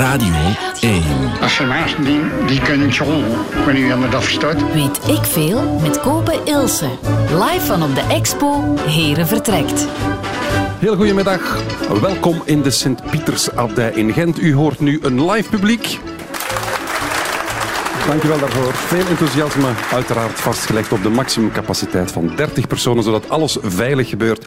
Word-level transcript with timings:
Radio 0.00 0.34
1. 0.80 1.02
Als 1.40 1.54
ze 1.54 1.64
naast 1.64 1.96
die, 2.04 2.20
die 2.46 2.60
wanneer 3.64 3.86
je 3.86 3.92
aan 3.92 4.00
de 4.00 4.18
staat. 4.20 4.72
Weet 4.72 5.08
ik 5.08 5.24
veel 5.24 5.78
met 5.82 6.00
Kopen 6.00 6.46
Ilse. 6.46 6.88
Live 7.28 7.60
van 7.60 7.82
op 7.82 7.94
de 7.94 8.00
expo 8.00 8.74
Heren 8.86 9.26
Vertrekt. 9.26 9.86
Heel 10.78 10.96
goedemiddag. 10.96 11.62
Welkom 12.00 12.42
in 12.44 12.62
de 12.62 12.70
Sint-Pietersabdij 12.70 13.90
in 13.90 14.12
Gent. 14.12 14.40
U 14.40 14.54
hoort 14.54 14.80
nu 14.80 14.98
een 15.02 15.30
live 15.30 15.48
publiek. 15.48 15.98
Dankjewel 18.10 18.38
daarvoor. 18.38 18.72
Veel 18.72 19.06
enthousiasme, 19.06 19.68
uiteraard 19.92 20.40
vastgelegd 20.40 20.92
op 20.92 21.02
de 21.02 21.08
maximumcapaciteit 21.08 22.12
van 22.12 22.32
30 22.36 22.66
personen, 22.66 23.02
zodat 23.02 23.28
alles 23.28 23.58
veilig 23.62 24.08
gebeurt. 24.08 24.46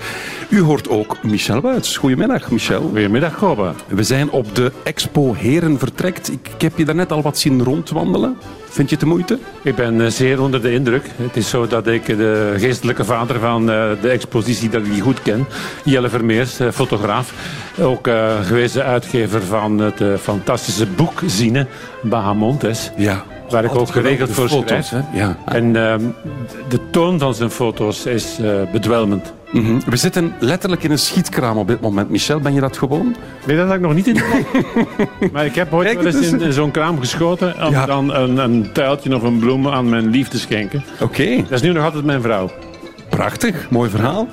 U 0.49 0.61
hoort 0.61 0.89
ook 0.89 1.23
Michel 1.23 1.61
Wuits. 1.61 1.97
Goedemiddag, 1.97 2.51
Michel. 2.51 2.81
Goedemiddag, 2.81 3.37
Gobe. 3.37 3.73
We 3.87 4.03
zijn 4.03 4.29
op 4.29 4.55
de 4.55 4.71
Expo 4.83 5.33
Heren 5.33 5.79
Vertrekt. 5.79 6.31
Ik, 6.31 6.49
ik 6.55 6.61
heb 6.61 6.77
je 6.77 6.85
daarnet 6.85 7.11
al 7.11 7.21
wat 7.21 7.37
zien 7.37 7.63
rondwandelen. 7.63 8.37
Vind 8.73 8.89
je 8.89 8.95
het 8.95 9.03
de 9.03 9.09
moeite? 9.11 9.39
Ik 9.63 9.75
ben 9.75 10.01
eh, 10.01 10.07
zeer 10.07 10.41
onder 10.41 10.61
de 10.61 10.73
indruk. 10.73 11.09
Het 11.15 11.37
is 11.37 11.49
zo 11.49 11.67
dat 11.67 11.87
ik 11.87 12.05
de 12.05 12.53
geestelijke 12.57 13.05
vader 13.05 13.39
van 13.39 13.71
eh, 13.71 13.89
de 14.01 14.09
expositie 14.09 14.69
dat 14.69 14.85
ik 14.85 14.91
die 14.91 15.01
goed 15.01 15.21
ken, 15.21 15.47
Jelle 15.83 16.09
Vermeers, 16.09 16.59
eh, 16.59 16.67
fotograaf, 16.71 17.33
ook 17.81 18.09
gewezen 18.41 18.83
uitgever 18.85 19.43
van 19.43 19.79
het 19.79 20.01
fantastische 20.21 20.85
boek 20.85 21.21
Zine, 21.25 21.67
Bahamontes. 22.01 22.91
Ja. 22.97 23.23
Waar 23.49 23.63
ik 23.63 23.75
ook 23.75 23.89
geregeld 23.89 24.29
voor 24.31 24.49
foto's, 24.49 24.87
schrijf. 24.87 25.05
hè? 25.11 25.17
Ja. 25.19 25.37
En 25.45 25.75
ehm, 25.75 26.01
de 26.69 26.79
toon 26.91 27.19
van 27.19 27.33
zijn 27.33 27.49
foto's 27.49 28.05
is 28.05 28.39
bedwelmend. 28.71 29.33
Mhm. 29.53 29.79
We 29.89 29.95
zitten 29.95 30.33
letterlijk 30.39 30.83
in 30.83 30.91
een 30.91 30.99
schietkraam 30.99 31.57
op 31.57 31.67
dit 31.67 31.81
moment. 31.81 32.09
Michel, 32.09 32.39
ben 32.39 32.53
je 32.53 32.59
dat 32.59 32.77
gewoon? 32.77 33.15
Nee, 33.47 33.57
dat 33.57 33.65
had 33.67 33.75
ik 33.75 33.81
nog 33.81 33.93
niet 33.93 34.07
in 34.07 34.13
de 34.13 34.41
Maar 35.33 35.45
ik 35.45 35.55
heb 35.55 35.73
ooit 35.73 35.87
Kijk, 35.87 36.01
wel 36.01 36.13
eens 36.13 36.31
in, 36.31 36.41
in 36.41 36.53
zo'n 36.53 36.71
kraam 36.71 36.99
geschoten 36.99 37.65
om 37.65 37.71
Ja. 37.71 37.85
dan 37.85 38.13
een, 38.13 38.37
een 38.37 38.71
tuiltje 38.71 39.15
of 39.15 39.23
een 39.23 39.39
bloem 39.39 39.67
aan 39.67 39.89
mijn 39.89 40.07
lief 40.09 40.27
te 40.27 40.39
schenken. 40.39 40.83
Oké. 41.01 41.35
Dat 41.35 41.51
is 41.51 41.61
nu 41.61 41.71
nog 41.71 41.83
altijd 41.83 42.05
mijn 42.05 42.21
vrouw. 42.21 42.51
Prachtig, 43.09 43.69
mooi 43.69 43.89
verhaal. 43.89 44.27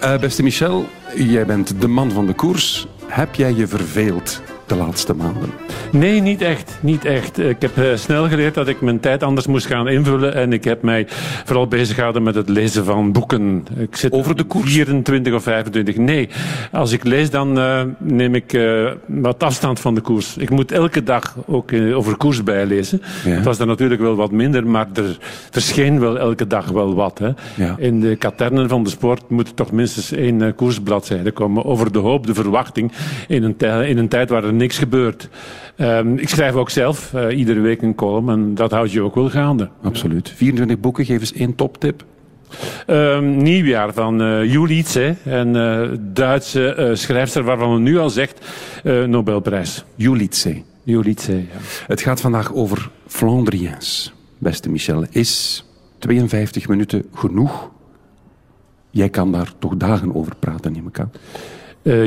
Eh, 0.00 0.18
beste 0.18 0.42
Michel, 0.42 0.86
jij 1.14 1.46
bent 1.46 1.80
de 1.80 1.88
man 1.88 2.10
van 2.10 2.26
de 2.26 2.32
koers. 2.32 2.86
Heb 3.06 3.34
jij 3.34 3.54
je 3.54 3.66
verveeld 3.66 4.40
de 4.66 4.76
laatste 4.76 5.14
maanden? 5.14 5.50
Nee, 5.92 6.20
niet 6.20 6.42
echt. 6.42 6.78
Niet 6.80 7.04
echt. 7.04 7.38
Ik 7.38 7.56
heb 7.58 7.78
eh, 7.78 7.84
snel 7.94 8.28
geleerd 8.28 8.54
dat 8.54 8.68
ik 8.68 8.80
mijn 8.80 9.00
tijd 9.00 9.22
anders 9.22 9.46
moest 9.46 9.66
gaan 9.66 9.88
invullen. 9.88 10.34
En 10.34 10.52
ik 10.52 10.64
heb 10.64 10.82
mij 10.82 11.06
vooral 11.44 11.66
bezig 11.66 11.94
gehouden 11.94 12.22
met 12.22 12.34
het 12.34 12.48
lezen 12.48 12.84
van 12.84 13.12
boeken. 13.12 13.66
Ik 13.78 13.96
zit 13.96 14.12
Over 14.12 14.36
de 14.36 14.44
koers? 14.44 14.72
24 14.72 15.34
of 15.34 15.42
25. 15.42 15.96
Nee, 15.96 16.28
als 16.72 16.92
ik 16.92 17.04
lees 17.04 17.30
dan 17.30 17.58
eh, 17.58 17.82
neem 17.98 18.34
ik 18.34 18.52
eh, 18.52 18.90
wat 19.06 19.42
afstand 19.42 19.80
van 19.80 19.94
de 19.94 20.00
koers. 20.00 20.36
Ik 20.36 20.50
moet 20.50 20.72
elke 20.72 21.02
dag 21.02 21.36
ook 21.46 21.72
over 21.94 22.16
koers 22.16 22.42
bijlezen. 22.42 23.02
Ja. 23.24 23.30
Het 23.30 23.44
was 23.44 23.58
dan 23.58 23.66
natuurlijk 23.66 24.00
wel 24.00 24.16
wat 24.16 24.30
minder, 24.30 24.66
maar 24.66 24.86
er 24.94 25.18
verscheen 25.50 26.00
wel 26.00 26.18
elke 26.18 26.46
dag 26.46 26.68
wel 26.68 26.94
wat. 26.94 27.18
Hè. 27.18 27.30
Ja. 27.54 27.74
In 27.78 28.00
de 28.00 28.16
katernen 28.16 28.68
van 28.68 28.82
de 28.82 28.90
sport 28.90 29.30
moet 29.30 29.48
er 29.48 29.54
toch 29.54 29.72
minstens 29.72 30.12
één 30.12 30.54
koersbladzijde 30.54 31.30
komen 31.30 31.64
over 31.64 31.92
de 31.92 31.98
hoop, 31.98 32.26
de 32.26 32.34
verwachting 32.34 32.92
in 33.28 33.42
een, 33.42 33.86
in 33.86 33.98
een 33.98 34.08
tijd 34.08 34.30
waar 34.30 34.44
er 34.44 34.55
niks 34.56 34.78
gebeurt. 34.78 35.28
Ehm, 35.76 36.16
ik 36.16 36.28
schrijf 36.28 36.54
ook 36.54 36.70
zelf 36.70 37.14
eh, 37.14 37.38
iedere 37.38 37.60
week 37.60 37.82
een 37.82 37.94
column 37.94 38.28
en 38.28 38.54
dat 38.54 38.70
houdt 38.70 38.92
je 38.92 39.00
ook 39.00 39.14
wel 39.14 39.30
gaande. 39.30 39.68
Absoluut. 39.82 40.30
24 40.30 40.80
boeken, 40.80 41.04
geef 41.04 41.20
eens 41.20 41.32
één 41.32 41.54
toptip. 41.54 42.04
Ehm, 42.86 43.36
nieuwjaar 43.36 43.92
van 43.92 44.22
eh 44.22 44.52
Julice, 44.52 45.16
een 45.24 45.56
eh, 45.56 45.98
Duitse 46.00 46.90
schrijfster 46.92 47.42
waarvan 47.42 47.72
men 47.72 47.82
nu 47.82 47.98
al 47.98 48.10
zegt 48.10 48.46
Nobelprijs. 49.06 49.84
Julice. 49.94 50.62
Julice, 50.82 51.32
ja. 51.32 51.42
Het 51.86 52.00
gaat 52.00 52.20
vandaag 52.20 52.54
over 52.54 52.90
Flandriens. 53.06 54.12
Beste 54.38 54.70
Michel, 54.70 55.04
is 55.10 55.64
52 55.98 56.68
minuten 56.68 57.04
genoeg? 57.14 57.70
Jij 58.90 59.08
kan 59.08 59.32
daar 59.32 59.52
toch 59.58 59.76
dagen 59.76 60.14
over 60.14 60.36
praten, 60.38 60.72
neem 60.72 60.86
ik 60.86 61.00
aan. 61.00 61.12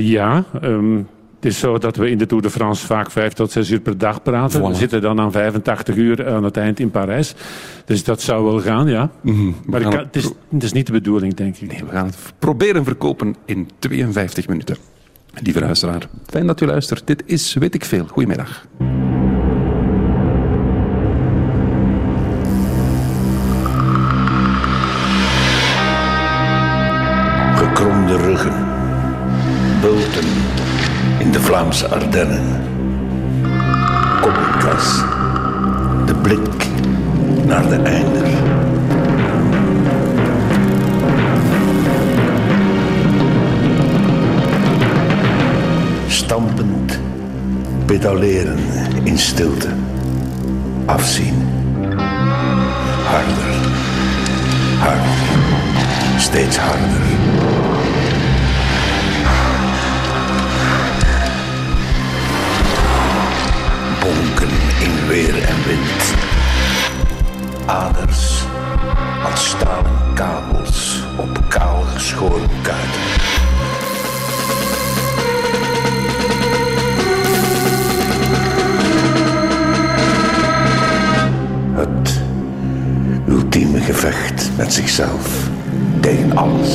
Ja, 0.01 0.43
ehm, 0.61 1.01
het 1.39 1.45
is 1.51 1.59
zo 1.59 1.77
dat 1.77 1.95
we 1.95 2.09
in 2.09 2.17
de 2.17 2.25
Tour 2.25 2.43
de 2.43 2.49
France 2.49 2.85
vaak 2.85 3.11
vijf 3.11 3.33
tot 3.33 3.51
zes 3.51 3.69
uur 3.69 3.79
per 3.79 3.97
dag 3.97 4.21
praten. 4.23 4.59
Voilà. 4.61 4.63
We 4.63 4.73
zitten 4.75 5.01
dan 5.01 5.19
aan 5.19 5.31
85 5.31 5.95
uur 5.95 6.29
aan 6.33 6.43
het 6.43 6.57
eind 6.57 6.79
in 6.79 6.91
Parijs. 6.91 7.33
Dus 7.85 8.03
dat 8.03 8.21
zou 8.21 8.43
wel 8.45 8.59
gaan, 8.61 8.87
ja. 8.87 9.09
Maar 9.65 9.81
gaan 9.81 9.91
kan- 9.91 9.99
het, 10.03 10.15
is, 10.15 10.23
het 10.49 10.63
is 10.63 10.71
niet 10.71 10.85
de 10.85 10.91
bedoeling, 10.91 11.33
denk 11.33 11.57
ik. 11.57 11.71
Nee, 11.71 11.83
we 11.85 11.91
gaan 11.91 12.05
het 12.05 12.17
proberen 12.39 12.83
verkopen 12.83 13.35
in 13.45 13.67
52 13.79 14.47
minuten. 14.47 14.77
Lieve 15.43 15.59
luisteraar, 15.59 16.07
fijn 16.25 16.47
dat 16.47 16.61
u 16.61 16.65
luistert. 16.65 17.01
Dit 17.07 17.23
is 17.25 17.53
Weet 17.53 17.73
ik 17.75 17.85
Veel. 17.85 18.05
Goedemiddag. 18.07 18.65
gekromde 27.55 28.17
ruggen, 28.17 28.53
bulten 29.81 30.25
in 31.19 31.31
de 31.31 31.39
Vlaamse 31.39 31.87
Ardennen. 31.87 32.43
Koppenkas, 34.21 35.03
de 36.05 36.13
blik 36.21 36.67
naar 37.45 37.69
de 37.69 37.75
einder. 37.75 38.27
Stampend, 46.07 46.99
pedaleren 47.85 48.59
in 49.03 49.17
stilte, 49.17 49.69
afzien. 50.85 51.47
Harder, 53.05 53.55
harder, 54.79 55.09
steeds 56.17 56.57
harder. 56.57 57.68
Aders 67.65 68.43
als 69.23 69.49
stalen 69.49 70.13
kabels 70.13 71.03
op 71.17 71.43
kaal 71.47 71.81
geschoren 71.93 72.49
kuiten. 72.61 73.01
Het 81.73 82.21
ultieme 83.27 83.79
gevecht 83.79 84.49
met 84.57 84.73
zichzelf 84.73 85.49
tegen 85.99 86.37
alles. 86.37 86.73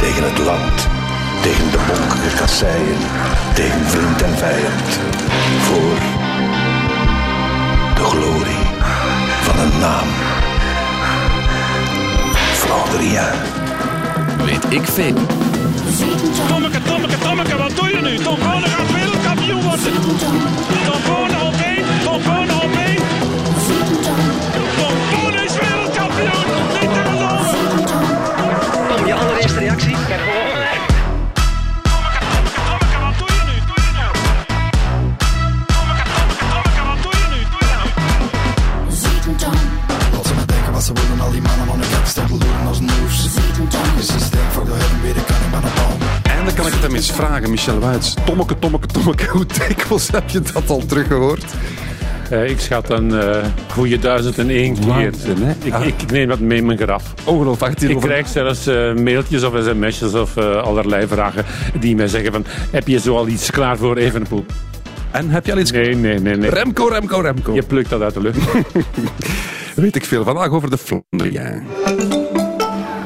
Tegen 0.00 0.22
het 0.22 0.38
land, 0.38 0.88
tegen 1.42 1.70
de 1.70 1.78
bonkige 1.86 2.36
kasseien, 2.36 2.98
tegen 3.54 3.86
vriend 3.86 4.22
en 4.22 4.36
vijand. 4.36 4.98
Voor 5.60 6.21
de 8.02 8.08
glorie 8.08 8.64
van 9.42 9.58
een 9.58 9.78
naam. 9.80 10.08
Flandrien. 12.52 13.20
Weet 14.44 14.64
ik 14.68 14.86
veel. 14.86 15.14
Tommeke, 16.48 16.82
Tommeke, 16.82 17.18
Tommeke, 17.18 17.56
wat 17.56 17.76
doe 17.76 17.88
je 17.88 18.00
nu? 18.00 18.16
Tom 18.16 18.38
Bonne 18.38 18.66
gaat 18.66 18.92
wereldkampioen 18.92 19.62
worden. 19.62 19.92
Tom 20.84 21.00
Bonne 21.06 21.44
op 21.46 21.54
één, 21.54 21.84
Tom 22.04 22.22
Bonne 22.22 22.52
op 22.52 22.74
één. 22.86 23.02
Tom 24.78 24.94
Bonne 25.10 25.44
is 25.44 25.54
wereldkampioen, 25.54 26.46
niet 26.80 26.92
te 26.94 27.00
geloven. 27.10 27.84
Tom, 28.96 29.06
je 29.06 29.14
allereerste 29.14 29.58
reactie? 29.58 29.96
Eens 47.02 47.12
vragen, 47.12 47.50
Michel 47.50 47.78
Wuits. 47.78 48.14
Tommeke, 48.24 48.58
tommeke, 48.58 48.86
tommeke. 48.86 49.28
Hoe 49.28 49.46
dikwijls 49.46 50.08
heb 50.10 50.30
je 50.30 50.40
dat 50.40 50.70
al 50.70 50.82
teruggehoord? 50.86 51.44
Eh, 52.30 52.50
ik 52.50 52.60
schat 52.60 52.90
een 52.90 53.14
eh 53.20 53.44
goede 53.70 53.98
duizend 53.98 54.38
en 54.38 54.50
één 54.50 54.74
keer. 54.74 55.12
Hè? 55.40 55.54
Ik, 55.64 55.72
Ah. 55.72 55.86
ik, 55.86 56.02
ik 56.02 56.10
neem 56.10 56.28
dat 56.28 56.38
mee 56.38 56.58
in 56.58 56.66
mijn 56.66 56.78
graf. 56.78 57.14
Ongelooflijk. 57.24 57.80
Ik 57.80 58.00
krijg 58.00 58.28
zelfs 58.28 58.66
eh, 58.66 58.94
mailtjes 58.94 59.42
of 59.42 59.54
sms'jes 59.62 60.14
of 60.14 60.36
eh, 60.36 60.56
allerlei 60.56 61.06
vragen 61.06 61.44
die 61.80 61.96
mij 61.96 62.08
zeggen 62.08 62.32
van... 62.32 62.44
Heb 62.70 62.88
je 62.88 62.98
zoal 62.98 63.28
iets 63.28 63.50
klaar 63.50 63.76
voor 63.76 63.96
Evenepoel? 63.96 64.44
En 65.10 65.30
heb 65.30 65.46
je 65.46 65.52
al 65.52 65.58
iets... 65.58 65.70
Nee, 65.70 65.94
nee, 65.94 66.18
nee. 66.18 66.36
nee. 66.36 66.50
Remco, 66.50 66.86
Remco, 66.86 67.20
Remco. 67.20 67.54
Je 67.54 67.62
plukt 67.62 67.90
dat 67.90 68.02
uit 68.02 68.14
de 68.14 68.20
lucht. 68.20 68.38
Weet 69.74 69.96
ik 69.96 70.04
veel. 70.04 70.24
Vandaag 70.24 70.48
over 70.50 70.70
de 70.70 70.78
Flandrien. 70.78 71.62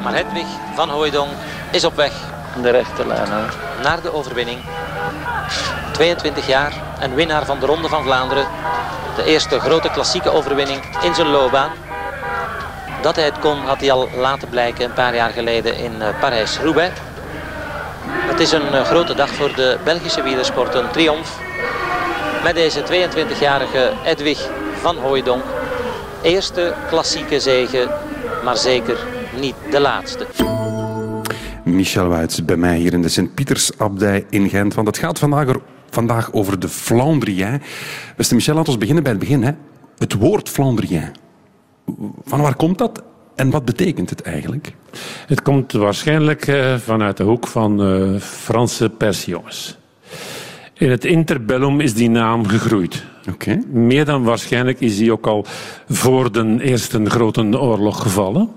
Maar 0.03 0.15
Hedwig 0.15 0.47
van 0.75 0.89
Hooijdonk 0.89 1.29
is 1.71 1.85
op 1.85 1.95
weg 1.95 2.35
De 2.61 2.69
rechte 2.69 3.03
naar 3.81 4.01
de 4.01 4.13
overwinning. 4.13 4.59
22 5.91 6.47
jaar 6.47 6.73
en 6.99 7.15
winnaar 7.15 7.45
van 7.45 7.59
de 7.59 7.65
Ronde 7.65 7.87
van 7.87 8.03
Vlaanderen. 8.03 8.47
De 9.15 9.23
eerste 9.23 9.59
grote 9.59 9.89
klassieke 9.89 10.29
overwinning 10.29 10.81
in 11.01 11.15
zijn 11.15 11.27
loopbaan. 11.27 11.71
Dat 13.01 13.15
hij 13.15 13.25
het 13.25 13.39
kon 13.39 13.57
had 13.57 13.79
hij 13.79 13.91
al 13.91 14.09
laten 14.15 14.49
blijken 14.49 14.85
een 14.85 14.93
paar 14.93 15.15
jaar 15.15 15.29
geleden 15.29 15.77
in 15.77 16.01
eh, 16.01 16.19
Parijs-Roubaix. 16.19 16.93
Het 18.07 18.39
is 18.39 18.51
een 18.51 18.73
eh, 18.73 18.83
grote 18.83 19.15
dag 19.15 19.29
voor 19.29 19.55
de 19.55 19.77
Belgische 19.83 20.21
wielersport, 20.21 20.73
een 20.73 20.91
triomf. 20.91 21.39
Met 22.43 22.55
deze 22.55 22.81
22-jarige 22.81 23.91
Edwig 24.03 24.49
van 24.81 24.97
Hooijdonk. 24.97 25.43
Eerste 26.21 26.73
klassieke 26.89 27.39
zege, 27.39 27.87
maar 28.43 28.57
zeker 28.57 28.97
niet 29.33 29.55
de 29.71 29.79
laatste. 29.79 30.25
Michel 31.75 32.07
Wuits 32.07 32.45
bij 32.45 32.57
mij 32.57 32.77
hier 32.77 32.93
in 32.93 33.01
de 33.01 33.09
Sint-Pietersabdij 33.09 34.25
in 34.29 34.49
Gent. 34.49 34.73
Want 34.73 34.87
het 34.87 34.97
gaat 34.97 35.19
vandaag, 35.19 35.47
er- 35.47 36.33
over 36.33 36.59
de 36.59 36.69
Flandrien. 36.69 37.61
Beste 38.17 38.35
Michel, 38.35 38.55
laten 38.55 38.73
we 38.73 38.79
beginnen 38.79 39.03
bij 39.03 39.11
het 39.11 39.21
begin. 39.21 39.43
Hè. 39.43 39.51
Het 39.97 40.13
woord 40.13 40.49
Flandrien. 40.49 41.11
Van 42.23 42.41
waar 42.41 42.55
komt 42.55 42.77
dat 42.77 43.03
en 43.35 43.49
wat 43.49 43.65
betekent 43.65 44.09
het 44.09 44.21
eigenlijk? 44.21 44.73
Het 45.27 45.41
komt 45.41 45.71
waarschijnlijk 45.71 46.47
eh, 46.47 46.75
vanuit 46.75 47.17
de 47.17 47.23
hoek 47.23 47.47
van 47.47 47.83
eh, 47.83 48.19
Franse 48.19 48.89
persjongens. 48.89 49.77
In 50.77 50.89
het 50.89 51.05
interbellum 51.05 51.79
is 51.79 51.93
die 51.93 52.09
naam 52.09 52.47
gegroeid. 52.47 53.05
Oké. 53.29 53.61
Meer 53.71 54.05
dan 54.05 54.23
waarschijnlijk 54.23 54.79
is 54.79 54.97
die 54.97 55.11
ook 55.11 55.27
al 55.27 55.45
voor 55.89 56.31
de 56.31 56.57
Eerste 56.59 57.05
Grote 57.05 57.59
Oorlog 57.59 58.01
gevallen. 58.01 58.49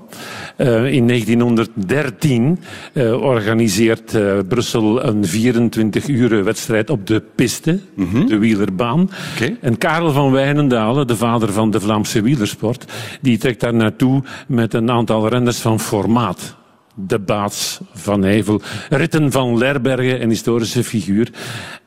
Eh, 0.57 0.93
in 0.93 1.07
1913 1.07 2.59
eh, 2.93 3.23
organiseert 3.23 4.15
eh, 4.15 4.39
Brussel 4.49 5.05
een 5.05 5.25
24-uur 5.25 6.45
wedstrijd 6.45 6.91
op 6.91 7.07
de 7.07 7.23
piste, 7.35 7.81
de 8.27 8.39
wielerbaan. 8.39 9.11
Oké. 9.35 9.57
En 9.61 9.79
Karel 9.79 10.13
van 10.13 10.33
Wijnendalen, 10.33 11.07
de 11.07 11.17
vader 11.17 11.53
van 11.53 11.71
de 11.71 11.81
Vlaamse 11.81 12.23
wielersport, 12.23 12.93
die 13.21 13.39
trekt 13.39 13.61
daar 13.61 13.75
naartoe 13.75 14.23
met 14.47 14.75
een 14.75 14.91
aantal 14.91 15.29
renners 15.29 15.59
van 15.59 15.81
formaat. 15.81 16.59
De 17.07 17.19
Baats 17.19 17.81
van 17.93 18.23
Hevel, 18.23 18.61
Ritten 18.89 19.33
van 19.33 19.59
Lerbergen, 19.59 20.23
een 20.23 20.29
historische 20.29 20.85
figuur. 20.85 21.31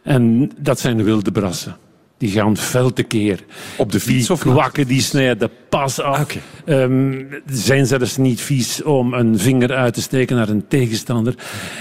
En 0.04 0.51
dat 0.60 0.80
zijn 0.80 1.04
wilde 1.04 1.31
brassen. 1.31 1.77
Die 2.18 2.31
gaan 2.31 2.57
fel 2.57 2.94
tekeer. 2.94 3.39
Op 3.77 3.92
de 3.92 4.00
fiets 4.00 4.27
Die 4.27 4.36
of 4.36 4.39
kwakken, 4.39 4.88
die 4.88 5.01
snijden 5.01 5.50
pas 5.69 6.00
af. 6.01 6.21
Oké. 6.21 6.39
Ehm, 6.65 7.24
zijn 7.45 7.86
zelfs 7.86 8.18
niet 8.18 8.42
vies 8.42 8.83
om 8.83 9.13
een 9.13 9.39
vinger 9.39 9.74
uit 9.74 9.94
te 9.94 10.01
steken 10.01 10.36
naar 10.36 10.50
een 10.50 10.68
tegenstander. 10.68 11.36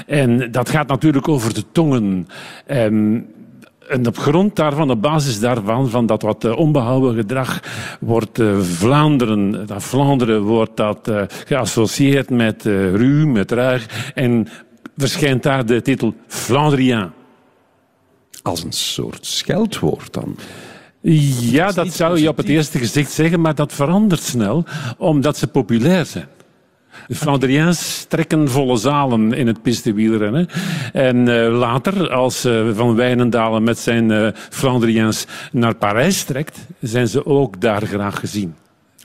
En 0.06 0.52
dat 0.52 0.69
gaat 0.69 0.88
natuurlijk 0.88 1.29
over 1.29 1.55
de 1.55 1.64
tongen. 1.73 2.29
Ehm, 2.67 3.20
en 3.93 4.06
op 4.06 4.19
grond 4.19 4.56
daarvan, 4.56 4.91
op 4.91 5.03
basis 5.03 5.41
daarvan, 5.41 5.91
van 5.91 6.06
dat 6.06 6.23
wat 6.23 6.44
eh, 6.44 6.56
onbehouden 6.56 7.15
gedrag, 7.15 7.61
wordt 8.00 8.39
eh, 8.39 8.59
Vlaanderen, 8.61 9.67
dat 9.67 9.83
Vlaanderen 9.83 10.43
wordt 10.43 10.77
dat 10.77 11.09
eh, 11.09 11.23
geassocieerd 11.47 12.31
met 12.31 12.62
ruw, 12.65 13.27
met 13.27 13.50
ruig. 13.50 14.12
En 14.15 14.49
verschijnt 14.97 15.43
daar 15.43 15.67
de 15.67 15.83
titel 15.83 16.15
Flandrien. 16.27 17.11
Als 18.43 18.65
een 18.65 18.73
soort 18.73 19.27
scheldwoord 19.27 20.12
dan. 20.12 20.37
Ja, 21.00 21.73
dat 21.73 21.93
zou 21.93 22.21
je 22.21 22.29
op 22.29 22.37
het 22.37 22.49
eerste 22.49 22.79
gezicht 22.79 23.11
zeggen, 23.11 23.41
maar 23.41 23.55
dat 23.55 23.73
verandert 23.73 24.23
snel, 24.23 24.65
omdat 24.99 25.37
ze 25.37 25.47
populair 25.47 26.06
zijn. 26.06 26.29
De 27.09 28.05
trekken 28.09 28.50
volle 28.50 28.77
zalen 28.77 29.33
in 29.33 29.47
het 29.47 29.62
pistewielrennen. 29.62 30.49
En 30.93 31.29
eh, 31.29 31.59
later, 31.59 32.11
als 32.11 32.44
eh, 32.44 32.69
Van 32.73 32.94
Wijnendalen 32.94 33.62
met 33.62 33.79
zijn 33.79 34.35
Flandriëns 34.50 35.27
naar 35.53 35.75
Parijs 35.75 36.25
trekt, 36.25 36.67
zijn 36.81 37.09
ze 37.09 37.27
ook 37.27 37.61
daar 37.61 37.87
graag 37.87 38.19
gezien. 38.21 38.55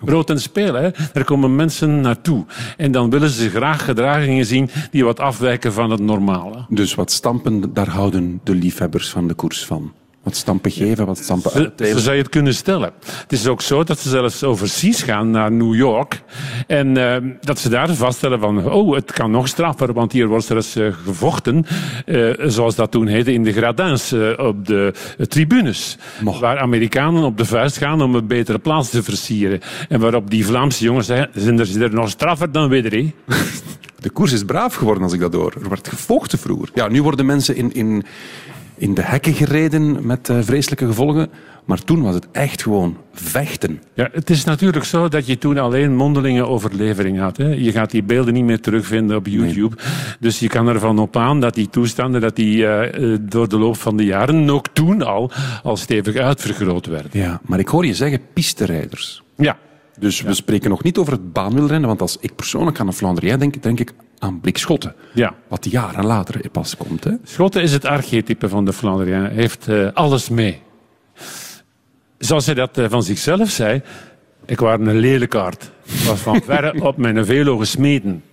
Brood 0.06 0.30
en 0.30 0.42
spelen, 0.42 0.84
hè? 0.84 0.90
daar 1.14 1.24
komen 1.24 1.56
mensen 1.56 2.02
naartoe. 2.02 2.46
En 2.78 2.92
dan 2.92 3.10
willen 3.10 3.30
ze 3.30 3.50
graag 3.50 3.86
gedragingen 3.86 4.46
zien 4.46 4.70
die 4.92 5.06
wat 5.06 5.20
afwijken 5.20 5.74
van 5.74 5.92
het 5.92 6.00
normale. 6.00 6.66
Dus 6.70 6.96
wat 6.96 7.12
stampen, 7.12 7.74
daar 7.74 7.90
houden 7.90 8.40
de 8.44 8.56
liefhebbers 8.56 9.10
van 9.10 9.28
de 9.28 9.34
koers 9.34 9.66
van. 9.66 9.94
Wat 10.28 10.36
stampen 10.36 10.72
geven, 10.72 11.06
wat 11.06 11.18
stampen 11.18 11.52
Zo, 11.52 11.58
zo 11.58 11.64
uitdelen. 11.64 12.02
zou 12.02 12.16
je 12.16 12.22
het 12.22 12.32
kunnen 12.32 12.54
stellen. 12.54 12.92
Het 13.06 13.32
is 13.32 13.48
ook 13.48 13.62
zo 13.62 13.84
dat 13.84 14.00
ze 14.00 14.10
zelfs 14.10 14.44
overseas 14.44 15.02
gaan 15.04 15.32
naar 15.32 15.52
New 15.52 15.76
York. 15.76 16.22
En 16.68 16.98
eh, 16.98 17.32
dat 17.42 17.60
ze 17.60 17.70
daar 17.70 17.96
vaststellen 17.96 18.40
van, 18.40 18.72
oh, 18.72 18.96
het 18.96 19.12
kan 19.12 19.32
nog 19.32 19.48
straffer, 19.48 19.94
want 19.94 20.12
hier 20.12 20.28
wordt 20.28 20.50
er 20.50 20.56
eens 20.56 20.76
eh, 20.76 20.94
gevochten, 21.06 21.66
eh, 22.06 22.34
zoals 22.38 22.76
dat 22.76 22.92
toen 22.92 23.08
heette 23.08 23.34
in 23.34 23.44
de 23.44 23.54
gradins 23.54 24.12
eh, 24.12 24.30
op 24.38 24.66
de 24.66 24.94
tribunes. 25.28 25.98
Mocht. 26.22 26.40
Waar 26.40 26.60
Amerikanen 26.60 27.24
op 27.24 27.38
de 27.38 27.46
vuist 27.46 27.78
gaan 27.78 28.02
om 28.02 28.16
een 28.16 28.28
betere 28.28 28.60
plaats 28.60 28.90
te 28.90 29.04
versieren. 29.04 29.60
En 29.90 30.00
waarop 30.00 30.30
die 30.30 30.46
Vlaamse 30.46 30.84
jongens 30.84 31.08
zeggen, 31.08 31.30
zijn 31.34 31.60
er, 31.60 31.82
er 31.82 31.94
nog 31.94 32.10
straffer 32.10 32.52
dan 32.52 32.72
er, 32.72 32.92
hè?" 32.92 33.14
De 34.00 34.10
koers 34.10 34.32
is 34.32 34.44
braaf 34.44 34.76
geworden 34.76 35.04
als 35.04 35.14
ik 35.14 35.20
dat 35.20 35.34
hoor. 35.34 35.54
Er 35.62 35.70
werd 35.70 35.88
gevochten 35.88 36.40
vroeger. 36.40 36.70
Ja, 36.74 36.88
nu 36.88 37.04
worden 37.04 37.26
mensen 37.26 37.56
in, 37.56 37.74
in, 37.74 38.06
in 38.78 38.94
de 38.94 39.02
hekken 39.02 39.34
gereden 39.34 40.06
met 40.06 40.30
eh, 40.30 40.38
vreselijke 40.42 40.86
gevolgen. 40.86 41.30
Maar 41.66 41.84
toen 41.84 42.02
was 42.02 42.16
het 42.16 42.28
echt 42.32 42.62
gewoon 42.62 42.98
vechten. 43.14 43.82
Ja, 43.94 44.10
het 44.12 44.30
is 44.30 44.44
natuurlijk 44.44 44.86
zo 44.86 45.08
dat 45.08 45.26
je 45.26 45.38
toen 45.38 45.58
alleen 45.58 45.96
mondelinge 45.96 46.46
overlevering 46.46 47.20
had. 47.20 47.38
Hè. 47.38 47.48
Je 47.48 47.72
gaat 47.72 47.92
die 47.92 48.04
beelden 48.04 48.34
niet 48.34 48.44
meer 48.44 48.60
terugvinden 48.60 49.18
op 49.18 49.28
YouTube. 49.28 49.76
Dus 50.20 50.40
je 50.40 50.48
kan 50.48 50.68
ervan 50.68 51.00
op 51.00 51.18
aan 51.18 51.40
dat 51.40 51.54
die 51.54 51.70
toestanden 51.70 52.22
dat 52.22 52.36
die, 52.36 52.68
eh, 52.68 53.14
eh, 53.14 53.20
door 53.22 53.50
de 53.50 53.58
loop 53.58 53.78
van 53.78 53.98
de 53.98 54.06
jaren, 54.06 54.50
ook 54.50 54.68
toen 54.74 55.02
al, 55.02 55.32
al 55.64 55.78
stevig 55.78 56.16
uitvergroot 56.16 56.86
werden. 56.86 57.12
Ja, 57.14 57.42
maar 57.46 57.60
ik 57.60 57.68
hoor 57.68 57.86
je 57.86 57.94
zeggen 57.94 58.20
pisterijders. 58.34 59.24
Ja, 59.38 59.58
Dus 60.00 60.22
we 60.22 60.34
spreken 60.34 60.70
nog 60.70 60.84
niet 60.84 60.98
over 60.98 61.14
het 61.14 61.34
baanwielrennen, 61.34 61.88
want 61.88 62.02
als 62.02 62.18
ik 62.20 62.36
persoonlijk 62.36 62.80
aan 62.80 62.88
een 62.88 62.94
Flandrien 62.94 63.40
denk, 63.40 63.64
denk 63.64 63.80
ik 63.80 63.94
aan 64.20 64.40
Blikschotten. 64.40 64.96
ja. 65.14 65.36
Wat 65.48 65.72
jaren 65.72 66.06
later 66.06 66.50
pas 66.50 66.78
komt. 66.78 67.04
Hè? 67.04 67.12
Schotten 67.24 67.62
is 67.62 67.72
het 67.72 67.86
archetype 67.86 68.50
van 68.50 68.66
de 68.66 68.74
Flandrien. 68.74 69.14
Hij 69.14 69.34
heeft 69.34 69.68
eh, 69.68 69.88
alles 69.94 70.30
mee. 70.30 70.62
Zoals 72.18 72.46
hij 72.46 72.56
dat 72.56 72.78
eh, 72.78 72.86
van 72.90 73.04
zichzelf 73.04 73.50
zei, 73.50 73.82
ik 74.46 74.60
was 74.60 74.80
een 74.80 74.98
lelijkaard. 74.98 75.72
Ik 75.84 76.00
was 76.00 76.20
van 76.20 76.42
verre 76.46 76.82
op 76.84 76.98
mijn 76.98 77.26
velo 77.26 77.58
gesmeten. 77.58 78.24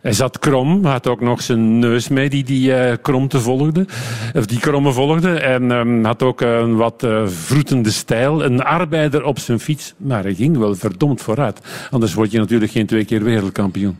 Hij 0.00 0.12
zat 0.12 0.38
krom, 0.38 0.84
had 0.84 1.06
ook 1.06 1.20
nog 1.20 1.42
zijn 1.42 1.78
neus 1.78 2.08
mee 2.08 2.28
die 2.28 2.44
die 2.44 2.96
kromte 2.96 3.40
volgde, 3.40 3.86
of 4.34 4.46
die 4.46 4.58
kromme 4.58 4.92
volgde. 4.92 5.30
En 5.30 5.70
ehm, 5.70 6.04
had 6.04 6.22
ook 6.22 6.40
een 6.40 6.76
wat 6.76 7.02
eh, 7.02 7.26
vroetende 7.26 7.90
stijl. 7.90 8.44
Een 8.44 8.62
arbeider 8.62 9.24
op 9.24 9.38
zijn 9.38 9.60
fiets, 9.60 9.94
maar 9.96 10.22
hij 10.22 10.34
ging 10.34 10.56
wel 10.56 10.74
verdomd 10.74 11.22
vooruit. 11.22 11.60
Anders 11.90 12.14
word 12.14 12.30
je 12.30 12.38
natuurlijk 12.38 12.70
geen 12.70 12.86
twee 12.86 13.04
keer 13.04 13.22
wereldkampioen. 13.22 13.98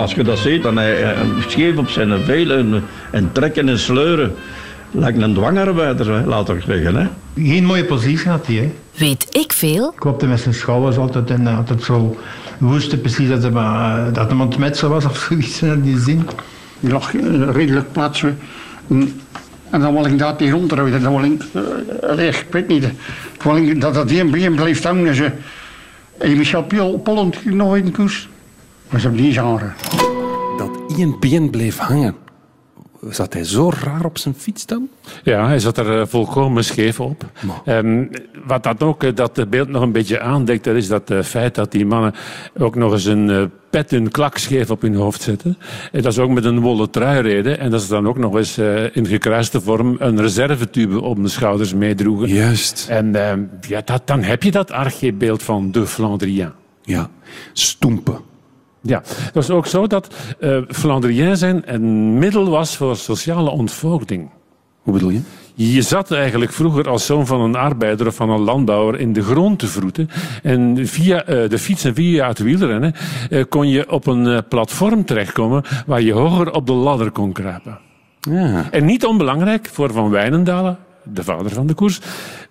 Als 0.00 0.14
je 0.14 0.22
dat 0.22 0.38
ziet, 0.38 0.62
dan 0.62 0.76
hij 0.76 0.96
hij 0.96 1.14
scheef 1.48 1.76
op 1.76 1.88
zijn 1.88 2.24
velen 2.24 2.58
en, 2.58 2.82
en 3.10 3.32
trekken 3.32 3.68
en 3.68 3.78
sleuren. 3.78 4.34
Lijkt 4.90 5.22
een 5.22 5.34
dwangarbeider, 5.34 6.26
laat 6.26 6.48
ik 6.48 6.62
zeggen. 6.66 6.94
Hè. 6.94 7.06
Geen 7.34 7.64
mooie 7.64 7.84
positie 7.84 8.30
had 8.30 8.46
hij. 8.46 8.56
Hè. 8.56 8.72
Weet 8.94 9.26
ik 9.30 9.52
veel? 9.52 9.92
Klopte 9.98 10.26
met 10.26 10.40
zijn 10.40 10.54
schouders 10.54 10.96
altijd 10.96 11.30
en 11.30 11.46
altijd 11.46 11.82
zo 11.82 12.16
woeste, 12.58 12.98
precies 12.98 13.28
dat 13.28 13.42
hij, 13.42 13.50
maar, 13.50 13.98
eh, 13.98 14.14
dat 14.14 14.30
hij 14.30 14.40
aan 14.40 14.62
het 14.62 14.80
was 14.80 15.04
of 15.04 15.16
zoiets 15.28 15.62
in 15.62 15.80
die 15.80 15.98
zin. 15.98 16.28
Die 16.80 16.90
lag 16.90 17.14
eh, 17.14 17.50
redelijk 17.50 17.92
plat. 17.92 18.22
En, 19.70 19.80
dan 19.80 19.94
wil 19.94 20.06
ik 20.06 20.18
dat 20.18 20.38
die 20.38 20.50
rondhouden. 20.50 21.02
Dan 21.02 21.16
wil 21.16 21.24
ik, 21.24 21.42
allee, 22.02 22.28
ik 22.28 22.46
weet 22.50 22.68
niet, 22.68 22.86
dat 23.80 23.94
dat 23.94 24.06
been 24.06 24.54
blijft 24.54 24.84
hangen. 24.84 25.14
Ze, 25.14 25.30
en 26.18 26.36
Michel 26.36 26.62
Piol, 26.62 26.98
Polland 26.98 27.44
nog 27.44 27.76
in 27.76 27.92
koers. 27.92 28.28
Maar 28.88 29.00
ze 29.00 29.06
hebben 29.06 29.24
die 29.24 29.32
genre. 29.32 29.72
Dat 30.58 31.18
Bien 31.20 31.50
bleef 31.50 31.78
hangen. 31.78 32.14
Zat 33.08 33.32
hij 33.32 33.44
zo 33.44 33.70
raar 33.84 34.04
op 34.04 34.18
zijn 34.18 34.34
fiets 34.34 34.66
dan? 34.66 34.88
Ja, 35.22 35.46
hij 35.46 35.58
zat 35.58 35.78
er 35.78 36.00
eh, 36.00 36.06
volkomen 36.06 36.64
scheef 36.64 37.00
op. 37.00 37.24
Ehm, 37.64 38.06
wat 38.44 38.62
dat 38.62 38.82
ook, 38.82 39.02
eh, 39.02 39.14
dat 39.14 39.50
beeld 39.50 39.68
nog 39.68 39.82
een 39.82 39.92
beetje 39.92 40.20
aandekt, 40.20 40.64
dat 40.64 40.76
is 40.76 40.88
dat 40.88 41.10
eh, 41.10 41.22
feit 41.22 41.54
dat 41.54 41.72
die 41.72 41.86
mannen 41.86 42.14
ook 42.58 42.74
nog 42.74 42.92
eens 42.92 43.04
een 43.04 43.50
pet, 43.70 43.92
een 43.92 44.10
klak 44.10 44.36
scheef 44.36 44.70
op 44.70 44.82
hun 44.82 44.94
hoofd 44.94 45.22
zetten. 45.22 45.58
En 45.92 46.02
dat 46.02 46.12
is 46.12 46.18
ook 46.18 46.30
met 46.30 46.44
een 46.44 46.60
wollen 46.60 46.90
trui 46.90 47.20
reden. 47.20 47.58
En 47.58 47.70
dat 47.70 47.82
ze 47.82 47.88
dan 47.88 48.08
ook 48.08 48.18
nog 48.18 48.36
eens 48.36 48.58
in 48.92 49.06
gekruiste 49.06 49.60
vorm 49.60 49.96
een 49.98 50.20
reservetube 50.20 51.00
op 51.00 51.22
de 51.22 51.28
schouders 51.28 51.74
meedroegen. 51.74 52.28
Juist. 52.28 52.86
En 52.88 53.14
ehm, 53.14 53.40
ja, 53.68 53.82
dat, 53.84 54.02
dan 54.04 54.22
heb 54.22 54.42
je 54.42 54.50
dat 54.50 54.70
archebeeld 54.70 55.42
van 55.42 55.72
de 55.72 55.86
Flandrien. 55.86 56.52
Ja, 56.82 57.10
stoempen. 57.52 58.29
Ja, 58.82 59.02
het 59.04 59.34
was 59.34 59.50
ook 59.50 59.66
zo 59.66 59.86
dat 59.86 60.14
eh 60.38 60.58
Flandrien 60.68 61.36
zijn 61.36 61.62
een 61.74 62.18
middel 62.18 62.50
was 62.50 62.76
voor 62.76 62.96
sociale 62.96 63.50
ontvoogding. 63.50 64.30
Hoe 64.82 64.92
bedoel 64.92 65.10
je? 65.10 65.20
Je 65.54 65.82
zat 65.82 66.10
eigenlijk 66.10 66.52
vroeger 66.52 66.88
als 66.88 67.06
zoon 67.06 67.26
van 67.26 67.40
een 67.40 67.56
arbeider 67.56 68.06
of 68.06 68.14
van 68.14 68.30
een 68.30 68.40
landbouwer 68.40 69.00
in 69.00 69.12
de 69.12 69.22
grond 69.22 69.58
te 69.58 69.66
vroeten. 69.66 70.08
En 70.42 70.86
via 70.86 71.24
eh, 71.24 71.48
de 71.48 71.58
fiets 71.58 71.84
en 71.84 71.94
via 71.94 72.28
het 72.28 72.38
wielrennen 72.38 72.94
eh, 73.30 73.44
kon 73.48 73.68
je 73.68 73.90
op 73.90 74.06
een 74.06 74.48
platform 74.48 75.04
terechtkomen 75.04 75.62
waar 75.86 76.02
je 76.02 76.12
hoger 76.12 76.52
op 76.52 76.66
de 76.66 76.72
ladder 76.72 77.10
kon 77.10 77.32
kruipen. 77.32 77.78
Ja. 78.20 78.70
En 78.70 78.84
niet 78.84 79.04
onbelangrijk 79.04 79.68
voor 79.72 79.92
Van 79.92 80.10
Wijnendalen, 80.10 80.78
de 81.02 81.24
vader 81.24 81.50
van 81.50 81.66
de 81.66 81.74
koers, 81.74 82.00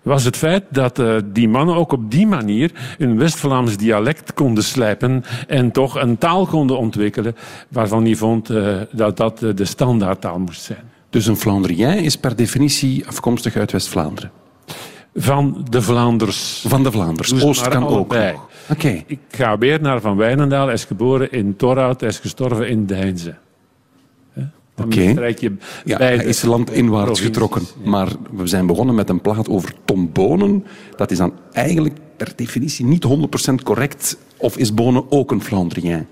was 0.02 0.24
het 0.24 0.36
feit 0.36 0.64
dat 0.68 0.98
eh, 0.98 1.16
die 1.24 1.48
mannen 1.48 1.74
ook 1.74 1.92
op 1.92 2.10
die 2.10 2.26
manier 2.26 2.70
een 2.98 3.18
West-Vlaams 3.18 3.76
dialect 3.76 4.34
konden 4.34 4.64
slijpen 4.64 5.24
en 5.46 5.70
toch 5.70 6.00
een 6.00 6.18
taal 6.18 6.46
konden 6.46 6.78
ontwikkelen 6.78 7.36
waarvan 7.68 8.04
hij 8.04 8.14
vond 8.14 8.50
eh, 8.50 8.76
dat 8.92 9.16
dat 9.16 9.42
eh, 9.42 9.54
de 9.54 9.64
standaardtaal 9.64 10.38
moest 10.38 10.62
zijn. 10.62 10.90
Dus 11.10 11.26
een 11.26 11.36
Flandrien 11.36 11.98
is 11.98 12.16
per 12.16 12.36
definitie 12.36 13.06
afkomstig 13.06 13.56
uit 13.56 13.72
West-Vlaanderen. 13.72 14.30
Van 15.14 15.66
de 15.70 15.82
Vlaanders. 15.82 16.64
Van 16.66 16.82
de 16.82 16.90
Vlaanders. 16.90 17.28
Ze 17.28 17.46
Oost 17.46 17.68
kan 17.68 17.86
ook. 17.86 18.14
Oké. 18.70 19.02
Ik 19.06 19.18
ga 19.30 19.58
weer 19.58 19.80
naar 19.80 20.00
Van 20.00 20.16
Wijnendaal. 20.16 20.64
Hij 20.64 20.74
is 20.74 20.84
geboren 20.84 21.32
in 21.32 21.56
Torhout, 21.56 22.00
hij 22.00 22.08
is 22.08 22.18
gestorven 22.18 22.68
in 22.68 22.86
Deinze. 22.86 23.34
Oké. 24.84 25.34
Ja, 25.84 25.96
hij 25.96 26.16
is 26.16 26.42
landinwaarts 26.42 27.20
getrokken. 27.20 27.62
Maar 27.84 28.08
we 28.30 28.46
zijn 28.46 28.66
begonnen 28.66 28.94
met 28.94 29.08
een 29.08 29.20
plaat 29.20 29.48
over 29.48 29.74
Tom 29.84 30.12
Bonen. 30.12 30.64
Dat 30.96 31.10
is 31.10 31.18
dan 31.18 31.32
eigenlijk 31.52 31.94
per 32.16 32.32
definitie 32.36 32.84
niet 32.86 33.06
100% 33.50 33.54
correct. 33.62 34.16
Of 34.36 34.56
is 34.56 34.74
Bonen 34.74 35.04
ook 35.10 35.30
een 35.30 35.42
Flandrien? 35.42 36.06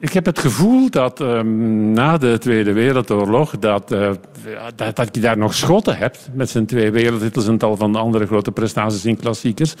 Ik 0.00 0.12
heb 0.12 0.26
het 0.26 0.38
gevoel 0.38 0.90
dat 0.90 1.20
ehm, 1.20 1.92
na 1.92 2.18
de 2.18 2.38
Tweede 2.38 2.72
Wereldoorlog 2.72 3.58
dat, 3.58 3.84
ja, 3.88 4.92
dat, 4.94 5.08
je 5.12 5.20
daar 5.20 5.38
nog 5.38 5.54
Schotten 5.54 5.96
hebt 5.96 6.28
met 6.32 6.50
zijn 6.50 6.66
twee 6.66 6.90
wereldtitels 6.90 7.46
en 7.46 7.58
tal 7.58 7.76
van 7.76 7.96
andere 7.96 8.26
grote 8.26 8.52
prestaties 8.52 9.04
in 9.04 9.16
klassiekers. 9.16 9.74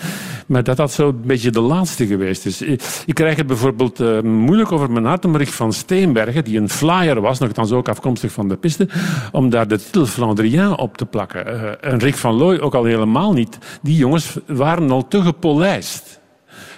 Maar 0.46 0.64
dat 0.64 0.76
dat 0.76 0.92
zo 0.92 1.08
een 1.08 1.22
beetje 1.24 1.50
de 1.50 1.60
laatste 1.60 2.06
geweest 2.06 2.46
is. 2.46 2.62
Ik, 2.62 3.14
krijg 3.14 3.36
het 3.36 3.46
bijvoorbeeld 3.46 4.00
eh, 4.00 4.20
moeilijk 4.20 4.72
over 4.72 4.90
mijn 4.90 5.04
hart 5.04 5.24
om 5.24 5.46
van 5.46 5.72
Steenbergen, 5.72 6.44
die 6.44 6.58
een 6.58 6.68
flyer 6.68 7.20
was, 7.20 7.38
nogthans 7.38 7.72
ook 7.72 7.88
afkomstig 7.88 8.32
van 8.32 8.48
de 8.48 8.56
piste, 8.56 8.88
om 9.32 9.50
daar 9.50 9.68
de 9.68 9.78
titel 9.78 10.06
Flandrien 10.06 10.78
op 10.78 10.96
te 10.96 11.06
plakken. 11.06 11.46
Eh, 11.46 11.90
en 11.92 11.98
Rick 11.98 12.14
van 12.14 12.34
Looy 12.34 12.58
ook 12.58 12.74
al 12.74 12.84
helemaal 12.84 13.32
niet. 13.32 13.58
Die 13.82 13.96
jongens 13.96 14.38
waren 14.46 14.90
al 14.90 15.08
te 15.08 15.22
gepolijst. 15.22 16.19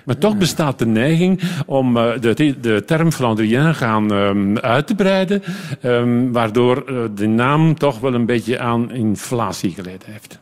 Maar 0.05 0.19
toch 0.19 0.37
bestaat 0.39 0.79
de 0.79 0.87
neiging 0.87 1.41
om 1.67 1.97
eh, 1.97 2.21
de, 2.21 2.57
de 2.61 2.83
term 2.87 3.13
Flandrien 3.13 3.75
gaan 3.75 4.13
ehm, 4.13 4.57
uit 4.57 4.87
te 4.87 4.95
breiden, 4.95 5.43
ehm, 5.81 6.31
waardoor 6.31 6.77
eh, 6.87 6.95
de 7.15 7.27
naam 7.27 7.79
toch 7.79 8.01
wel 8.01 8.15
een 8.15 8.27
beetje 8.27 8.59
aan 8.59 8.93
inflatie 8.93 9.71
geleden 9.71 10.11
heeft. 10.11 10.41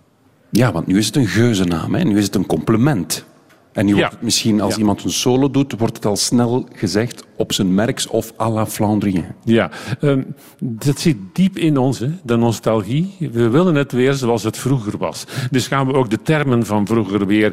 Ja, 0.50 0.72
want 0.72 0.86
nu 0.86 0.98
is 0.98 1.06
het 1.06 1.16
een 1.16 1.26
geuzennaam. 1.26 1.94
Hè? 1.94 2.02
Nu 2.04 2.18
is 2.18 2.24
het 2.24 2.34
een 2.34 2.46
compliment. 2.46 3.24
En 3.72 3.86
nu 3.86 3.94
wordt 3.94 4.10
het 4.10 4.22
misschien 4.22 4.60
als 4.60 4.72
Ja. 4.72 4.78
iemand 4.78 5.04
een 5.04 5.10
solo 5.10 5.50
doet, 5.50 5.78
wordt 5.78 5.96
het 5.96 6.06
al 6.06 6.16
snel 6.16 6.68
gezegd 6.72 7.24
op 7.36 7.52
zijn 7.52 7.74
merks 7.74 8.06
of 8.06 8.32
à 8.40 8.50
la 8.50 8.66
Flandrien. 8.66 9.24
Ja, 9.44 9.70
ehm, 10.00 10.22
dat 10.58 10.98
zit 10.98 11.16
diep 11.32 11.58
in 11.58 11.76
ons, 11.76 11.98
hè, 11.98 12.08
de 12.22 12.36
nostalgie. 12.36 13.16
We 13.32 13.48
willen 13.48 13.74
het 13.74 13.92
weer 13.92 14.12
zoals 14.14 14.42
het 14.42 14.58
vroeger 14.58 14.98
was. 14.98 15.24
Dus 15.50 15.66
gaan 15.66 15.86
we 15.86 15.92
ook 15.92 16.10
de 16.10 16.22
termen 16.22 16.66
van 16.66 16.86
vroeger 16.86 17.26
weer 17.26 17.52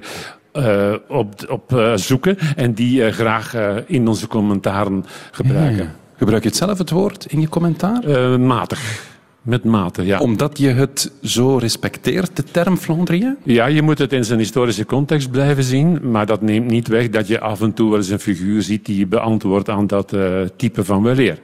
op, 1.07 1.45
op 1.49 1.73
eh, 1.73 1.91
zoeken 1.95 2.37
en 2.55 2.73
die 2.73 3.03
eh, 3.03 3.13
graag 3.13 3.53
eh, 3.53 3.75
in 3.85 4.07
onze 4.07 4.27
commentaren 4.27 5.05
gebruiken. 5.31 5.91
Gebruik 6.17 6.43
je 6.43 6.49
het 6.49 6.57
zelf 6.57 6.77
het 6.77 6.89
woord 6.89 7.25
in 7.25 7.41
je 7.41 7.49
commentaar? 7.49 8.03
Eh, 8.03 8.37
matig. 8.37 9.05
Met 9.47 9.63
mate, 9.63 10.05
ja. 10.05 10.19
Omdat 10.19 10.57
je 10.57 10.67
het 10.67 11.11
zo 11.21 11.57
respecteert, 11.57 12.35
de 12.35 12.43
term 12.43 12.77
Flandrien? 12.77 13.37
Ja, 13.43 13.65
je 13.65 13.81
moet 13.81 13.97
het 13.97 14.13
in 14.13 14.23
zijn 14.23 14.39
historische 14.39 14.85
context 14.85 15.31
blijven 15.31 15.63
zien, 15.63 15.99
maar 16.11 16.25
dat 16.25 16.41
neemt 16.41 16.69
niet 16.69 16.87
weg 16.87 17.09
dat 17.09 17.27
je 17.27 17.39
af 17.39 17.61
en 17.61 17.73
toe 17.73 17.89
wel 17.89 17.97
eens 17.97 18.09
een 18.09 18.19
figuur 18.19 18.61
ziet 18.61 18.85
die 18.85 19.05
beantwoordt 19.05 19.69
aan 19.69 19.87
dat 19.87 20.13
eh, 20.13 20.41
type 20.55 20.83
van 20.83 21.03
weleer. 21.03 21.39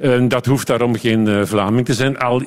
En 0.00 0.28
dat 0.28 0.46
hoeft 0.46 0.66
daarom 0.66 0.96
geen 0.96 1.28
eh, 1.28 1.44
Vlaming 1.44 1.86
te 1.86 1.94
zijn. 1.94 2.18
Al 2.18 2.42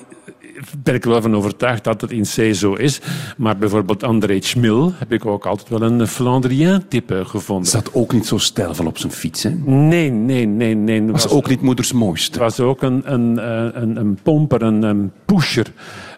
ben 0.84 0.94
ik 0.96 1.04
er 1.04 1.10
wel 1.10 1.22
van 1.22 1.36
overtuigd 1.36 1.84
dat 1.84 2.02
het 2.02 2.12
in 2.12 2.24
C 2.24 2.56
zo 2.56 2.74
is. 2.74 3.02
Maar 3.38 3.58
bijvoorbeeld 3.58 4.04
André 4.04 4.42
Schmil 4.42 4.94
heb 4.96 5.12
ik 5.12 5.26
ook 5.26 5.46
altijd 5.46 5.70
wel 5.70 5.82
een 5.82 6.08
Flandrien-type 6.08 7.24
gevonden. 7.26 7.68
Zat 7.68 7.94
ook 7.94 8.14
niet 8.14 8.26
zo 8.28 8.38
stijlvol 8.38 8.86
op 8.86 8.98
zijn 8.98 9.12
fiets. 9.12 9.44
Hè? 9.44 9.50
Nee, 9.66 10.10
nee, 10.12 10.46
nee, 10.46 10.76
nee. 10.76 11.12
Was 11.12 11.28
ook 11.30 11.50
niet 11.50 11.62
moeders 11.62 11.92
mooiste. 11.94 12.40
was 12.40 12.60
ook 12.60 12.82
een, 12.82 13.14
een, 13.14 13.40
eh, 13.40 13.82
een, 13.82 13.96
een 13.98 14.18
pomper, 14.24 14.62
een, 14.62 14.84
een 14.84 15.12
pusher. 15.26 15.72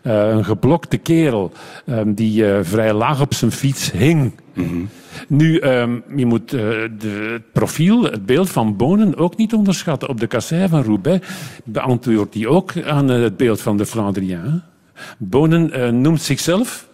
eh, 0.04 0.28
een 0.28 0.46
geblokte 0.46 0.98
kerel 0.98 1.52
eh, 1.86 1.98
die 2.06 2.48
eh, 2.52 2.60
vrij 2.62 2.94
laag 2.94 3.22
op 3.22 3.34
zijn 3.34 3.52
fiets 3.52 3.92
hing. 3.92 4.32
Nu, 5.28 5.58
ehm, 5.58 6.00
je 6.16 6.26
moet 6.26 6.54
eh, 6.54 6.60
de, 6.98 7.30
het 7.32 7.52
profiel, 7.52 8.04
het 8.04 8.26
beeld 8.26 8.50
van 8.50 8.78
Bonen 8.78 9.18
ook 9.18 9.38
niet 9.38 9.54
onderschatten. 9.54 10.10
Op 10.10 10.20
de 10.20 10.28
kassei 10.28 10.68
van 10.68 10.84
Roubaix 10.84 11.28
beantwoordt 11.66 12.34
hij 12.34 12.48
ook 12.48 12.84
aan 12.84 13.12
eh, 13.12 13.22
het 13.22 13.38
beeld 13.38 13.62
van 13.62 13.78
de 13.78 13.86
Flandrien. 13.86 14.62
Bonen 15.18 15.72
eh, 15.72 15.90
noemt 15.90 16.22
zichzelf, 16.22 16.88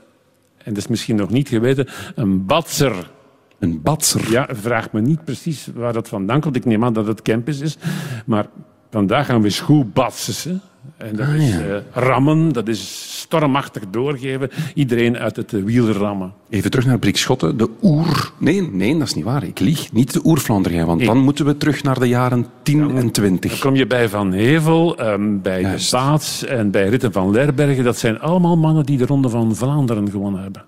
en 0.58 0.74
dat 0.74 0.78
is 0.78 0.88
misschien 0.88 1.16
nog 1.16 1.30
niet 1.30 1.50
geweten, 1.50 1.88
een 2.16 2.46
batser. 2.46 3.12
Een 3.60 3.82
batser. 3.82 4.32
Ja, 4.32 4.48
vraag 4.52 4.92
me 4.92 5.02
niet 5.02 5.24
precies 5.24 5.70
waar 5.76 5.94
dat 5.94 6.08
vandaan 6.08 6.40
komt. 6.40 6.56
Ik 6.56 6.66
neem 6.66 6.84
aan 6.84 6.94
dat 6.94 7.08
het 7.08 7.22
campus 7.22 7.60
is. 7.60 7.78
Maar 8.26 8.46
vandaag 8.90 9.26
gaan 9.26 9.42
we 9.42 9.50
schoolbatsen. 9.50 10.62
En 10.98 11.16
dat 11.16 11.28
is 11.28 11.52
ja. 11.52 11.60
eh, 11.60 11.76
rammen, 11.94 12.54
dat 12.54 12.68
is 12.68 13.18
stormachtig 13.20 13.84
doorgeven. 13.92 14.50
Iedereen 14.74 15.18
uit 15.18 15.36
het 15.36 15.52
wiel 15.52 15.92
rammen. 15.92 16.34
Even 16.50 16.72
terug 16.72 16.86
naar 16.86 17.00
Brik 17.00 17.18
Schotten, 17.18 17.58
de 17.58 17.70
oer... 17.82 18.32
Nee, 18.38 18.62
nee, 18.62 18.98
dat 18.98 19.08
is 19.08 19.14
niet 19.14 19.24
waar. 19.24 19.44
Ik 19.44 19.60
lieg. 19.60 19.92
Niet 19.92 20.14
de 20.14 20.22
oer-Flandrien, 20.24 20.86
want 20.86 21.06
dan 21.06 21.18
moeten 21.18 21.46
we 21.46 21.58
terug 21.58 21.84
naar 21.84 22.00
de 22.00 22.08
jaren 22.08 22.46
10 22.64 22.98
en 22.98 23.12
20. 23.12 23.52
Dan 23.52 23.60
kom 23.60 23.76
je 23.76 23.88
bij 23.88 24.10
Van 24.10 24.34
Hevel, 24.34 24.98
ehm, 24.98 25.40
bij 25.42 25.62
Juist. 25.62 25.92
de 25.92 25.98
Baats 25.98 26.46
en 26.46 26.72
bij 26.72 26.90
Ritten 26.90 27.12
van 27.12 27.32
Lerbergen. 27.32 27.84
Dat 27.84 27.98
zijn 27.98 28.20
allemaal 28.20 28.58
mannen 28.58 28.86
die 28.86 28.98
de 28.98 29.06
Ronde 29.06 29.30
van 29.30 29.56
Vlaanderen 29.56 30.12
gewonnen 30.12 30.42
hebben. 30.42 30.66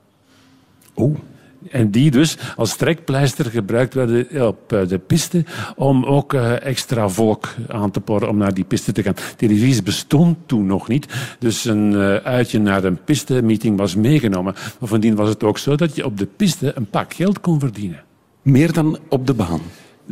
Oh. 0.94 1.16
En 1.70 1.91
die 1.91 2.12
dus 2.12 2.38
als 2.56 2.75
trekpleister 2.75 3.46
gebruikt 3.46 3.94
werden 3.94 4.48
op 4.48 4.74
eh, 4.74 4.88
de 4.88 4.98
piste 4.98 5.46
om 5.75 6.06
ook 6.06 6.34
eh, 6.34 6.65
extra 6.65 7.10
volk 7.10 7.53
aan 7.68 7.91
te 7.91 8.00
porren 8.00 8.30
om 8.30 8.38
naar 8.38 8.53
die 8.53 8.63
piste 8.63 8.91
te 8.91 9.03
gaan. 9.03 9.15
Televisie 9.38 9.84
bestond 9.84 10.38
toen 10.46 10.65
nog 10.65 10.88
niet, 10.88 11.08
dus 11.39 11.65
een 11.65 11.94
eh, 11.94 12.15
uitje 12.15 12.60
naar 12.60 12.84
een 12.84 13.03
piste-meeting 13.03 13.77
was 13.77 13.96
meegenomen. 13.96 14.56
Bovendien 14.80 15.15
was 15.15 15.30
het 15.30 15.44
ook 15.44 15.58
zo 15.58 15.75
dat 15.75 15.96
je 15.96 16.06
op 16.06 16.18
de 16.18 16.27
piste 16.36 16.72
een 16.75 16.89
pak 16.89 17.13
geld 17.13 17.39
kon 17.39 17.60
verdienen. 17.60 18.03
Meer 18.41 18.74
dan 18.74 18.98
op 19.10 19.27
de 19.27 19.34
baan. 19.34 19.62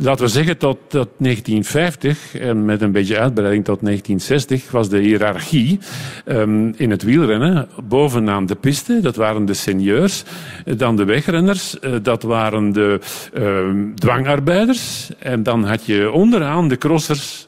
Laten 0.02 0.24
we 0.24 0.30
zeggen 0.30 0.56
tot, 0.58 0.78
tot 0.88 1.08
1950, 1.18 2.34
en 2.38 2.64
met 2.64 2.82
een 2.82 2.92
beetje 2.92 3.18
uitbreiding 3.18 3.64
tot 3.64 3.80
1960, 3.80 4.70
was 4.70 4.88
de 4.88 4.98
hiërarchie 4.98 5.78
ehm, 6.24 6.72
in 6.76 6.90
het 6.90 7.02
wielrennen 7.02 7.68
bovenaan 7.84 8.46
de 8.46 8.54
piste. 8.54 9.00
Dat 9.00 9.16
waren 9.16 9.44
de 9.44 9.54
senieurs. 9.54 10.22
Eh, 10.64 10.78
Dan 10.78 10.96
de 10.96 11.04
wegrenners. 11.04 11.78
eh, 11.78 11.92
Dat 12.02 12.22
waren 12.22 12.72
de 12.72 13.00
ehm, 13.34 13.94
dwangarbeiders. 13.94 15.10
En 15.18 15.42
dan 15.42 15.64
had 15.64 15.86
je 15.86 16.10
onderaan 16.10 16.68
de 16.68 16.78
crossers, 16.78 17.46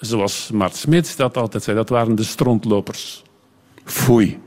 zoals 0.00 0.50
Mart 0.52 0.76
Smits 0.76 1.16
dat 1.16 1.36
altijd 1.36 1.62
zei. 1.62 1.76
Dat 1.76 1.88
waren 1.88 2.14
de 2.14 2.24
strontlopers. 2.24 3.22
Foei. 3.84 4.38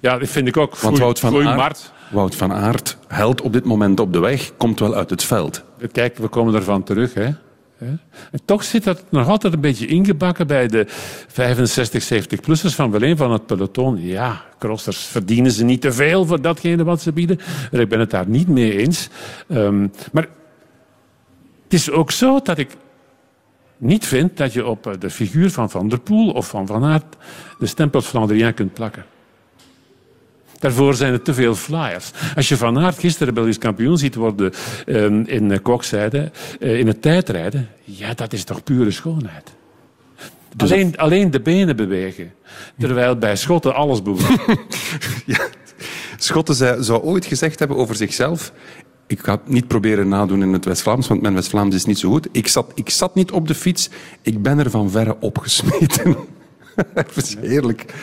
Ja, 0.00 0.18
dat 0.18 0.28
vind 0.28 0.48
ik 0.48 0.56
ook. 0.56 0.70
Want 0.76 0.80
Foei- 0.96 0.98
Wout 0.98 1.18
van, 1.20 1.46
Aert, 1.46 1.56
Mart. 1.56 1.92
Wout 2.10 2.34
van 2.34 2.52
Aert, 2.52 2.96
held 3.08 3.40
op 3.40 3.52
dit 3.52 3.64
moment 3.64 4.00
op 4.00 4.12
de 4.12 4.18
weg, 4.18 4.52
komt 4.56 4.80
wel 4.80 4.94
uit 4.94 5.10
het 5.10 5.22
veld. 5.22 5.64
Kijk, 5.92 6.16
we 6.16 6.28
komen 6.28 6.54
ervan 6.54 6.82
terug. 6.82 7.14
Hè. 7.14 7.30
En 8.30 8.40
toch 8.44 8.64
zit 8.64 8.84
dat 8.84 9.04
nog 9.08 9.28
altijd 9.28 9.52
een 9.52 9.60
beetje 9.60 9.86
ingebakken 9.86 10.46
bij 10.46 10.66
de 10.66 10.84
65, 10.88 12.12
70-plussers 12.12 12.74
van 12.74 12.90
wel 12.90 13.02
een 13.02 13.16
van 13.16 13.32
het 13.32 13.46
peloton. 13.46 14.06
Ja, 14.06 14.44
crossers 14.58 14.98
verdienen 14.98 15.52
ze 15.52 15.64
niet 15.64 15.80
te 15.80 15.92
veel 15.92 16.26
voor 16.26 16.40
datgene 16.40 16.84
wat 16.84 17.00
ze 17.00 17.12
bieden. 17.12 17.38
Ik 17.70 17.88
ben 17.88 18.00
het 18.00 18.10
daar 18.10 18.28
niet 18.28 18.48
mee 18.48 18.78
eens. 18.78 19.08
Ehm, 19.48 19.88
maar 20.12 20.28
het 21.62 21.72
is 21.72 21.90
ook 21.90 22.10
zo 22.10 22.40
dat 22.42 22.58
ik 22.58 22.76
niet 23.76 24.06
vind 24.06 24.36
dat 24.36 24.52
je 24.52 24.66
op 24.66 24.86
eh, 24.86 24.92
de 24.98 25.10
figuur 25.10 25.50
van 25.50 25.70
Van 25.70 25.88
der 25.88 26.00
Poel 26.00 26.30
of 26.30 26.48
van 26.48 26.66
Van 26.66 26.84
Aert 26.84 27.16
de 27.58 27.66
stempel 27.66 28.00
Flandrien 28.00 28.54
kunt 28.54 28.72
plakken. 28.72 29.04
Daarvoor 30.60 30.94
zijn 30.94 31.12
er 31.12 31.22
te 31.22 31.34
veel 31.34 31.54
flyers. 31.54 32.10
Als 32.36 32.48
je 32.48 32.56
Van 32.56 32.78
Aert 32.78 32.98
gisteren 32.98 33.34
Belgisch 33.34 33.58
kampioen 33.58 33.98
ziet 33.98 34.14
worden 34.14 34.52
ehm, 34.86 35.22
in 35.26 35.50
uh, 35.50 35.58
kokzijde, 35.62 36.30
eh, 36.60 36.78
in 36.78 36.86
het 36.86 37.02
tijdrijden, 37.02 37.68
ja, 37.84 38.14
dat 38.14 38.32
is 38.32 38.44
toch 38.44 38.62
pure 38.62 38.90
schoonheid. 38.90 39.52
alleen, 40.56 40.96
alleen 40.96 41.30
de 41.30 41.40
benen 41.40 41.76
bewegen, 41.76 42.32
terwijl 42.78 43.16
bij 43.16 43.36
Schotten 43.36 43.74
alles 43.74 44.02
beweegt. 44.02 44.44
Schotten 46.16 46.54
zei- 46.54 46.82
zou 46.82 47.02
ooit 47.02 47.24
gezegd 47.24 47.58
hebben 47.58 47.76
over 47.76 47.94
zichzelf... 47.94 48.52
Ik 49.06 49.20
ga 49.20 49.32
het 49.32 49.48
niet 49.48 49.68
proberen 49.68 50.08
nadoen 50.08 50.42
in 50.42 50.52
het 50.52 50.64
West-Vlaams, 50.64 51.08
want 51.08 51.22
mijn 51.22 51.34
West-Vlaams 51.34 51.74
is 51.74 51.84
niet 51.84 51.98
zo 51.98 52.10
goed. 52.10 52.28
Ik 52.32 52.48
zat, 52.48 52.72
ik 52.74 52.90
zat 52.90 53.14
niet 53.14 53.30
op 53.30 53.48
de 53.48 53.54
fiets, 53.54 53.90
ik 54.22 54.42
ben 54.42 54.58
er 54.58 54.70
van 54.70 54.90
verre 54.90 55.16
opgesmeten. 55.20 56.16
dat 56.94 57.16
is 57.16 57.36
heerlijk. 57.40 57.94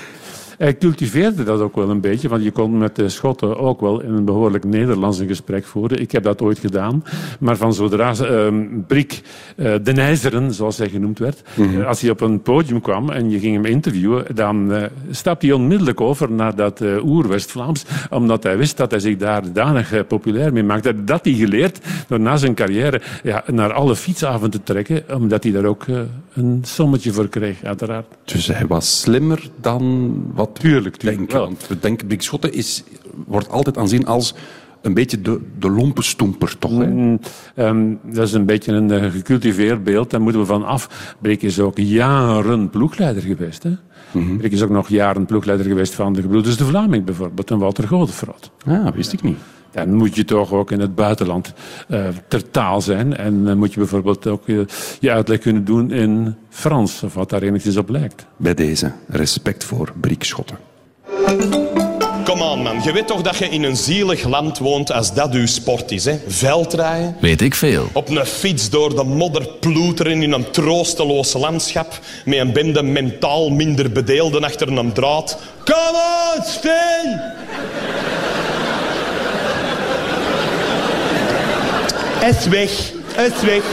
Hij 0.58 0.78
cultiveerde 0.78 1.44
dat 1.44 1.60
ook 1.60 1.76
wel 1.76 1.90
een 1.90 2.02
beetje, 2.02 2.28
want 2.30 2.44
je 2.44 2.52
kon 2.52 2.78
met 2.78 2.96
de 2.96 3.10
Schotten 3.10 3.58
ook 3.58 3.82
wel 3.82 4.02
in 4.02 4.14
een 4.14 4.26
behoorlijk 4.26 4.64
Nederlands 4.64 5.20
een 5.20 5.28
gesprek 5.28 5.66
voeren. 5.66 6.02
Ik 6.02 6.12
heb 6.12 6.24
dat 6.24 6.42
ooit 6.42 6.60
gedaan. 6.60 7.04
Maar 7.40 7.58
van 7.58 7.74
zodra 7.74 8.14
uh, 8.22 8.48
Brik 8.88 9.22
uh, 9.56 9.74
de 9.84 9.92
Nijzeren, 9.94 10.54
zoals 10.54 10.78
hij 10.78 10.90
genoemd 10.90 11.20
werd, 11.20 11.42
Mhm. 11.56 11.80
uh, 11.80 11.88
als 11.88 12.02
hij 12.02 12.10
op 12.10 12.22
een 12.22 12.42
podium 12.42 12.82
kwam 12.82 13.10
en 13.10 13.30
je 13.30 13.40
ging 13.40 13.56
hem 13.56 13.66
interviewen, 13.66 14.36
dan 14.36 14.72
uh, 14.72 14.84
stapte 15.12 15.46
hij 15.46 15.56
onmiddellijk 15.56 16.02
over 16.02 16.32
naar 16.32 16.56
dat 16.56 16.82
oer-West-Vlaams, 17.04 17.86
omdat 18.10 18.44
hij 18.44 18.58
wist 18.58 18.78
dat 18.78 18.92
hij 18.92 19.00
zich 19.00 19.18
daar 19.18 19.54
danig 19.54 20.08
populair 20.08 20.54
mee 20.54 20.64
maakte. 20.64 21.04
Dat 21.04 21.26
hij 21.26 21.34
geleerd 21.34 21.80
door 22.08 22.20
na 22.20 22.38
zijn 22.38 22.54
carrière 22.54 23.02
ja, 23.24 23.44
naar 23.52 23.74
alle 23.74 23.96
fietsavonden 23.96 24.50
te 24.50 24.64
trekken, 24.64 25.04
omdat 25.14 25.44
hij 25.44 25.52
daar 25.52 25.66
ook 25.66 25.86
een 26.34 26.60
sommetje 26.64 27.12
voor 27.12 27.28
kreeg, 27.28 27.64
uiteraard. 27.64 28.06
Dus 28.26 28.48
hij 28.48 28.68
was 28.68 29.00
slimmer 29.02 29.50
dan 29.62 30.14
wat 30.34 30.47
tuurlijk, 30.54 30.96
tuurlijk 30.96 31.20
denken. 31.20 31.39
Want 31.39 31.68
we 31.68 31.80
denken, 31.80 32.08
Big 32.08 32.24
Schotten 32.24 32.54
is, 32.54 32.84
wordt 33.25 33.50
altijd 33.50 33.77
aanzien 33.77 34.06
als 34.06 34.36
een 34.82 34.94
beetje 34.94 35.22
de, 35.22 35.39
de 35.60 35.70
lompenstoemper, 35.70 36.58
toch? 36.58 36.77
Hè? 36.77 36.88
Mm, 36.88 37.20
um, 37.56 38.00
dat 38.04 38.27
is 38.27 38.34
een 38.34 38.46
beetje 38.46 38.72
een 38.72 38.92
uh, 38.92 39.12
gecultiveerd 39.12 39.84
beeld. 39.84 40.10
Daar 40.10 40.22
moeten 40.22 40.42
we 40.42 40.48
van 40.48 40.66
af. 40.66 41.16
Brik 41.22 41.42
is 41.42 41.60
ook 41.60 41.77
jaren 41.77 42.70
ploegleider 42.70 43.24
geweest. 43.24 43.63
Hè? 43.63 43.72
Mm-hmm. 44.12 44.38
Brik 44.38 44.51
is 44.51 44.63
ook 44.63 44.70
nog 44.70 44.89
jaren 44.89 45.25
ploegleider 45.25 45.66
geweest 45.66 45.94
van 45.94 46.13
de 46.13 46.22
gebroeders 46.22 46.58
de 46.58 46.66
Vlaming 46.66 47.06
bijvoorbeeld. 47.06 47.51
En 47.51 47.58
Walter 47.58 47.88
Godefroot. 47.88 48.51
Ah, 48.66 48.88
wist 48.94 49.13
ik 49.13 49.22
niet. 49.22 49.38
Dan 49.71 49.93
moet 49.93 50.15
je 50.15 50.25
toch 50.25 50.51
ook 50.51 50.71
in 50.71 50.79
het 50.79 50.95
buitenland 50.95 51.53
uh, 51.88 52.07
ter 52.27 52.51
taal 52.51 52.81
zijn. 52.81 53.17
En 53.17 53.45
dan 53.45 53.57
moet 53.57 53.74
je 53.74 53.79
bijvoorbeeld 53.79 54.27
ook 54.27 54.45
je 55.00 55.12
uitleg 55.12 55.39
kunnen 55.39 55.65
doen 55.65 55.91
in 55.91 56.36
Frans, 56.50 57.03
of 57.03 57.13
wat 57.13 57.29
daar 57.29 57.41
enigszins 57.41 57.77
op 57.77 57.89
lijkt. 57.89 58.25
Bij 58.38 58.53
deze, 58.53 58.91
respect 59.07 59.63
voor 59.63 59.93
Brik 60.00 60.24
Schotten. 60.24 60.57
Kom 62.27 62.41
aan, 62.41 62.62
man. 62.62 62.81
Je 62.83 62.91
weet 62.91 63.07
toch 63.07 63.21
dat 63.21 63.38
je 63.38 63.50
in 63.50 63.63
een 63.63 63.75
zielig 63.75 64.24
land 64.24 64.57
woont 64.57 64.91
als 64.91 65.13
dat 65.13 65.33
uw 65.33 65.45
sport 65.45 65.91
is, 65.91 66.05
hè? 66.05 66.19
Veldrijden. 66.27 67.15
Weet 67.21 67.41
ik 67.41 67.55
veel. 67.55 67.89
Op 67.93 68.09
een 68.09 68.25
fiets 68.25 68.69
door 68.69 68.95
de 68.95 69.03
modder 69.03 69.47
ploeteren 69.59 70.21
in 70.21 70.31
een 70.31 70.51
troosteloos 70.51 71.33
landschap. 71.33 72.00
Met 72.25 72.38
een 72.38 72.53
bende 72.53 72.83
mentaal 72.83 73.50
minder 73.50 73.91
bedeelden 73.91 74.43
achter 74.43 74.77
een 74.77 74.93
draad. 74.93 75.39
Kom 75.63 75.95
aan, 75.95 76.43
Steen! 76.43 77.21
Is 82.27 82.48
weg. 82.48 82.72
Is 83.17 83.41
weg. 83.41 83.63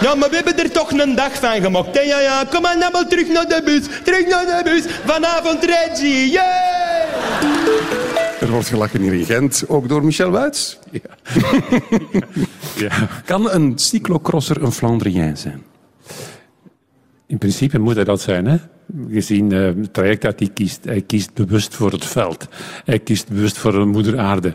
Ja, 0.00 0.14
maar 0.14 0.28
we 0.28 0.36
hebben 0.36 0.58
er 0.58 0.70
toch 0.70 0.90
een 0.90 1.14
dag 1.14 1.34
van 1.34 1.60
gemaakt. 1.60 1.94
Hè? 1.94 2.00
Ja, 2.00 2.20
ja, 2.20 2.44
kom 2.50 2.62
maar 2.62 2.74
allemaal 2.74 3.06
terug 3.06 3.28
naar 3.28 3.48
de 3.48 3.62
bus. 3.64 3.82
Terug 4.04 4.28
naar 4.28 4.46
de 4.46 4.60
bus. 4.64 4.84
Vanavond 5.04 5.64
Reggie. 5.64 6.30
Yeah! 6.30 6.56
Er 8.40 8.50
wordt 8.50 8.68
gelachen 8.68 9.00
hier 9.00 9.12
in 9.12 9.24
Gent, 9.24 9.64
ook 9.68 9.88
door 9.88 10.04
Michel 10.04 10.30
Wuits. 10.30 10.78
Ja. 10.90 11.00
ja. 12.88 13.08
Kan 13.24 13.50
een 13.50 13.72
cyclocrosser 13.78 14.62
een 14.62 14.72
Flandrien 14.72 15.36
zijn? 15.36 15.62
In 17.26 17.38
principe 17.38 17.78
moet 17.78 17.94
hij 17.94 18.04
dat 18.04 18.20
zijn, 18.20 18.46
hè? 18.46 18.56
Gezien 19.10 19.52
uh, 19.52 19.66
het 19.66 19.92
traject 19.92 20.22
dat 20.22 20.38
hij 20.38 20.48
kiest. 20.54 20.84
Hij 20.84 21.00
kiest 21.00 21.34
bewust 21.34 21.74
voor 21.74 21.92
het 21.92 22.04
veld. 22.04 22.48
Hij 22.84 22.98
kiest 22.98 23.28
bewust 23.28 23.58
voor 23.58 23.74
een 23.74 23.88
moeder 23.88 24.18
aarde. 24.18 24.54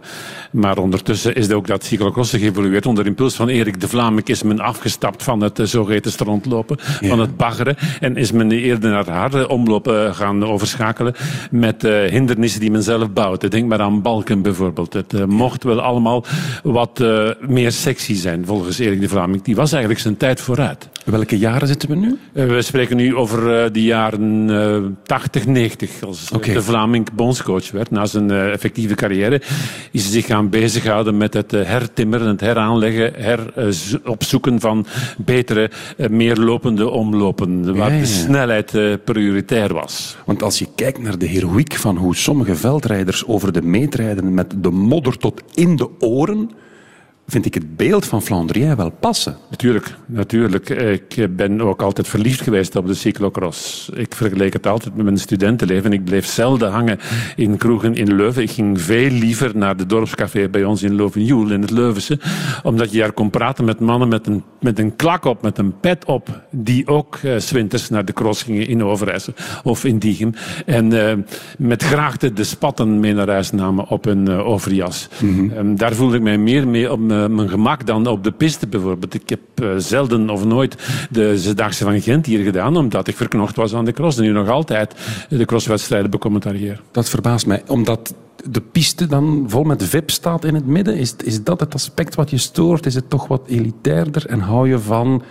Maar 0.51 0.77
ondertussen 0.77 1.35
is 1.35 1.51
ook 1.51 1.67
dat 1.67 1.83
cyclocrossen 1.83 2.39
geëvolueerd. 2.39 2.85
Onder 2.85 3.05
impuls 3.05 3.35
van 3.35 3.49
Erik 3.49 3.81
de 3.81 3.87
Vlaming 3.87 4.27
is 4.27 4.43
men 4.43 4.59
afgestapt 4.59 5.23
van 5.23 5.41
het 5.41 5.59
uh, 5.59 5.65
zogeheten 5.65 6.11
strandlopen, 6.11 6.77
ja. 6.99 7.07
van 7.07 7.19
het 7.19 7.37
baggeren. 7.37 7.75
En 7.99 8.17
is 8.17 8.31
men 8.31 8.51
eerder 8.51 8.89
naar 8.89 9.09
harde 9.09 9.47
omlopen 9.47 10.15
gaan 10.15 10.45
overschakelen 10.45 11.13
met 11.51 11.81
hindernissen 11.81 12.59
die 12.59 12.71
men 12.71 12.83
zelf 12.83 13.11
bouwt. 13.11 13.51
Denk 13.51 13.67
maar 13.67 13.81
aan 13.81 14.01
balken 14.01 14.41
bijvoorbeeld. 14.41 14.93
Het 14.93 15.25
mocht 15.25 15.63
wel 15.63 15.81
allemaal 15.81 16.25
wat 16.63 17.03
meer 17.39 17.71
sexy 17.71 18.15
zijn, 18.15 18.45
volgens 18.45 18.79
Erik 18.79 19.01
de 19.01 19.09
Vlaming. 19.09 19.41
Die 19.41 19.55
was 19.55 19.71
eigenlijk 19.71 20.01
zijn 20.01 20.17
tijd 20.17 20.41
vooruit. 20.41 20.89
Welke 21.05 21.37
jaren 21.37 21.67
zitten 21.67 21.89
we 21.89 21.95
nu? 21.95 22.17
we 22.31 22.61
spreken 22.61 22.97
nu 22.97 23.15
over 23.15 23.71
de 23.73 23.83
jaren 23.83 24.20
uh, 24.21 24.77
80, 25.03 25.45
90. 25.45 26.03
Als 26.03 26.31
okay. 26.31 26.53
de 26.53 26.61
Vlaming 26.61 27.11
bondscoach 27.13 27.71
werd 27.71 27.91
na 27.91 28.05
zijn 28.05 28.31
uh, 28.31 28.51
effectieve 28.51 28.95
carrière, 28.95 29.41
is 29.91 30.03
hij 30.03 30.11
zich 30.11 30.25
gaan 30.25 30.49
bezighouden 30.49 31.17
met 31.17 31.33
het 31.33 31.53
uh, 31.53 31.63
hertimmeren, 31.63 32.27
het 32.27 32.41
heraanleggen, 32.41 33.13
heropzoeken 33.15 34.59
van 34.59 34.85
betere, 35.17 35.71
meer 36.09 36.35
lopende 36.35 36.89
omlopen, 36.89 37.75
waar 37.75 37.89
ja, 37.89 37.95
ja. 37.95 38.01
de 38.01 38.05
snelheid 38.05 38.71
prioritair 39.03 39.73
was. 39.73 40.17
Want 40.25 40.43
als 40.43 40.59
je 40.59 40.67
kijkt 40.75 41.01
naar 41.01 41.17
de 41.17 41.25
heroïek 41.25 41.73
van 41.73 41.97
hoe 41.97 42.15
sommige 42.15 42.55
veldrijders 42.55 43.25
over 43.25 43.51
de 43.51 43.61
meet 43.61 43.95
rijden 43.95 44.33
met 44.33 44.53
de 44.57 44.71
modder 44.71 45.17
tot 45.17 45.41
in 45.53 45.75
de 45.75 45.89
oren, 45.99 46.51
vind 47.31 47.45
ik 47.45 47.53
het 47.53 47.77
beeld 47.77 48.05
van 48.05 48.21
Flandrien 48.21 48.75
wel 48.75 48.89
passen. 48.89 49.37
Natuurlijk, 49.49 49.95
natuurlijk. 50.05 50.69
Ik 50.69 51.35
ben 51.35 51.61
ook 51.61 51.81
altijd 51.81 52.07
verliefd 52.07 52.41
geweest 52.41 52.75
op 52.75 52.87
de 52.87 52.93
cyclocross. 52.93 53.89
Ik 53.93 54.15
vergeleek 54.15 54.53
het 54.53 54.67
altijd 54.67 54.95
met 54.95 55.05
mijn 55.05 55.17
studentenleven. 55.17 55.93
Ik 55.93 56.05
bleef 56.05 56.25
zelden 56.25 56.71
hangen 56.71 56.99
in 57.35 57.57
kroegen 57.57 57.95
in 57.95 58.15
Leuven. 58.15 58.41
Ik 58.41 58.49
ging 58.49 58.81
veel 58.81 59.09
liever 59.09 59.51
naar 59.57 59.77
de 59.77 59.85
dorpscafé 59.85 60.49
bij 60.49 60.63
ons 60.63 60.83
in 60.83 60.95
Lovenjoel, 60.95 61.51
in 61.51 61.61
het 61.61 61.71
Leuvense. 61.71 62.19
Omdat 62.63 62.91
je 62.91 62.99
daar 62.99 63.11
kon 63.11 63.29
praten 63.29 63.65
met 63.65 63.79
mannen 63.79 64.07
met 64.07 64.27
een, 64.27 64.43
met 64.59 64.79
een 64.79 64.95
klak 64.95 65.25
op, 65.25 65.41
met 65.41 65.57
een 65.57 65.79
pet 65.79 66.05
op. 66.05 66.41
Die 66.49 66.87
ook 66.87 67.19
uh, 67.23 67.37
zwinters 67.37 67.89
naar 67.89 68.05
de 68.05 68.13
cross 68.13 68.43
gingen 68.43 68.67
in 68.67 68.83
Overijssel 68.83 69.33
of 69.63 69.85
in 69.85 69.97
Diegem. 69.97 70.33
En 70.65 70.93
uh, 70.93 71.13
met 71.57 71.83
graagte 71.83 72.33
de 72.33 72.43
spatten 72.43 72.99
mee 72.99 73.13
naar 73.13 73.29
huis 73.29 73.51
namen 73.51 73.87
op 73.87 74.05
een 74.05 74.29
uh, 74.29 74.47
overjas. 74.47 75.07
Mm-hmm. 75.19 75.51
Um, 75.57 75.77
daar 75.77 75.93
voelde 75.93 76.15
ik 76.15 76.21
mij 76.21 76.37
meer 76.37 76.67
mee 76.67 76.91
op 76.91 76.99
mijn 77.29 77.49
gemak 77.49 77.85
dan 77.85 78.07
op 78.07 78.23
de 78.23 78.31
piste 78.31 78.67
bijvoorbeeld. 78.67 79.13
Ik 79.13 79.29
heb 79.29 79.39
uh, 79.61 79.71
zelden 79.77 80.29
of 80.29 80.45
nooit 80.45 80.75
de 81.09 81.37
Zesdaagse 81.37 81.83
van 81.83 82.01
Gent 82.01 82.25
hier 82.25 82.43
gedaan, 82.43 82.77
omdat 82.77 83.07
ik 83.07 83.15
verknocht 83.15 83.55
was 83.55 83.73
aan 83.73 83.85
de 83.85 83.91
cross. 83.91 84.17
En 84.17 84.23
nu 84.23 84.31
nog 84.31 84.49
altijd 84.49 84.95
de 85.29 85.45
crosswedstrijden 85.45 86.11
becommentarieer. 86.11 86.81
Dat 86.91 87.09
verbaast 87.09 87.45
mij, 87.45 87.63
omdat 87.67 88.13
de 88.49 88.61
piste 88.61 89.07
dan 89.07 89.45
vol 89.47 89.63
met 89.63 89.83
VIP 89.83 90.09
staat 90.09 90.45
in 90.45 90.55
het 90.55 90.65
midden. 90.65 90.97
Is, 90.97 91.15
is 91.23 91.43
dat 91.43 91.59
het 91.59 91.73
aspect 91.73 92.15
wat 92.15 92.29
je 92.29 92.37
stoort? 92.37 92.85
Is 92.85 92.95
het 92.95 93.09
toch 93.09 93.27
wat 93.27 93.41
elitairder 93.47 94.25
en 94.25 94.39
hou 94.39 94.69
je 94.69 94.79
van... 94.79 95.23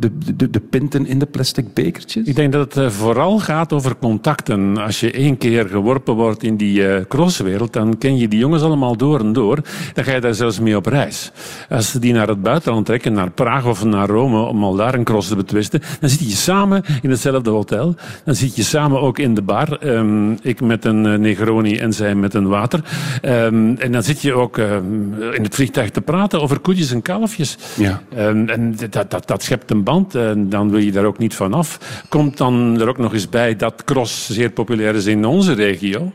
De, 0.00 0.36
de, 0.36 0.50
de, 0.50 0.60
pinten 0.60 1.06
in 1.06 1.18
de 1.18 1.26
plastic 1.26 1.74
bekertjes? 1.74 2.26
Ik 2.26 2.36
denk 2.36 2.52
dat 2.52 2.74
het 2.74 2.84
uh, 2.84 2.90
vooral 2.90 3.38
gaat 3.38 3.72
over 3.72 3.96
contacten. 3.96 4.78
Als 4.78 5.00
je 5.00 5.10
één 5.10 5.38
keer 5.38 5.68
geworpen 5.68 6.14
wordt 6.14 6.42
in 6.42 6.56
die 6.56 6.80
uh, 6.80 6.94
crosswereld, 7.08 7.72
dan 7.72 7.98
ken 7.98 8.16
je 8.16 8.28
die 8.28 8.38
jongens 8.38 8.62
allemaal 8.62 8.96
door 8.96 9.20
en 9.20 9.32
door. 9.32 9.58
Dan 9.94 10.04
ga 10.04 10.14
je 10.14 10.20
daar 10.20 10.34
zelfs 10.34 10.60
mee 10.60 10.76
op 10.76 10.86
reis. 10.86 11.32
Als 11.68 11.90
ze 11.90 11.98
die 11.98 12.12
naar 12.12 12.28
het 12.28 12.42
buitenland 12.42 12.86
trekken, 12.86 13.12
naar 13.12 13.30
Praag 13.30 13.66
of 13.66 13.84
naar 13.84 14.08
Rome, 14.08 14.40
om 14.42 14.64
al 14.64 14.74
daar 14.74 14.94
een 14.94 15.04
cross 15.04 15.28
te 15.28 15.36
betwisten, 15.36 15.80
dan 16.00 16.08
zit 16.08 16.30
je 16.30 16.36
samen 16.36 16.82
in 17.02 17.10
hetzelfde 17.10 17.50
hotel. 17.50 17.94
Dan 18.24 18.34
zit 18.34 18.56
je 18.56 18.62
samen 18.62 19.00
ook 19.00 19.18
in 19.18 19.34
de 19.34 19.42
bar. 19.42 19.78
Um, 19.86 20.38
ik 20.42 20.60
met 20.60 20.84
een 20.84 21.04
uh, 21.04 21.18
Negroni 21.18 21.76
en 21.76 21.92
zij 21.92 22.14
met 22.14 22.34
een 22.34 22.48
water. 22.48 22.80
Um, 23.22 23.76
en 23.76 23.92
dan 23.92 24.02
zit 24.02 24.22
je 24.22 24.32
ook 24.32 24.58
in 24.58 25.42
het 25.42 25.54
vliegtuig 25.54 25.90
te 25.90 26.00
praten 26.00 26.40
over 26.40 26.58
koetjes 26.58 26.92
en 26.92 27.02
kalfjes. 27.02 27.56
Ja. 27.76 28.02
En 28.14 28.76
dat, 28.90 29.10
dat, 29.10 29.26
dat 29.26 29.42
schept 29.42 29.70
een 29.70 29.84
en 29.98 30.48
dan 30.48 30.70
wil 30.70 30.80
je 30.80 30.92
daar 30.92 31.04
ook 31.04 31.18
niet 31.18 31.34
van 31.34 31.54
af. 31.54 31.78
Komt 32.08 32.36
dan 32.36 32.80
er 32.80 32.88
ook 32.88 32.98
nog 32.98 33.12
eens 33.12 33.28
bij 33.28 33.56
dat 33.56 33.84
cross 33.84 34.30
zeer 34.30 34.50
populair 34.50 34.94
is 34.94 35.06
in 35.06 35.24
onze 35.24 35.52
regio. 35.52 36.12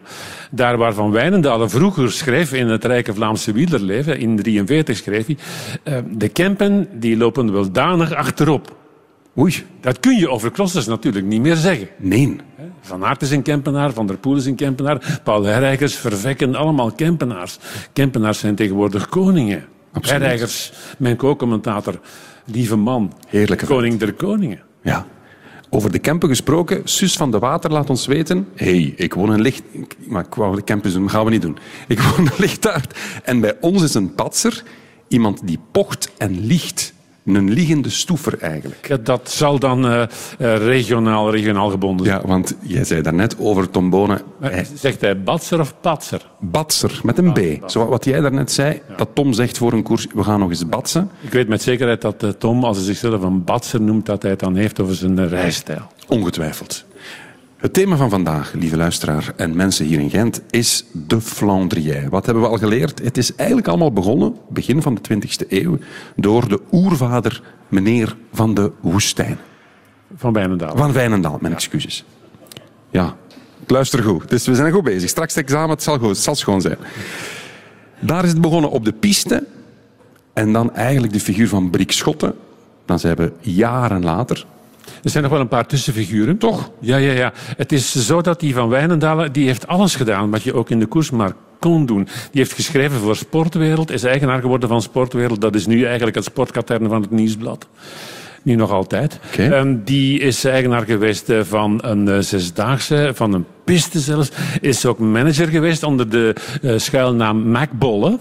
Daar 0.51 0.77
waar 0.77 0.93
Van 0.93 1.11
Wijnendalen 1.11 1.69
vroeger 1.69 2.11
schreef 2.11 2.53
in 2.53 2.67
het 2.67 2.85
rijke 2.85 3.13
Vlaamse 3.13 3.51
wielerleven, 3.51 4.19
in 4.19 4.35
43 4.35 4.97
schreef 4.97 5.25
hij, 5.25 5.37
uh, 5.83 5.97
de 6.17 6.29
Kempen 6.29 6.87
die 6.93 7.17
lopen 7.17 7.51
wel 7.51 7.71
danig 7.71 8.13
achterop. 8.13 8.75
Oei. 9.37 9.63
Dat 9.81 9.99
kun 9.99 10.17
je 10.17 10.29
over 10.29 10.51
crossers 10.51 10.85
natuurlijk 10.85 11.25
niet 11.25 11.41
meer 11.41 11.55
zeggen. 11.55 11.87
Nee. 11.97 12.35
Van 12.81 13.05
Aert 13.05 13.21
is 13.21 13.31
een 13.31 13.41
Kempenaar, 13.41 13.93
Van 13.93 14.07
der 14.07 14.17
Poel 14.17 14.35
is 14.35 14.45
een 14.45 14.55
Kempenaar, 14.55 15.19
Paul 15.23 15.43
Herrijkers, 15.43 15.95
Vervekken, 15.95 16.55
allemaal 16.55 16.91
Kempenaars. 16.91 17.57
Kempenaars 17.93 18.39
zijn 18.39 18.55
tegenwoordig 18.55 19.09
koningen. 19.09 19.65
Herrijkers, 20.01 20.71
mijn 20.97 21.15
co-commentator, 21.15 21.99
lieve 22.45 22.75
man. 22.75 23.13
Heerlijke 23.27 23.65
Koning 23.65 23.99
der 23.99 24.13
koningen. 24.13 24.61
Ja. 24.81 25.07
Over 25.69 25.91
de 25.91 25.99
Kempen 25.99 26.29
gesproken, 26.29 26.81
Sus 26.83 27.17
van 27.17 27.31
de 27.31 27.39
Water 27.39 27.71
laat 27.71 27.89
ons 27.89 28.05
weten. 28.05 28.47
Hey, 28.55 28.93
ik 28.95 29.13
woon 29.13 29.33
in 29.33 29.41
Licht... 29.41 29.63
Maar 30.07 30.25
ik 30.25 30.35
wou 30.35 30.55
de 30.55 30.61
Kempens 30.61 30.93
doen, 30.93 31.09
gaan 31.09 31.25
we 31.25 31.31
niet 31.31 31.41
doen. 31.41 31.57
Ik 31.87 31.99
woon 31.99 32.25
in 32.25 32.31
Lichtaard. 32.37 32.97
En 33.23 33.39
bij 33.39 33.57
ons 33.61 33.83
is 33.83 33.93
een 33.93 34.15
patser 34.15 34.63
iemand 35.07 35.47
die 35.47 35.59
pocht 35.71 36.11
en 36.17 36.45
liegt. 36.45 36.93
Een 37.25 37.49
liggende 37.53 37.89
stoever 37.89 38.37
eigenlijk. 38.39 39.05
Dat 39.05 39.31
zal 39.31 39.59
dan 39.59 39.85
uh, 39.85 40.03
uh, 40.39 40.57
regionaal, 40.57 41.31
regionaal 41.31 41.69
gebonden 41.69 42.05
zijn. 42.05 42.19
Ja, 42.21 42.27
want 42.27 42.55
jij 42.61 42.83
zei 42.83 43.01
daarnet 43.01 43.35
over 43.39 43.69
Tom 43.69 43.89
Bonen. 43.89 44.21
Hij... 44.39 44.65
Zegt 44.73 45.01
hij 45.01 45.23
Batser 45.23 45.59
of 45.59 45.73
Patser? 45.81 46.29
Batser, 46.39 46.99
met 47.03 47.17
een 47.17 47.33
B. 47.33 47.37
Ah, 47.37 47.69
Zo 47.69 47.85
wat 47.87 48.05
jij 48.05 48.21
daarnet 48.21 48.51
zei, 48.51 48.81
ja. 48.89 48.95
dat 48.95 49.09
Tom 49.13 49.33
zegt 49.33 49.57
voor 49.57 49.73
een 49.73 49.83
koers, 49.83 50.07
we 50.13 50.23
gaan 50.23 50.39
nog 50.39 50.49
eens 50.49 50.69
batsen. 50.69 51.09
Ik 51.21 51.31
weet 51.31 51.47
met 51.47 51.61
zekerheid 51.61 52.01
dat 52.01 52.23
uh, 52.23 52.29
Tom, 52.29 52.63
als 52.63 52.77
hij 52.77 52.85
zichzelf 52.85 53.21
een 53.21 53.43
Batser 53.43 53.81
noemt, 53.81 54.05
dat 54.05 54.21
hij 54.21 54.31
het 54.31 54.39
dan 54.39 54.55
heeft 54.55 54.79
over 54.79 54.95
zijn 54.95 55.27
rijstijl. 55.27 55.81
Ongetwijfeld. 56.07 56.85
Het 57.65 57.73
thema 57.73 57.95
van 57.95 58.09
vandaag, 58.09 58.53
lieve 58.53 58.77
luisteraar 58.77 59.33
en 59.35 59.55
mensen 59.55 59.85
hier 59.85 59.99
in 59.99 60.09
Gent, 60.09 60.41
is 60.49 60.85
de 60.91 61.21
Flandrien. 61.21 62.09
Wat 62.09 62.25
hebben 62.25 62.43
we 62.43 62.49
al 62.49 62.57
geleerd? 62.57 63.03
Het 63.03 63.17
is 63.17 63.35
eigenlijk 63.35 63.67
allemaal 63.67 63.91
begonnen, 63.91 64.35
begin 64.49 64.81
van 64.81 64.97
de 65.01 65.01
20e 65.13 65.47
eeuw, 65.49 65.77
door 66.15 66.47
de 66.47 66.59
oervader 66.71 67.41
meneer 67.67 68.15
van 68.33 68.53
de 68.53 68.71
Woestijn. 68.81 69.37
Van 70.15 70.33
Wijnendaal. 70.33 70.77
Van 70.77 70.91
Wijnendaal, 70.91 71.37
mijn 71.41 71.53
excuses. 71.53 72.05
Ja, 72.89 73.15
luister 73.67 74.03
goed. 74.03 74.29
Dus 74.29 74.45
we 74.45 74.55
zijn 74.55 74.73
goed 74.73 74.83
bezig. 74.83 75.09
Straks 75.09 75.35
het 75.35 75.43
examen, 75.43 75.69
het 75.69 75.83
zal, 75.83 75.97
goed, 75.97 76.09
het 76.09 76.17
zal 76.17 76.35
schoon 76.35 76.61
zijn. 76.61 76.77
Daar 77.99 78.23
is 78.23 78.29
het 78.29 78.41
begonnen 78.41 78.71
op 78.71 78.85
de 78.85 78.93
piste. 78.93 79.43
En 80.33 80.53
dan 80.53 80.75
eigenlijk 80.75 81.13
de 81.13 81.19
figuur 81.19 81.47
van 81.47 81.69
Brik 81.69 81.91
Schotten. 81.91 82.35
Dan 82.85 82.99
zijn 82.99 83.15
we 83.15 83.31
jaren 83.39 84.03
later. 84.03 84.45
Er 85.03 85.09
zijn 85.09 85.23
nog 85.23 85.31
wel 85.31 85.41
een 85.41 85.47
paar 85.47 85.67
tussenfiguren. 85.67 86.37
Toch? 86.37 86.71
Ja, 86.79 86.97
ja, 86.97 87.11
ja. 87.11 87.33
Het 87.57 87.71
is 87.71 88.05
zo 88.05 88.21
dat 88.21 88.39
die 88.39 88.53
van 88.53 88.69
Wijnendalen, 88.69 89.31
die 89.31 89.45
heeft 89.45 89.67
alles 89.67 89.95
gedaan 89.95 90.31
wat 90.31 90.43
je 90.43 90.53
ook 90.53 90.69
in 90.69 90.79
de 90.79 90.85
koers 90.85 91.11
maar 91.11 91.33
kon 91.59 91.85
doen. 91.85 92.03
Die 92.03 92.41
heeft 92.41 92.53
geschreven 92.53 92.99
voor 92.99 93.15
Sportwereld, 93.15 93.91
is 93.91 94.03
eigenaar 94.03 94.41
geworden 94.41 94.69
van 94.69 94.81
Sportwereld. 94.81 95.41
Dat 95.41 95.55
is 95.55 95.65
nu 95.65 95.85
eigenlijk 95.85 96.15
het 96.15 96.25
sportkatern 96.25 96.87
van 96.89 97.01
het 97.01 97.11
Nieuwsblad. 97.11 97.67
Nu 98.41 98.55
nog 98.55 98.71
altijd. 98.71 99.19
Um, 99.39 99.81
die 99.83 100.19
is 100.19 100.43
eigenaar 100.43 100.83
geweest 100.85 101.29
eh, 101.29 101.39
van 101.43 101.79
een 101.83 102.07
uh, 102.07 102.19
zesdaagse, 102.19 103.11
van 103.13 103.33
een 103.33 103.45
piste 103.63 103.99
zelfs. 103.99 104.31
Is 104.61 104.85
ook 104.85 104.99
manager 104.99 105.47
geweest 105.47 105.83
onder 105.83 106.09
de 106.09 106.35
uh, 106.61 106.77
schuilnaam 106.77 107.51
Macbolle. 107.51 108.19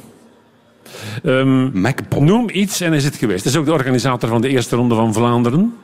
Um, 1.25 1.85
Noem 2.19 2.49
iets 2.53 2.81
en 2.81 2.93
is 2.93 3.05
het 3.05 3.17
geweest. 3.17 3.47
Is 3.47 3.57
ook 3.57 3.65
de 3.65 3.73
organisator 3.73 4.29
van 4.29 4.41
de 4.41 4.49
eerste 4.49 4.77
ronde 4.77 4.95
van 4.95 5.13
Vlaanderen. 5.13 5.75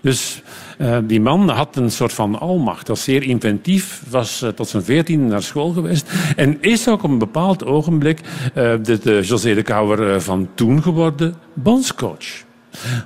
Dus 0.00 0.42
uh, 0.78 0.98
die 1.04 1.20
man 1.20 1.48
had 1.48 1.76
een 1.76 1.90
soort 1.90 2.12
van 2.12 2.38
almacht. 2.38 2.88
Was 2.88 3.04
zeer 3.04 3.22
inventief, 3.22 4.02
was 4.08 4.42
uh, 4.42 4.48
tot 4.48 4.68
zijn 4.68 4.82
veertiende 4.82 5.24
naar 5.24 5.42
school 5.42 5.70
geweest. 5.70 6.10
En 6.36 6.58
is 6.60 6.88
ook 6.88 7.02
op 7.02 7.10
een 7.10 7.18
bepaald 7.18 7.64
ogenblik 7.64 8.20
uh, 8.20 8.52
de, 8.54 8.98
de 9.02 9.20
José 9.22 9.54
de 9.54 9.62
Kouwer 9.62 10.20
van 10.20 10.48
toen 10.54 10.82
geworden 10.82 11.34
bondscoach. 11.54 12.48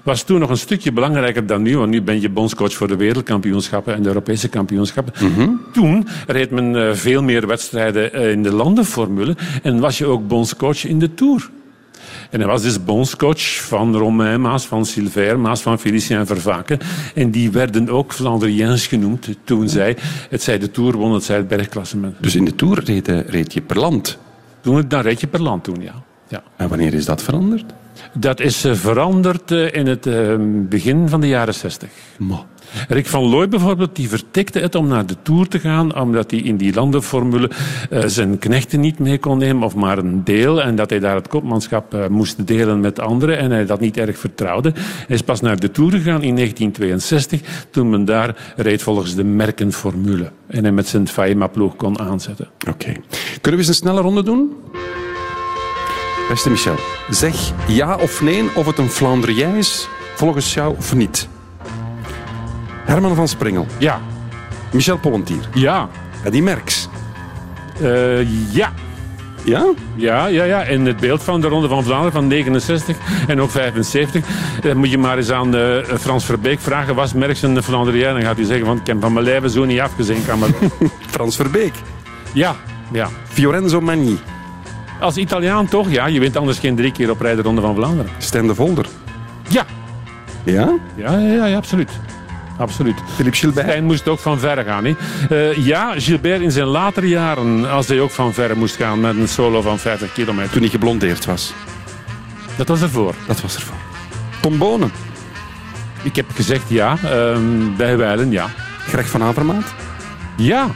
Was 0.03 0.22
toen 0.22 0.40
nog 0.40 0.50
een 0.50 0.57
stukje 0.57 0.92
belangrijker 0.92 1.46
dan 1.46 1.62
nu, 1.62 1.79
want 1.79 1.90
nu 1.90 2.03
ben 2.03 2.20
je 2.20 2.29
bondscoach 2.29 2.74
voor 2.74 2.88
de 2.88 2.96
wereldkampioenschappen 2.96 3.94
en 3.94 4.03
de 4.03 4.09
Europese 4.09 4.48
kampioenschappen. 4.48 5.12
Mm 5.20 5.35
-hmm. 5.35 5.61
Toen 5.72 6.07
reed 6.27 6.50
men 6.50 6.96
veel 6.96 7.22
meer 7.22 7.46
wedstrijden 7.46 8.12
in 8.12 8.42
de 8.42 8.53
landenformule 8.53 9.37
en 9.62 9.81
was 9.81 9.98
je 9.98 10.07
ook 10.07 10.29
bondscoach 10.29 10.85
in 10.87 10.98
de 10.98 11.14
Tour. 11.14 11.50
En 12.30 12.40
hij 12.40 12.48
was 12.48 12.62
dus 12.62 12.84
bondscoach 12.84 13.66
van 13.66 13.96
Romain 13.96 14.40
Maas, 14.40 14.66
van 14.66 14.86
Silver 14.86 15.38
Maas, 15.38 15.62
van 15.62 15.78
Felicien 15.78 16.26
Vervaken. 16.26 16.78
En 17.14 17.30
die 17.30 17.50
werden 17.50 17.88
ook 17.88 18.12
Flandriëns 18.12 18.86
genoemd 18.86 19.28
toen 19.44 19.68
zij, 19.68 19.96
het 20.30 20.42
zij 20.42 20.58
de 20.58 20.70
Tour 20.70 20.96
won, 20.96 21.12
het 21.12 21.24
zij 21.24 21.36
het 21.36 21.48
bergklassement. 21.48 22.16
Dus 22.20 22.34
in 22.34 22.44
de 22.44 22.54
Tour 22.54 22.84
reed, 22.84 23.08
reed 23.08 23.52
je 23.52 23.60
per 23.60 23.78
land? 23.78 24.18
Toen, 24.60 24.84
dan 24.88 25.00
reed 25.00 25.20
je 25.20 25.26
per 25.26 25.42
land 25.42 25.64
toen, 25.64 25.80
ja. 25.80 26.02
ja. 26.28 26.42
En 26.56 26.68
wanneer 26.68 26.94
is 26.94 27.04
dat 27.04 27.22
veranderd? 27.22 27.64
Dat 28.12 28.40
is 28.40 28.64
veranderd 28.72 29.50
in 29.50 29.86
het 29.86 30.08
begin 30.68 31.08
van 31.08 31.20
de 31.20 31.28
jaren 31.28 31.54
zestig. 31.54 31.88
Rick 32.88 33.06
van 33.06 33.22
Looy 33.22 33.48
bijvoorbeeld, 33.48 33.96
die 33.96 34.08
vertikte 34.08 34.58
het 34.58 34.74
om 34.74 34.87
naar 34.87 35.06
de 35.06 35.16
Tour 35.22 35.48
te 35.48 35.58
gaan, 35.58 36.00
omdat 36.00 36.30
hij 36.30 36.40
in 36.40 36.56
die 36.56 36.74
landenformule 36.74 37.50
uh, 37.90 38.02
zijn 38.06 38.38
knechten 38.38 38.80
niet 38.80 38.98
mee 38.98 39.18
kon 39.18 39.38
nemen, 39.38 39.62
of 39.62 39.74
maar 39.74 39.98
een 39.98 40.24
deel, 40.24 40.62
en 40.62 40.76
dat 40.76 40.90
hij 40.90 40.98
daar 40.98 41.14
het 41.14 41.28
kopmanschap 41.28 41.94
uh, 41.94 42.06
moest 42.06 42.46
delen 42.46 42.80
met 42.80 43.00
anderen, 43.00 43.38
en 43.38 43.50
hij 43.50 43.66
dat 43.66 43.80
niet 43.80 43.96
erg 43.96 44.18
vertrouwde. 44.18 44.72
Hij 44.76 45.16
is 45.16 45.22
pas 45.22 45.40
naar 45.40 45.60
de 45.60 45.70
Tour 45.70 45.90
gegaan 45.90 46.22
in 46.22 46.34
1962, 46.34 47.40
toen 47.70 47.90
men 47.90 48.04
daar 48.04 48.52
reed 48.56 48.82
volgens 48.82 49.14
de 49.14 49.24
merkenformule. 49.24 50.30
En 50.46 50.62
hij 50.62 50.72
met 50.72 50.88
zijn 50.88 51.08
Faima-ploeg 51.08 51.76
kon 51.76 52.00
aanzetten. 52.00 52.48
Oké. 52.68 52.92
Kunnen 53.40 53.50
we 53.50 53.56
eens 53.56 53.68
een 53.68 53.74
snelle 53.74 54.00
ronde 54.00 54.22
doen? 54.22 54.52
Beste 56.28 56.50
Michel, 56.50 56.76
zeg 57.10 57.52
ja 57.68 57.96
of 57.96 58.22
nee 58.22 58.42
of 58.54 58.66
het 58.66 58.78
een 58.78 58.88
Flandrien 58.88 59.54
is, 59.54 59.88
volgens 60.14 60.54
jou 60.54 60.74
of 60.76 60.94
niet. 60.94 61.28
Herman 62.85 63.14
van 63.14 63.29
Springel. 63.29 63.66
Ja. 63.79 64.01
Michel 64.73 64.99
Pollentier. 64.99 65.49
Ja. 65.55 65.88
Eddie 66.25 66.42
Merckx. 66.42 66.88
Uh, 67.81 68.53
ja. 68.53 68.73
Ja? 69.44 69.64
Ja, 69.94 70.27
ja, 70.27 70.44
ja. 70.44 70.62
In 70.62 70.87
het 70.87 70.97
beeld 70.97 71.23
van 71.23 71.40
de 71.40 71.49
Ronde 71.49 71.68
van 71.68 71.85
Vlaanderen 71.85 72.12
van 72.12 72.27
69 72.27 72.97
en 73.27 73.40
ook 73.40 73.51
75 73.51 74.25
dan 74.61 74.77
moet 74.77 74.90
je 74.90 74.99
maar 74.99 75.16
eens 75.16 75.31
aan 75.31 75.55
uh, 75.55 75.77
Frans 75.99 76.25
Verbeek 76.25 76.61
vragen, 76.61 76.94
was 76.94 77.12
Merckx 77.12 77.42
een 77.42 77.62
Flandrien? 77.62 78.03
Dan 78.03 78.23
gaat 78.23 78.37
hij 78.37 78.44
zeggen 78.44 78.66
van, 78.66 78.77
ik 78.77 78.87
heb 78.87 79.01
van 79.01 79.12
mijn 79.12 79.25
lijve 79.25 79.51
zo 79.51 79.64
niet 79.64 79.81
afgezien. 79.81 80.23
Frans 81.11 81.37
Verbeek? 81.37 81.73
Ja, 82.33 82.57
ja. 82.92 83.09
Fiorenzo 83.29 83.81
Magni? 83.81 84.18
Als 85.01 85.16
Italiaan 85.16 85.68
toch, 85.68 85.90
ja. 85.90 86.07
Je 86.07 86.20
wint 86.20 86.37
anders 86.37 86.59
geen 86.59 86.77
drie 86.77 86.92
keer 86.92 87.11
op 87.11 87.20
rij 87.20 87.35
de 87.35 87.42
Ronde 87.42 87.61
van 87.61 87.75
Vlaanderen. 87.75 88.12
Stijn 88.18 88.47
de 88.47 88.55
Volder? 88.55 88.87
Ja. 89.49 89.64
Ja? 90.44 90.73
Ja, 90.94 91.18
ja, 91.18 91.33
ja, 91.35 91.47
ja 91.47 91.57
absoluut. 91.57 91.90
Absoluut. 92.58 92.96
Philippe 93.14 93.38
Gilbert? 93.38 93.66
Stijn 93.66 93.84
moest 93.84 94.08
ook 94.08 94.18
van 94.18 94.38
verre 94.38 94.64
gaan. 94.64 94.86
Uh, 94.86 95.56
ja, 95.56 95.92
Gilbert 95.96 96.40
in 96.40 96.50
zijn 96.50 96.66
latere 96.66 97.08
jaren, 97.08 97.70
als 97.70 97.88
hij 97.88 98.00
ook 98.00 98.10
van 98.10 98.34
verre 98.34 98.54
moest 98.54 98.76
gaan 98.76 99.00
met 99.00 99.16
een 99.16 99.28
solo 99.28 99.60
van 99.60 99.78
50 99.78 100.12
kilometer. 100.12 100.50
Toen 100.50 100.60
hij 100.60 100.70
geblondeerd 100.70 101.24
was? 101.24 101.52
Dat 102.56 102.68
was 102.68 102.82
ervoor. 102.82 103.14
Dat 103.26 103.40
was 103.40 103.54
ervoor. 103.54 103.76
Tom 104.40 104.58
Bonen? 104.58 104.92
Ik 106.02 106.16
heb 106.16 106.26
gezegd 106.34 106.68
ja, 106.68 106.96
uh, 107.04 107.36
bij 107.76 107.96
Weilen 107.96 108.30
ja. 108.30 108.46
Greg 108.78 109.08
van 109.08 109.22
Avermaat? 109.22 109.74
Ja. 110.36 110.66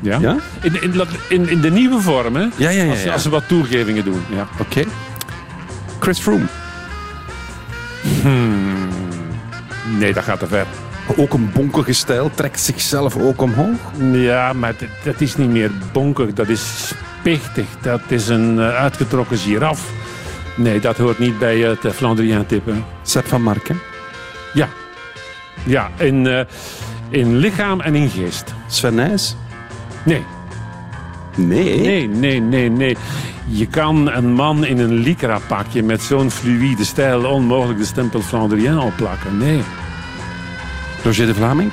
Ja? 0.00 0.18
ja? 0.18 0.36
In, 0.62 0.82
in, 0.82 1.06
in, 1.28 1.48
in, 1.48 1.60
de 1.60 1.70
nieuwe 1.70 2.00
vorm, 2.00 2.36
hè? 2.36 2.46
Ja, 2.56 2.70
ja, 2.70 2.82
ja. 2.82 2.90
Als, 2.90 3.08
als 3.08 3.22
ze 3.22 3.30
wat 3.30 3.48
toegevingen 3.48 4.04
doen. 4.04 4.22
Ja. 4.30 4.48
Oké. 4.52 4.62
Okay. 4.62 4.86
Chris 5.98 6.18
Froome? 6.18 6.44
Hmm. 8.22 8.95
Nee, 9.98 10.12
dat 10.12 10.24
gaat 10.24 10.38
te 10.38 10.46
ver. 10.46 10.66
Ook 11.16 11.32
een 11.32 11.50
bonkige 11.52 11.92
stijl, 11.92 12.30
trekt 12.34 12.60
zichzelf 12.60 13.16
ook 13.16 13.42
omhoog? 13.42 13.76
Ja, 14.12 14.52
maar 14.52 14.74
dat 15.04 15.20
is 15.20 15.36
niet 15.36 15.50
meer 15.50 15.70
bonkig, 15.92 16.32
dat 16.32 16.48
is 16.48 16.88
spichtig. 17.20 17.66
Dat 17.80 18.00
is 18.08 18.28
een 18.28 18.56
uh, 18.56 18.74
uitgetrokken 18.74 19.38
giraf. 19.38 19.90
Nee, 20.56 20.80
dat 20.80 20.96
hoort 20.96 21.18
niet 21.18 21.38
bij 21.38 21.58
het 21.58 21.84
uh, 21.84 21.90
Flandrien 21.92 22.46
tippen. 22.46 22.84
Sepp 23.02 23.26
van 23.26 23.42
Marken? 23.42 23.80
Ja. 24.52 24.68
Ja, 25.64 25.90
in, 25.96 26.24
uh, 26.24 26.40
in 27.08 27.36
lichaam 27.36 27.80
en 27.80 27.94
in 27.94 28.08
geest. 28.08 28.54
Sven 28.66 28.94
Nijs? 28.94 29.36
Nee. 30.02 30.35
Nee? 31.36 31.80
Nee, 31.80 32.08
nee, 32.08 32.40
nee, 32.40 32.70
nee. 32.70 32.96
Je 33.48 33.66
kan 33.66 34.10
een 34.12 34.32
man 34.32 34.64
in 34.64 34.78
een 34.78 34.94
lycra-pakje 34.94 35.82
met 35.82 36.02
zo'n 36.02 36.30
fluïde 36.30 36.84
stijl 36.84 37.24
onmogelijk 37.24 37.78
de 37.78 37.84
stempel 37.84 38.20
Flandrien 38.20 38.78
opplakken. 38.78 39.38
Nee. 39.38 39.62
Roger 41.02 41.26
de 41.26 41.34
Vlaming? 41.34 41.72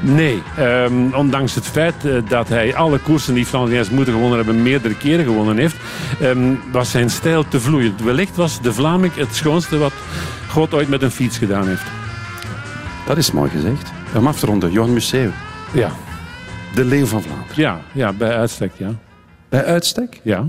Nee, 0.00 0.42
um, 0.58 1.14
ondanks 1.14 1.54
het 1.54 1.66
feit 1.66 1.94
uh, 2.04 2.14
dat 2.28 2.48
hij 2.48 2.74
alle 2.74 2.98
koersen 2.98 3.34
die 3.34 3.46
Flandriëns 3.46 3.90
moeten 3.90 4.12
gewonnen 4.12 4.36
hebben, 4.36 4.62
meerdere 4.62 4.96
keren 4.96 5.24
gewonnen 5.24 5.56
heeft, 5.56 5.76
um, 6.22 6.60
was 6.72 6.90
zijn 6.90 7.10
stijl 7.10 7.48
te 7.48 7.60
vloeiend. 7.60 8.02
Wellicht 8.02 8.36
was 8.36 8.60
de 8.60 8.72
Vlaming 8.72 9.14
het 9.14 9.34
schoonste 9.34 9.78
wat 9.78 9.92
God 10.48 10.74
ooit 10.74 10.88
met 10.88 11.02
een 11.02 11.10
fiets 11.10 11.38
gedaan 11.38 11.68
heeft. 11.68 11.82
Dat 13.06 13.16
is 13.16 13.32
mooi 13.32 13.50
gezegd. 13.50 13.92
Om 14.14 14.26
af 14.26 14.38
te 14.38 14.46
ronden, 14.46 14.72
Johan 14.72 14.92
Museeuw. 14.92 15.30
Ja. 15.72 15.90
De 16.74 16.84
leeuw 16.84 17.06
van 17.06 17.22
Vlaanderen. 17.22 17.56
Ja, 17.56 17.80
ja 17.94 18.12
bij 18.12 18.36
uitstek, 18.36 18.72
ja. 18.76 18.94
Bij 19.48 19.64
uitstek? 19.64 20.20
Ja. 20.22 20.48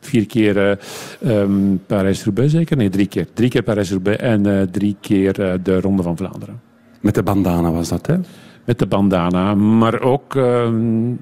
Vier 0.00 0.26
keer 0.26 0.78
uh, 1.22 1.40
um, 1.40 1.82
Parijs-Roubaix 1.86 2.52
zeker? 2.52 2.76
Nee, 2.76 2.88
drie 2.88 3.06
keer. 3.06 3.26
Drie 3.34 3.50
keer 3.50 3.62
Parijs-Roubaix 3.62 4.20
en 4.22 4.46
uh, 4.46 4.62
drie 4.62 4.96
keer 5.00 5.40
uh, 5.40 5.52
de 5.62 5.80
Ronde 5.80 6.02
van 6.02 6.16
Vlaanderen. 6.16 6.60
Met 7.00 7.14
de 7.14 7.22
bandana 7.22 7.72
was 7.72 7.88
dat, 7.88 8.06
hè? 8.06 8.16
Met 8.64 8.78
de 8.78 8.86
bandana, 8.86 9.54
maar 9.54 10.00
ook 10.00 10.34
uh, 10.34 10.68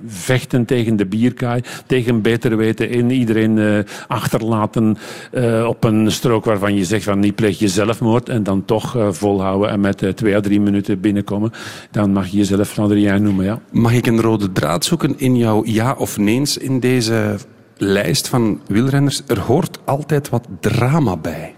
vechten 0.07 0.65
tegen 0.65 0.97
de 0.97 1.07
bierkaai, 1.07 1.63
tegen 1.87 2.23
beter 2.23 2.57
weten 2.57 2.91
in, 2.91 3.11
iedereen 3.11 3.57
uh, 3.57 3.79
achterlaten 4.09 4.97
uh, 5.33 5.67
op 5.69 5.85
een 5.85 6.13
strook 6.13 6.45
waarvan 6.45 6.75
je 6.75 6.85
zegt 6.85 7.05
van 7.05 7.19
niet 7.19 7.35
pleeg 7.35 7.59
je 7.59 7.69
zelfmoord 7.69 8.29
en 8.29 8.43
dan 8.43 8.65
toch 8.65 8.97
volhouden 9.11 9.71
en 9.71 9.81
met 9.81 10.13
twee 10.15 10.37
à 10.37 10.41
drie 10.41 10.61
minuten 10.61 11.01
binnenkomen, 11.01 11.53
dan 11.91 12.13
mag 12.13 12.27
je 12.27 12.37
jezelf 12.37 12.69
Flandrien 12.69 13.23
noemen, 13.23 13.45
ja. 13.45 13.61
Mag 13.71 13.93
ik 13.93 14.07
een 14.07 14.21
rode 14.21 14.53
draad 14.53 14.85
zoeken 14.85 15.19
in 15.19 15.37
jouw 15.37 15.63
ja 15.65 15.95
of 15.99 16.19
neens 16.19 16.59
in 16.59 16.81
deze 16.81 17.37
lijst 17.77 18.29
van 18.29 18.61
wielrenners? 18.67 19.23
Er 19.27 19.41
hoort 19.41 19.79
altijd 19.85 20.29
wat 20.29 20.47
drama 20.61 21.17
bij. 21.17 21.55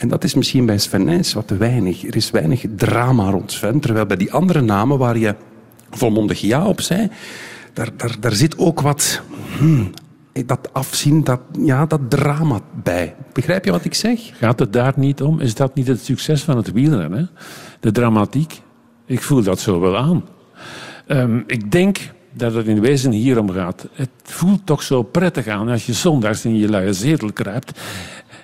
En 0.00 0.08
dat 0.08 0.24
is 0.24 0.34
misschien 0.34 0.66
bij 0.66 0.78
Sven 0.78 1.04
Nijs 1.04 1.32
wat 1.32 1.46
te 1.46 1.56
weinig. 1.56 2.06
Er 2.06 2.16
is 2.16 2.30
weinig 2.30 2.64
drama 2.76 3.30
rond 3.30 3.52
Sven. 3.52 3.80
Terwijl 3.80 4.06
bij 4.06 4.16
die 4.16 4.32
andere 4.32 4.60
namen 4.60 4.98
waar 4.98 5.18
je 5.18 5.34
volmondig 5.90 6.40
ja 6.40 6.66
op 6.66 6.80
zei, 6.80 7.08
daar, 7.72 7.88
daar, 7.96 8.16
daar 8.20 8.32
zit 8.32 8.58
ook 8.58 8.80
wat... 8.80 9.22
Hmm, 9.58 9.90
dat 10.46 10.68
afzien, 10.72 11.24
dat, 11.24 11.40
ja, 11.58 11.86
dat 11.86 12.00
drama 12.10 12.60
bij. 12.82 13.14
Begrijp 13.32 13.64
je 13.64 13.70
wat 13.70 13.84
ik 13.84 13.94
zeg? 13.94 14.20
Gaat 14.38 14.58
het 14.58 14.72
daar 14.72 14.92
niet 14.96 15.22
om? 15.22 15.40
Is 15.40 15.54
dat 15.54 15.74
niet 15.74 15.86
het 15.86 16.04
succes 16.04 16.42
van 16.42 16.56
het 16.56 16.72
wielrennen? 16.72 17.30
De 17.80 17.92
dramatiek? 17.92 18.60
Ik 19.06 19.22
voel 19.22 19.42
dat 19.42 19.60
zo 19.60 19.80
wel 19.80 19.96
aan. 19.96 20.24
Ehm, 21.06 21.40
ik 21.46 21.72
denk 21.72 21.98
dat 22.32 22.54
het 22.54 22.66
in 22.66 22.80
wezen 22.80 23.12
hierom 23.12 23.50
gaat. 23.50 23.88
Het 23.92 24.10
voelt 24.22 24.66
toch 24.66 24.82
zo 24.82 25.02
prettig 25.02 25.46
aan 25.46 25.68
als 25.68 25.86
je 25.86 25.92
zondags 25.92 26.44
in 26.44 26.56
je 26.56 26.68
luie 26.68 26.92
zetel 26.92 27.32
kruipt. 27.32 27.80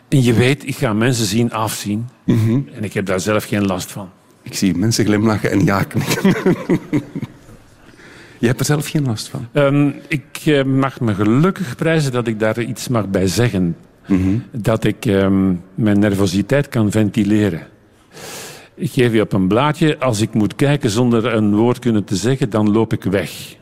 En 0.08 0.22
je 0.22 0.32
weet, 0.32 0.66
ik 0.66 0.76
ga 0.76 0.92
mensen 0.92 1.26
zien 1.26 1.52
afzien. 1.52 2.08
En 2.74 2.84
ik 2.84 2.92
heb 2.92 3.06
daar 3.06 3.20
zelf 3.20 3.44
geen 3.44 3.66
last 3.66 3.92
van. 3.92 4.08
Ik 4.42 4.54
zie 4.54 4.76
mensen 4.76 5.04
glimlachen 5.04 5.50
en 5.50 5.64
ja 5.64 5.82
knikken. 5.82 6.34
Je 8.38 8.46
hebt 8.46 8.60
er 8.60 8.66
zelf 8.66 8.88
geen 8.88 9.04
last 9.04 9.28
van. 9.28 9.48
Ehm, 9.52 9.90
ik 10.08 10.42
eh, 10.44 10.64
mag 10.64 11.00
me 11.00 11.14
gelukkig 11.14 11.76
prijzen 11.76 12.12
dat 12.12 12.26
ik 12.26 12.38
daar 12.38 12.60
iets 12.60 12.88
mag 12.88 13.08
bij 13.08 13.26
zeggen. 13.26 13.76
Dat 14.52 14.84
ik 14.84 15.06
ehm, 15.06 15.54
mijn 15.74 15.98
nervositeit 15.98 16.68
kan 16.68 16.90
ventileren. 16.90 17.66
Ik 18.74 18.90
geef 18.90 19.12
je 19.12 19.20
op 19.20 19.32
een 19.32 19.48
blaadje. 19.48 19.98
Als 19.98 20.20
ik 20.20 20.34
moet 20.34 20.54
kijken 20.54 20.90
zonder 20.90 21.26
een 21.26 21.54
woord 21.54 21.78
kunnen 21.78 22.04
te 22.04 22.16
zeggen, 22.16 22.50
dan 22.50 22.70
loop 22.70 22.92
ik 22.92 23.02
weg. 23.02 23.56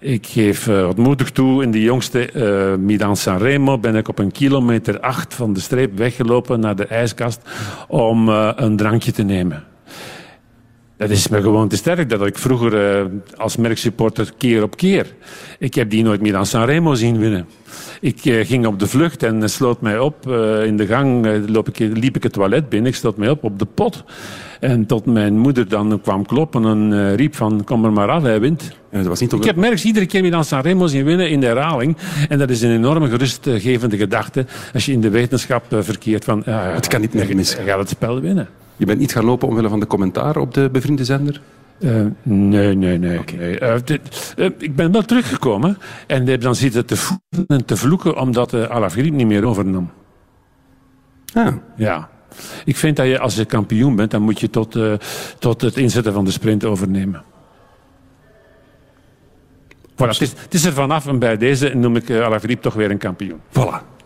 Ik 0.00 0.26
geef 0.26 0.66
uh, 0.66 0.90
moedig 0.96 1.30
toe, 1.30 1.62
in 1.62 1.70
de 1.70 1.82
jongste 1.82 2.30
uh, 2.34 2.84
Milan 2.84 3.16
Sanremo 3.16 3.78
ben 3.78 3.96
ik 3.96 4.08
op 4.08 4.18
een 4.18 4.32
kilometer 4.32 5.00
acht 5.00 5.34
van 5.34 5.52
de 5.52 5.60
streep 5.60 5.98
weggelopen 5.98 6.60
naar 6.60 6.76
de 6.76 6.86
ijskast 6.86 7.40
om 7.88 8.28
uh, 8.28 8.50
een 8.56 8.76
drankje 8.76 9.12
te 9.12 9.22
nemen. 9.22 9.64
Dat 10.96 11.10
is 11.10 11.28
me 11.28 11.42
gewoon 11.42 11.68
te 11.68 11.76
sterk. 11.76 12.10
Dat 12.10 12.26
ik 12.26 12.38
vroeger 12.38 13.00
uh, 13.00 13.06
als 13.36 13.56
merksupporter 13.56 14.32
keer 14.38 14.62
op 14.62 14.76
keer. 14.76 15.14
Ik 15.58 15.74
heb 15.74 15.90
die 15.90 16.02
nooit 16.02 16.34
aan 16.34 16.46
Sanremo 16.46 16.94
zien 16.94 17.18
winnen. 17.18 17.46
Ik 18.00 18.24
uh, 18.24 18.46
ging 18.46 18.66
op 18.66 18.78
de 18.78 18.86
vlucht 18.86 19.22
en 19.22 19.40
uh, 19.40 19.46
sloot 19.46 19.80
mij 19.80 19.98
op. 19.98 20.28
in 20.64 20.76
de 20.76 20.86
gang 20.86 21.26
loop 21.48 21.68
ik, 21.68 21.78
liep 21.78 22.16
ik 22.16 22.22
het 22.22 22.32
toilet 22.32 22.68
binnen. 22.68 22.90
Ik 22.90 22.96
sloot 22.96 23.16
mij 23.16 23.30
op 23.30 23.44
op 23.44 23.58
de 23.58 23.66
pot. 23.66 24.04
En 24.60 24.86
tot 24.86 25.06
mijn 25.06 25.38
moeder 25.38 25.68
dan 25.68 26.00
kwam 26.02 26.26
kloppen 26.26 26.64
en 26.64 27.14
riep 27.16 27.34
van 27.34 27.64
kom 27.64 27.84
er 27.84 27.92
maar 27.92 28.08
af, 28.08 28.22
hij 28.22 28.40
wint. 28.40 28.72
dat 28.90 29.06
was 29.06 29.20
niet 29.20 29.32
ik 29.32 29.44
heb 29.44 29.56
Merks 29.56 29.84
iedere 29.84 30.06
keer 30.06 30.22
weer 30.22 30.34
aan 30.34 30.44
Sanremo 30.44 30.86
zien 30.86 31.04
winnen 31.04 31.30
in 31.30 31.40
de 31.40 31.46
herhaling. 31.46 31.96
En 32.28 32.38
dat 32.38 32.50
is 32.50 32.62
een 32.62 32.70
enorme 32.70 33.08
gerustgevende 33.08 33.96
gedachte 33.96 34.46
als 34.74 34.86
je 34.86 34.92
in 34.92 35.00
de 35.00 35.10
wetenschap 35.10 35.64
verkeert 35.68 36.24
van... 36.24 36.42
het 36.44 36.86
kan 36.86 37.00
niet 37.00 37.14
meer 37.14 37.36
mis. 37.36 37.52
Je 37.52 37.62
gaat 37.62 37.78
het 37.78 37.88
spel 37.88 38.20
winnen. 38.20 38.48
Je 38.76 38.86
bent 38.86 38.98
niet 38.98 39.12
gaan 39.12 39.24
lopen 39.24 39.48
omwille 39.48 39.68
van 39.68 39.80
de 39.80 39.86
commentaar 39.86 40.36
op 40.36 40.54
de 40.54 40.68
bevriende 40.72 41.04
zender? 41.04 41.40
Uh, 41.80 42.06
nee, 42.22 42.74
nee, 42.74 42.98
nee. 42.98 43.18
Okay. 43.18 43.38
nee. 43.38 43.60
Uh, 43.60 43.74
dit, 43.84 44.34
uh, 44.36 44.50
ik 44.58 44.76
ben 44.76 44.92
wel 44.92 45.02
teruggekomen 45.02 45.78
en 46.06 46.26
heb 46.26 46.40
dan 46.40 46.54
zitten 46.54 46.86
te 46.86 46.96
voelen 46.96 47.46
en 47.46 47.64
te 47.64 47.76
vloeken 47.76 48.16
omdat 48.16 48.52
uh, 48.52 48.68
Alaphilippe 48.68 49.16
niet 49.16 49.26
meer 49.26 49.44
overnam. 49.44 49.90
Ah. 51.34 51.54
Ja. 51.76 52.08
Ik 52.64 52.76
vind 52.76 52.96
dat 52.96 53.06
je 53.06 53.18
als 53.18 53.34
je 53.34 53.44
kampioen 53.44 53.96
bent, 53.96 54.10
dan 54.10 54.22
moet 54.22 54.40
je 54.40 54.50
tot, 54.50 54.78
tot 55.38 55.60
het 55.60 55.76
inzetten 55.76 56.12
van 56.12 56.24
de 56.24 56.30
sprint 56.30 56.64
overnemen. 56.64 57.22
Voilà, 60.00 60.08
het, 60.08 60.20
is, 60.20 60.32
het 60.36 60.54
is 60.54 60.64
er 60.64 60.72
vanaf 60.72 61.06
en 61.06 61.18
bij 61.18 61.36
deze 61.36 61.74
noem 61.74 61.96
ik 61.96 62.10
Alaphilippe 62.10 62.62
toch 62.62 62.74
weer 62.74 62.90
een 62.90 62.98
kampioen. 62.98 63.40
Voilà. 63.48 63.98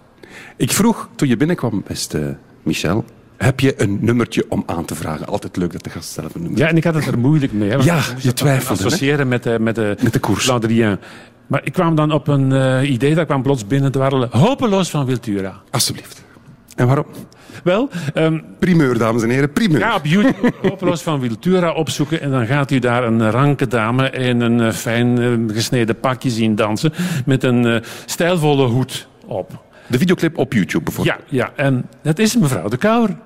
Ik 0.56 0.72
vroeg 0.72 1.08
toen 1.14 1.28
je 1.28 1.36
binnenkwam, 1.36 1.82
beste 1.86 2.36
Michel, 2.62 3.04
heb 3.36 3.60
je 3.60 3.82
een 3.82 3.98
nummertje 4.00 4.44
om 4.48 4.62
aan 4.66 4.84
te 4.84 4.94
vragen? 4.94 5.26
Altijd 5.26 5.56
leuk 5.56 5.72
dat 5.72 5.84
de 5.84 5.90
gast 5.90 6.10
zelf 6.10 6.34
een 6.34 6.42
nummer 6.42 6.60
Ja, 6.60 6.68
en 6.68 6.76
ik 6.76 6.84
had 6.84 6.94
het 6.94 7.06
er 7.06 7.18
moeilijk 7.18 7.52
mee. 7.52 7.70
Hè, 7.70 7.76
ja, 7.76 8.02
je 8.18 8.32
twijfelde. 8.32 8.84
Associëren 8.84 9.28
met, 9.28 9.42
de, 9.42 9.56
met, 9.60 9.74
de, 9.74 9.96
met 10.02 10.12
de 10.12 10.18
koers. 10.18 10.52
Maar 11.46 11.60
ik 11.64 11.72
kwam 11.72 11.94
dan 11.94 12.12
op 12.12 12.28
een 12.28 12.50
uh, 12.50 12.90
idee, 12.90 13.14
dat 13.14 13.26
kwam 13.26 13.42
plots 13.42 13.66
binnen 13.66 13.92
te 13.92 13.98
warrelen. 13.98 14.28
Hopeloos 14.32 14.90
van 14.90 15.06
Wiltura. 15.06 15.62
Alsjeblieft. 15.70 16.24
En 16.76 16.86
waarom? 16.86 17.06
Wel, 17.64 17.88
um, 18.14 18.44
primeur, 18.58 18.98
dames 18.98 19.22
en 19.22 19.30
heren, 19.30 19.52
primeur. 19.52 19.78
Ja, 19.78 19.94
op 19.94 20.04
YouTube 20.04 20.52
Hopeloos 20.62 21.02
van 21.02 21.20
Wiltura 21.20 21.72
opzoeken 21.72 22.20
en 22.20 22.30
dan 22.30 22.46
gaat 22.46 22.70
u 22.70 22.78
daar 22.78 23.04
een 23.04 23.30
ranke 23.30 23.66
dame 23.66 24.10
in 24.10 24.40
een 24.40 24.58
uh, 24.58 24.70
fijn 24.70 25.20
uh, 25.20 25.54
gesneden 25.54 26.00
pakje 26.00 26.30
zien 26.30 26.54
dansen 26.54 26.92
met 27.26 27.42
een 27.42 27.66
uh, 27.66 27.76
stijlvolle 28.06 28.66
hoed 28.66 29.08
op. 29.26 29.62
De 29.86 29.98
videoclip 29.98 30.38
op 30.38 30.52
YouTube 30.52 30.84
bijvoorbeeld? 30.84 31.16
Ja, 31.28 31.36
ja, 31.36 31.64
en 31.64 31.88
dat 32.02 32.18
is 32.18 32.36
mevrouw 32.36 32.68
de 32.68 32.76
Kouwer. 32.76 33.16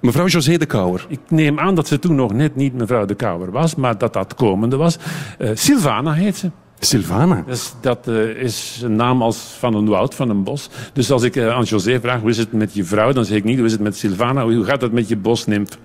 Mevrouw 0.00 0.26
José 0.26 0.56
de 0.56 0.66
Kouwer. 0.66 1.06
Ik 1.08 1.20
neem 1.28 1.58
aan 1.58 1.74
dat 1.74 1.88
ze 1.88 1.98
toen 1.98 2.14
nog 2.14 2.32
net 2.32 2.56
niet 2.56 2.74
mevrouw 2.74 3.04
de 3.04 3.14
Kouwer 3.14 3.50
was, 3.50 3.74
maar 3.74 3.98
dat 3.98 4.12
dat 4.12 4.34
komende 4.34 4.76
was. 4.76 4.96
Uh, 5.38 5.50
Sylvana 5.54 6.12
heet 6.12 6.36
ze. 6.36 6.50
Sylvana? 6.84 7.44
Dus 7.46 7.74
dat 7.80 8.08
uh, 8.08 8.42
is 8.42 8.80
een 8.84 8.96
naam 8.96 9.22
als 9.22 9.56
van 9.58 9.74
een 9.74 9.86
woud, 9.86 10.14
van 10.14 10.30
een 10.30 10.42
bos. 10.42 10.70
Dus 10.92 11.10
als 11.10 11.22
ik 11.22 11.36
uh, 11.36 11.48
aan 11.48 11.62
José 11.62 12.00
vraag 12.00 12.20
hoe 12.20 12.30
is 12.30 12.38
het 12.38 12.52
met 12.52 12.74
je 12.74 12.84
vrouw, 12.84 13.12
dan 13.12 13.24
zeg 13.24 13.36
ik 13.36 13.44
niet 13.44 13.56
hoe 13.56 13.66
is 13.66 13.72
het 13.72 13.80
met 13.80 13.96
Sylvana, 13.96 14.44
hoe 14.44 14.64
gaat 14.64 14.80
het 14.80 14.92
met 14.92 15.08
je 15.08 15.16
bosnimf? 15.16 15.78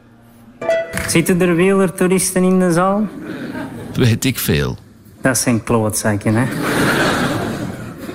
Zitten 1.07 1.41
er 1.41 1.55
wielertoeristen 1.55 2.43
in 2.43 2.59
de 2.59 2.71
zaal? 2.71 3.07
Weet 3.93 4.25
ik 4.25 4.39
veel. 4.39 4.77
Dat 5.21 5.37
zijn 5.37 5.63
klootzakken, 5.63 6.33
hè? 6.35 6.45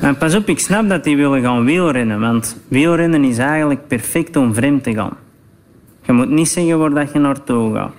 En 0.01 0.17
pas 0.17 0.35
op, 0.35 0.49
ik 0.49 0.59
snap 0.59 0.89
dat 0.89 1.05
die 1.05 1.17
willen 1.17 1.43
gaan 1.43 1.65
wielrennen, 1.65 2.21
want 2.21 2.57
wielrennen 2.69 3.25
is 3.25 3.39
eigenlijk 3.39 3.87
perfect 3.87 4.37
om 4.37 4.55
vreemd 4.55 4.83
te 4.83 4.95
gaan. 4.95 5.17
Je 6.03 6.13
moet 6.13 6.31
niet 6.31 6.49
zeggen 6.49 6.79
waar 6.79 6.91
dat 6.91 7.13
je 7.13 7.19
naartoe 7.19 7.75
gaat. 7.75 7.93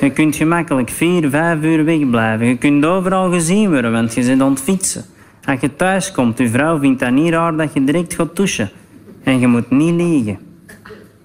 Je 0.00 0.10
kunt 0.10 0.36
gemakkelijk 0.36 0.90
vier, 0.90 1.30
vijf 1.30 1.62
uur 1.62 1.84
wegblijven. 1.84 2.46
Je 2.46 2.56
kunt 2.56 2.84
overal 2.84 3.30
gezien 3.30 3.70
worden, 3.70 3.92
want 3.92 4.14
je 4.14 4.22
zit 4.22 4.40
aan 4.40 4.50
het 4.50 4.60
fietsen. 4.60 5.04
Als 5.44 5.60
je 5.60 5.76
thuis 5.76 6.12
komt, 6.12 6.38
je 6.38 6.48
vrouw 6.48 6.78
vindt 6.78 7.00
dat 7.00 7.10
niet 7.10 7.30
raar 7.30 7.56
dat 7.56 7.72
je 7.72 7.84
direct 7.84 8.14
gaat 8.14 8.36
douchen. 8.36 8.70
En 9.24 9.38
je 9.40 9.46
moet 9.46 9.70
niet 9.70 9.94
liegen. 9.94 10.38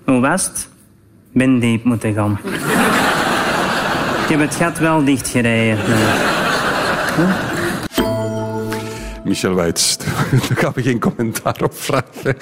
Hoe 0.05 0.19
was 0.19 0.45
het? 0.45 0.69
Ben 1.31 1.59
diep 1.59 1.83
moeten 1.83 2.13
gaan. 2.13 2.39
Ik 4.23 4.29
heb 4.29 4.39
het 4.39 4.55
gat 4.55 4.79
wel 4.79 5.03
dichtgereden. 5.03 5.77
Huh? 7.15 7.29
Michel 9.23 9.53
Weits, 9.53 9.97
daar 9.97 10.57
gaan 10.61 10.71
we 10.75 10.81
geen 10.81 10.99
commentaar 10.99 11.63
op 11.63 11.73
vragen. 11.75 12.37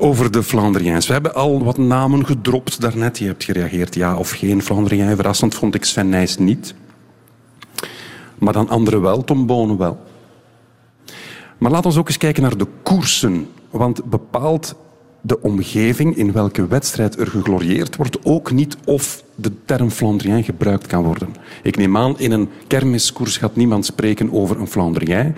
Over 0.00 0.30
de 0.30 0.42
Flandriëns. 0.42 1.06
We 1.06 1.12
hebben 1.12 1.34
al 1.34 1.64
wat 1.64 1.78
namen 1.78 2.26
gedropt 2.26 2.80
daarnet. 2.80 3.18
Je 3.18 3.26
hebt 3.26 3.44
gereageerd 3.44 3.94
ja 3.94 4.16
of 4.16 4.30
geen 4.30 4.62
Flandrien. 4.62 5.16
Verrassend 5.16 5.54
vond 5.54 5.74
ik 5.74 5.84
Sven 5.84 6.08
Nijs 6.08 6.36
niet. 6.36 6.74
Maar 8.38 8.52
dan 8.52 8.68
anderen 8.68 9.00
wel, 9.00 9.24
Tom 9.24 9.46
Bonen 9.46 9.78
wel. 9.78 9.98
Maar 11.58 11.70
laten 11.70 11.92
we 11.92 11.98
ook 11.98 12.06
eens 12.06 12.16
kijken 12.16 12.42
naar 12.42 12.56
de 12.56 12.66
koersen. 12.82 13.48
Want 13.70 14.04
bepaalt 14.04 14.74
de 15.20 15.42
omgeving 15.42 16.16
in 16.16 16.32
welke 16.32 16.66
wedstrijd 16.66 17.18
er 17.18 17.26
geglorieerd 17.26 17.96
wordt 17.96 18.24
ook 18.24 18.50
niet 18.50 18.76
of 18.84 19.24
de 19.34 19.52
term 19.64 19.90
Flandrien 19.90 20.44
gebruikt 20.44 20.86
kan 20.86 21.04
worden. 21.04 21.34
Ik 21.62 21.76
neem 21.76 21.96
aan, 21.96 22.18
in 22.18 22.32
een 22.32 22.48
kermiskoers 22.66 23.36
gaat 23.36 23.56
niemand 23.56 23.86
spreken 23.86 24.32
over 24.32 24.60
een 24.60 24.68
Flandrien. 24.68 25.34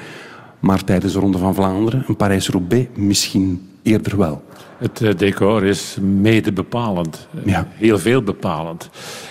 Maar 0.59 0.85
tijdens 0.85 1.13
de 1.13 1.19
Ronde 1.19 1.39
van 1.39 1.55
Vlaanderen, 1.55 2.05
een 2.07 2.17
Parijs-Roubaix, 2.17 2.89
misschien 2.95 3.69
eerder 3.83 4.17
wel. 4.17 4.43
Het 4.81 5.19
decor 5.19 5.65
is 5.65 5.97
mede 6.01 6.53
bepalend. 6.53 7.29
Ja. 7.45 7.69
Heel 7.75 7.99
veel 7.99 8.23
bepalend. 8.23 8.91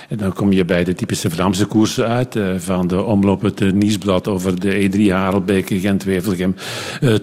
En 0.09 0.17
dan 0.17 0.33
kom 0.33 0.51
je 0.51 0.65
bij 0.65 0.83
de 0.83 0.93
typische 0.93 1.29
Vlaamse 1.29 1.65
koersen 1.65 2.07
uit. 2.07 2.39
Van 2.57 2.87
de 2.87 3.03
omloop 3.03 3.41
het 3.41 3.73
Nieuwsblad 3.73 4.27
over 4.27 4.59
de 4.59 4.89
E3 4.89 5.11
Harelbeek, 5.11 5.67
Gent-Wevelgem 5.69 6.55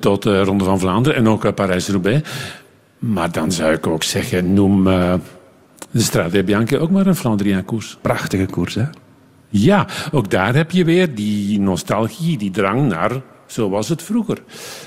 tot 0.00 0.22
de 0.22 0.42
Ronde 0.42 0.64
van 0.64 0.78
Vlaanderen. 0.78 1.18
En 1.18 1.28
ook 1.28 1.54
Parijs-Roubaix. 1.54 2.28
Maar 2.98 3.32
dan 3.32 3.52
zou 3.52 3.72
ik 3.72 3.86
ook 3.86 4.02
zeggen, 4.02 4.52
noem 4.54 4.86
uh, 4.86 5.14
de 5.90 6.00
Strade 6.00 6.44
Bianche 6.44 6.78
ook 6.78 6.90
maar 6.90 7.06
een 7.06 7.16
Flandrien 7.16 7.64
koers. 7.64 7.98
Prachtige 8.00 8.46
koers, 8.46 8.74
hè? 8.74 8.84
Ja, 9.48 9.86
ook 10.12 10.30
daar 10.30 10.54
heb 10.54 10.70
je 10.70 10.84
weer 10.84 11.14
die 11.14 11.60
nostalgie, 11.60 12.38
die 12.38 12.50
drang 12.50 12.88
naar 12.88 13.20
zo 13.46 13.68
was 13.68 13.88
het 13.88 14.02
vroeger. 14.02 14.38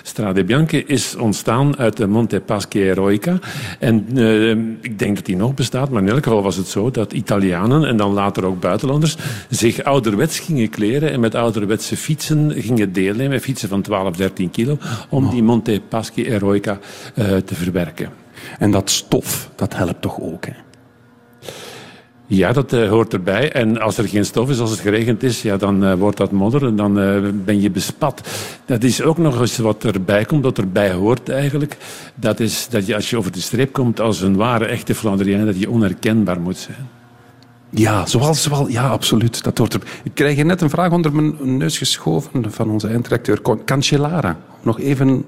Strade 0.03 0.43
Bianche 0.43 0.85
is 0.85 1.15
ontstaan 1.15 1.77
uit 1.77 1.97
de 1.97 2.07
Montepaschi 2.07 2.89
Eroica. 2.89 3.39
En 3.79 4.05
uh, 4.13 4.49
ik 4.81 4.99
denk 4.99 5.15
dat 5.15 5.25
die 5.25 5.35
nog 5.35 5.53
bestaat, 5.53 5.89
maar 5.89 6.01
in 6.01 6.09
elk 6.09 6.23
geval 6.23 6.41
was 6.41 6.55
het 6.55 6.67
zo 6.67 6.91
dat 6.91 7.13
Italianen 7.13 7.85
en 7.85 7.97
dan 7.97 8.13
later 8.13 8.45
ook 8.45 8.59
buitenlanders 8.59 9.17
zich 9.49 9.83
ouderwets 9.83 10.39
gingen 10.39 10.69
kleren 10.69 11.11
en 11.11 11.19
met 11.19 11.35
ouderwetse 11.35 11.97
fietsen 11.97 12.51
gingen 12.55 12.93
deelnemen, 12.93 13.41
fietsen 13.41 13.69
van 13.69 13.81
12, 13.81 14.15
13 14.15 14.51
kilo, 14.51 14.77
om 15.09 15.29
die 15.29 15.43
Montepaschi 15.43 16.25
Eroica 16.25 16.79
uh, 17.15 17.25
te 17.37 17.55
verwerken. 17.55 18.09
En 18.59 18.71
dat 18.71 18.89
stof, 18.89 19.49
dat 19.55 19.75
helpt 19.75 20.01
toch 20.01 20.19
ook, 20.19 20.45
hè? 20.45 20.53
Ja, 22.31 22.51
dat 22.51 22.73
uh, 22.73 22.89
hoort 22.89 23.13
erbij. 23.13 23.51
En 23.51 23.81
als 23.81 23.97
er 23.97 24.07
geen 24.07 24.25
stof 24.25 24.49
is, 24.49 24.59
als 24.59 24.69
het 24.69 24.79
geregend 24.79 25.23
is, 25.23 25.41
ja, 25.41 25.57
dan 25.57 25.83
uh, 25.83 25.93
wordt 25.93 26.17
dat 26.17 26.31
modder 26.31 26.65
en 26.65 26.75
dan 26.75 26.99
uh, 26.99 27.29
ben 27.45 27.61
je 27.61 27.71
bespat. 27.71 28.21
Dat 28.65 28.83
is 28.83 29.01
ook 29.01 29.17
nog 29.17 29.39
eens 29.39 29.57
wat 29.57 29.83
erbij 29.83 30.25
komt, 30.25 30.43
dat 30.43 30.57
erbij 30.57 30.91
hoort 30.91 31.29
eigenlijk. 31.29 31.77
Dat 32.15 32.39
is 32.39 32.67
dat 32.69 32.85
je 32.85 32.95
als 32.95 33.09
je 33.09 33.17
over 33.17 33.31
de 33.31 33.41
streep 33.41 33.73
komt 33.73 33.99
als 33.99 34.21
een 34.21 34.35
ware, 34.35 34.65
echte 34.65 34.95
Flandrien, 34.95 35.45
dat 35.45 35.59
je 35.59 35.69
onherkenbaar 35.69 36.41
moet 36.41 36.57
zijn. 36.57 36.89
Ja, 37.69 38.05
zoals 38.05 38.47
wel. 38.47 38.67
Ja, 38.67 38.89
absoluut. 38.89 39.43
Dat 39.43 39.57
hoort 39.57 39.73
er. 39.73 39.81
Ik 40.03 40.11
krijg 40.13 40.43
net 40.43 40.61
een 40.61 40.69
vraag 40.69 40.91
onder 40.91 41.13
mijn 41.13 41.57
neus 41.57 41.77
geschoven 41.77 42.51
van 42.51 42.69
onze 42.69 42.87
eindredacteur 42.87 43.41
Cancellara. 43.65 44.37
Nog 44.61 44.79
even 44.79 45.25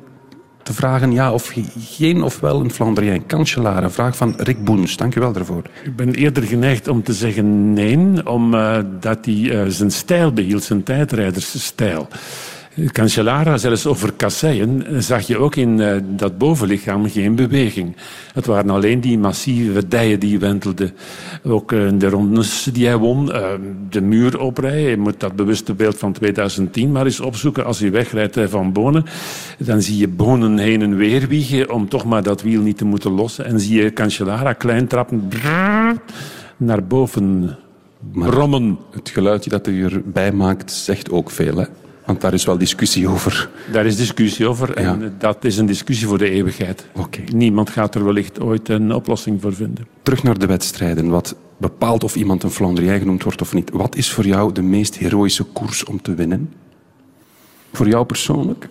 te 0.64 0.74
vragen 0.74 1.12
ja 1.12 1.34
of 1.34 1.54
geen 1.80 2.24
of 2.24 2.40
wel 2.40 2.60
een 2.60 2.72
Flandrien. 2.72 3.26
Cancellara, 3.26 3.84
een 3.84 3.92
vraag 3.92 4.16
van 4.16 4.34
Rick 4.38 4.64
Boens. 4.64 4.98
Dank 4.98 5.16
u 5.16 5.20
wel 5.20 5.32
daarvoor. 5.32 5.64
Ik 5.84 5.96
ben 5.96 6.14
eerder 6.14 6.44
geneigd 6.44 6.88
om 6.88 7.04
te 7.04 7.14
zeggen 7.14 7.74
nee, 7.74 8.28
omdat 8.28 9.26
hij 9.26 9.50
eh, 9.50 9.66
zijn 9.68 9.92
stijl 9.92 10.34
behield, 10.34 10.64
zijn 10.64 10.84
tijdrijdersstijl. 10.84 12.08
Cancellara, 12.92 13.58
zelfs 13.58 13.86
over 13.86 14.12
kasseien, 14.12 15.04
zag 15.04 15.28
je 15.28 15.38
ook 15.38 15.56
in 15.56 15.80
uh, 15.80 15.96
dat 16.04 16.38
bovenlichaam 16.38 17.10
geen 17.10 17.36
beweging. 17.36 17.96
Het 18.34 18.46
waren 18.46 18.70
alleen 18.70 19.02
die 19.02 19.18
massieve 19.18 19.88
dijen 19.88 20.20
die 20.20 20.40
wentelden. 20.40 20.92
Ook 21.44 21.72
uh, 21.72 21.90
de 21.94 22.10
rondes 22.10 22.70
die 22.74 22.88
hij 22.88 22.98
won, 22.98 23.28
uh, 23.28 23.46
de 23.90 24.02
muur 24.02 24.40
oprijden. 24.40 24.90
Je 24.90 24.98
moet 24.98 25.20
dat 25.20 25.36
bewuste 25.36 25.74
beeld 25.74 25.98
van 25.98 26.14
2010 26.14 26.92
maar 26.92 27.06
eens 27.06 27.20
opzoeken. 27.20 27.66
Als 27.66 27.80
je 27.80 27.90
wegrijdt 27.90 28.40
van 28.46 28.74
Bonen, 28.74 29.06
dan 29.58 29.82
zie 29.82 29.98
je 29.98 30.08
Bonen 30.08 30.58
heen 30.58 30.82
en 30.82 30.96
weer 30.96 31.28
wiegen 31.28 31.72
om 31.72 31.90
toch 31.90 32.06
maar 32.06 32.24
dat 32.24 32.42
wiel 32.42 32.62
niet 32.62 32.78
te 32.78 32.86
moeten 32.86 33.12
lossen. 33.12 33.46
En 33.46 33.60
zie 33.60 33.84
je 33.84 33.94
Cancellara 33.94 34.54
klein 34.54 34.88
trappen 34.88 35.30
naar 36.58 36.84
boven 36.84 37.58
brommen. 38.14 38.78
Het 38.92 39.10
geluidje 39.10 39.50
dat 39.50 39.68
u 39.68 39.84
erbij 39.84 40.32
maakt 40.32 40.72
zegt 40.72 41.12
ook 41.12 41.32
veel, 41.32 41.58
hè? 41.58 41.66
Want 42.12 42.24
daar 42.24 42.34
is 42.34 42.46
wel 42.46 42.58
discussie 42.58 43.08
over. 43.08 43.50
Daar 43.72 43.86
is 43.86 43.96
discussie 43.96 44.48
over 44.48 44.74
en 44.74 45.00
ja. 45.02 45.12
dat 45.18 45.44
is 45.46 45.58
een 45.58 45.66
discussie 45.66 46.08
voor 46.08 46.18
de 46.18 46.30
eeuwigheid. 46.30 46.86
Okay. 46.96 47.24
Niemand 47.34 47.70
gaat 47.70 47.96
er 47.96 48.06
wellicht 48.06 48.42
ooit 48.42 48.70
een 48.70 48.94
oplossing 48.94 49.42
voor 49.42 49.54
vinden. 49.54 49.88
Terug 50.02 50.24
naar 50.24 50.40
de 50.40 50.46
wedstrijden. 50.46 51.10
Wat 51.10 51.36
bepaalt 51.58 52.04
of 52.04 52.16
iemand 52.16 52.44
een 52.44 52.52
Flandrien 52.52 53.00
genoemd 53.00 53.24
wordt 53.24 53.42
of 53.42 53.54
niet. 53.54 53.70
Wat 53.74 53.96
is 53.96 54.12
voor 54.12 54.26
jou 54.26 54.52
de 54.52 54.62
meest 54.62 54.98
heroïsche 54.98 55.44
koers 55.44 55.84
om 55.84 56.02
te 56.02 56.14
winnen? 56.14 56.54
Voor 57.74 57.88
jou 57.88 58.06
persoonlijk? 58.06 58.70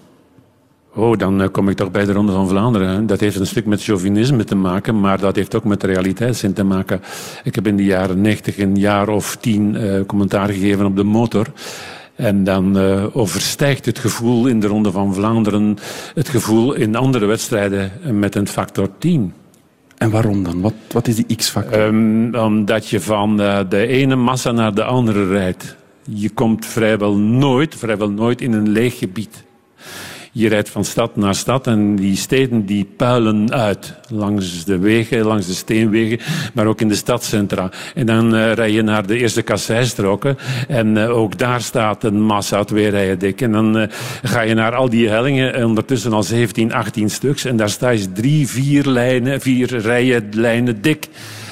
Oh, 0.95 1.19
dan 1.19 1.51
kom 1.51 1.69
ik 1.69 1.77
toch 1.77 1.91
bij 1.91 2.05
de 2.05 2.13
Ronde 2.13 2.33
van 2.33 2.49
Vlaanderen. 2.49 3.07
Dat 3.07 3.21
heeft 3.21 3.37
een 3.37 3.47
stuk 3.47 3.67
met 3.67 3.83
chauvinisme 3.83 4.45
te 4.45 4.55
maken, 4.55 5.01
maar 5.01 5.19
dat 5.19 5.37
heeft 5.37 5.55
ook 5.55 5.65
met 5.65 5.83
realiteitszin 5.83 6.53
te 6.53 6.65
maken. 6.65 7.01
Ik 7.45 7.55
heb 7.55 7.67
in 7.67 7.77
de 7.77 7.85
jaren 7.85 8.21
90 8.21 8.59
een 8.59 8.77
jaar 8.77 9.09
of 9.09 9.37
tien 9.37 9.75
uh, 9.75 10.01
commentaar 10.07 10.49
gegeven 10.49 10.87
op 10.87 10.97
de 10.97 11.05
motor. 11.05 11.47
En 12.21 12.45
dan 12.45 12.79
uh, 12.79 13.17
overstijgt 13.17 13.87
het 13.87 13.99
gevoel 13.99 14.47
in 14.47 14.61
de 14.61 14.67
Ronde 14.67 14.91
van 14.91 15.15
Vlaanderen 15.15 15.79
het 16.15 16.29
gevoel 16.29 16.73
in 16.73 16.97
andere 16.97 17.27
wedstrijden 17.27 17.93
met 18.11 18.35
een 18.35 18.49
factor 18.49 18.89
10. 18.99 19.33
En 19.97 20.11
waarom 20.11 20.43
dan? 20.43 20.61
Wat, 20.61 20.75
wat 20.93 21.09
is 21.09 21.17
die 21.17 21.37
x-factor? 21.37 21.81
Um, 21.81 22.35
omdat 22.35 22.89
je 22.89 23.01
van 23.01 23.41
uh, 23.41 23.59
de 23.69 23.87
ene 23.87 24.17
massa 24.17 24.51
naar 24.51 24.75
de 24.75 24.85
andere 24.85 25.29
rijdt. 25.29 25.77
Je 26.05 26.31
komt 26.31 26.67
vrijwel 26.67 27.17
nooit, 27.17 27.75
vrijwel 27.75 28.11
nooit 28.11 28.41
in 28.41 28.53
een 28.53 28.69
leeg 28.69 28.99
gebied. 28.99 29.45
Je 30.33 30.49
rijdt 30.49 30.69
van 30.69 30.85
stad 30.85 31.17
naar 31.17 31.35
stad 31.35 31.67
en 31.67 31.97
die 31.97 32.17
steden 32.17 32.67
die 32.67 32.85
puilen 32.97 33.53
uit. 33.53 33.95
Langs 34.09 34.65
de 34.65 34.79
wegen, 34.79 35.25
langs 35.25 35.47
de 35.47 35.53
steenwegen, 35.53 36.19
maar 36.55 36.67
ook 36.67 36.81
in 36.81 36.89
de 36.89 36.95
stadcentra. 36.95 37.71
En 37.95 38.07
dan 38.07 38.35
uh, 38.35 38.53
rij 38.53 38.71
je 38.71 38.83
naar 38.83 39.07
de 39.07 39.19
eerste 39.19 39.43
kasseistroken 39.43 40.39
en 40.69 40.97
uh, 40.97 41.17
ook 41.17 41.39
daar 41.39 41.61
staat 41.61 42.05
een 42.05 42.23
massa 42.23 42.65
twee 42.65 42.89
rijen 42.89 43.19
dik. 43.19 43.41
En 43.41 43.53
dan 43.53 43.79
uh, 43.79 43.87
ga 44.23 44.41
je 44.41 44.55
naar 44.55 44.75
al 44.75 44.89
die 44.89 45.09
hellingen, 45.09 45.65
ondertussen 45.65 46.13
al 46.13 46.23
17, 46.23 46.73
18 46.73 47.11
stuks. 47.11 47.45
En 47.45 47.57
daar 47.57 47.71
sta 47.71 47.89
je 47.89 48.13
drie, 48.13 48.49
vier 48.49 48.85
lijnen, 48.85 49.41
vier 49.41 49.79
rijen 49.79 50.29
lijnen 50.33 50.83
dik. 50.83 51.09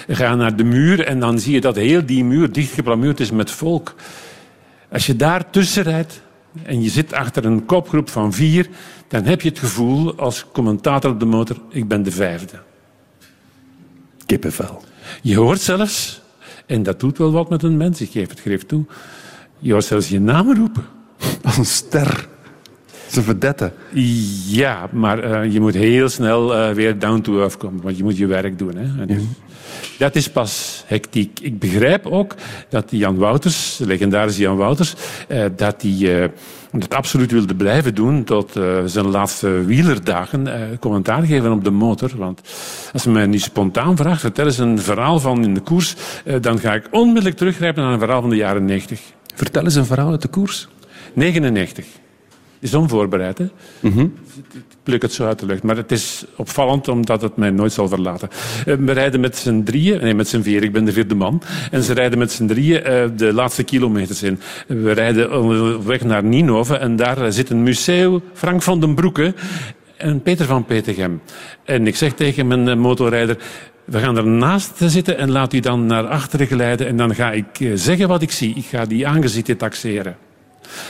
Ga 0.09 0.35
naar 0.35 0.57
de 0.57 0.65
muur 0.65 1.05
en 1.05 1.21
dan 1.21 1.39
zie 1.39 1.53
je 1.53 1.61
dat 1.61 1.77
heel 1.77 2.07
die 2.07 2.25
muur 2.25 2.53
dichtgeplamuurd 2.53 3.21
is 3.21 3.31
met 3.31 3.51
volk. 3.51 3.95
Als 4.93 5.07
je 5.07 5.17
daar 5.17 5.51
tussen 5.51 5.83
rijdt, 5.83 6.21
en 6.63 6.83
je 6.83 6.91
zit 6.91 7.13
achter 7.13 7.45
een 7.45 7.65
kopgroep 7.65 8.11
van 8.11 8.33
vier, 8.33 8.69
dan 9.09 9.25
heb 9.25 9.41
je 9.41 9.49
het 9.49 9.59
gevoel 9.59 10.17
als 10.17 10.47
commentator 10.53 11.11
op 11.11 11.21
de 11.21 11.27
motor, 11.27 11.57
ik 11.71 11.89
ben 11.89 12.03
de 12.03 12.11
vijfde. 12.11 12.63
Kippenvel. 14.27 14.83
Je 15.23 15.37
hoort 15.37 15.61
zelfs, 15.61 16.21
en 16.67 16.83
dat 16.83 17.01
doet 17.01 17.19
wel 17.19 17.33
wat 17.33 17.51
met 17.51 17.63
een 17.63 17.77
mens, 17.77 18.01
ik 18.01 18.11
geef 18.11 18.29
het 18.29 18.41
greep 18.41 18.61
toe, 18.61 18.85
je 19.59 19.73
hoort 19.73 19.85
zelfs 19.85 20.09
je 20.09 20.21
naam 20.21 20.55
roepen. 20.55 20.85
Als 21.43 21.57
een 21.57 21.65
ster. 21.65 22.29
Ze 23.11 23.23
verdette. 23.23 23.73
Ja, 24.47 24.89
maar 24.93 25.45
uh, 25.45 25.53
je 25.53 25.61
moet 25.61 25.75
heel 25.75 26.09
snel 26.09 26.55
uh, 26.55 26.75
weer 26.75 26.99
down 26.99 27.21
to 27.21 27.41
earth 27.41 27.57
komen, 27.57 27.83
want 27.83 27.97
je 27.97 28.03
moet 28.03 28.17
je 28.17 28.27
werk 28.27 28.59
doen. 28.59 28.77
Hè. 28.77 29.07
Dus. 29.07 29.23
Dat 29.99 30.15
is 30.15 30.31
pas 30.31 30.85
hectiek. 30.87 31.41
Ik 31.41 31.59
begrijp 31.59 32.07
ook 32.07 32.35
dat 32.69 32.85
Jan 32.91 33.17
Wouters, 33.17 33.77
de 33.77 33.87
legendarische 33.87 34.43
Jan 34.43 34.57
Wouters, 34.57 34.95
uh, 35.29 35.45
dat 35.57 35.83
hij 35.83 36.31
dat 36.73 36.95
absoluut 36.95 37.31
wilde 37.31 37.55
blijven 37.55 37.95
doen 37.95 38.25
tot 38.25 38.53
zijn 38.85 39.07
laatste 39.07 39.65
wielerdagen. 39.65 40.49
commentaar 40.81 41.23
geven 41.23 41.53
op 41.53 41.65
de 41.65 41.71
motor. 41.71 42.11
Want 42.17 42.41
als 42.93 43.03
je 43.03 43.11
mij 43.11 43.27
nu 43.27 43.39
spontaan 43.39 43.97
vraagt, 43.97 44.21
vertel 44.21 44.45
eens 44.45 44.59
een 44.59 44.79
verhaal 44.79 45.21
van 45.21 45.45
in 45.45 45.55
de 45.55 45.61
koers, 45.61 45.95
dan 46.41 46.59
ga 46.59 46.75
ik 46.75 46.89
onmiddellijk 46.91 47.37
teruggrijpen 47.37 47.83
naar 47.83 47.93
een 47.93 47.99
verhaal 47.99 48.21
van 48.21 48.31
de 48.31 48.37
jaren 48.37 48.65
90. 48.65 49.01
Vertel 49.35 49.65
eens 49.65 49.75
een 49.75 49.87
verhaal 49.87 50.11
uit 50.11 50.23
de 50.23 50.29
koers. 50.29 50.69
99 51.15 51.87
is 52.61 52.75
onvoorbereid. 52.75 53.39
Hè? 53.39 53.47
Mm 53.81 53.93
-hmm. 53.93 54.15
Ik 54.53 54.77
pluk 54.83 55.03
het 55.03 55.13
zo 55.13 55.27
uit 55.27 55.39
de 55.39 55.47
lucht. 55.47 55.63
Maar 55.63 55.77
het 55.77 55.93
is 55.93 56.25
opvallend 56.37 56.89
omdat 56.89 57.23
het 57.23 57.37
mij 57.37 57.51
nooit 57.51 57.73
zal 57.73 57.89
verlaten. 57.89 58.29
We 58.65 58.93
rijden 58.93 59.21
met 59.21 59.37
z'n 59.37 59.63
drieën, 59.63 60.01
nee 60.01 60.15
met 60.15 60.29
z'n 60.29 60.41
vier, 60.41 60.63
ik 60.63 60.73
ben 60.73 60.85
de 60.85 60.93
vierde 60.93 61.15
man. 61.15 61.43
En 61.71 61.83
ze 61.83 61.93
rijden 61.93 62.19
met 62.19 62.33
z'n 62.33 62.47
drieën 62.47 62.81
uh, 62.81 63.05
de 63.17 63.33
laatste 63.33 63.63
kilometers 63.63 64.23
in. 64.23 64.41
We 64.67 64.93
rijden 64.93 65.43
op 65.77 65.85
weg 65.85 66.05
naar 66.05 66.25
Ninove 66.25 66.77
en 66.77 66.97
daar 66.97 67.33
zit 67.33 67.51
een 67.51 67.63
museum, 67.63 68.21
Frank 68.33 68.63
van 68.63 68.81
den 68.81 68.95
Broeke 68.95 69.35
en 69.97 70.23
Peter 70.23 70.47
van 70.47 70.65
Petegem. 70.65 71.21
En 71.65 71.87
ik 71.87 71.97
zeg 71.97 72.13
tegen 72.13 72.47
mijn 72.47 72.79
motorrijder, 72.79 73.37
we 73.85 73.99
gaan 73.99 74.17
ernaast 74.17 74.73
zitten 74.77 75.19
en 75.19 75.31
laat 75.31 75.53
u 75.53 75.61
dan 75.61 75.87
naar 75.87 76.07
achteren 76.07 76.47
geleiden 76.47 76.87
en 76.87 76.97
dan 76.97 77.15
ga 77.15 77.33
ik 77.33 77.71
zeggen 77.75 78.09
wat 78.09 78.23
ik 78.23 78.31
zie. 78.31 78.55
Ik 78.55 78.65
ga 78.65 78.85
die 78.85 79.07
aangezichten 79.07 79.57
taxeren. 79.57 80.17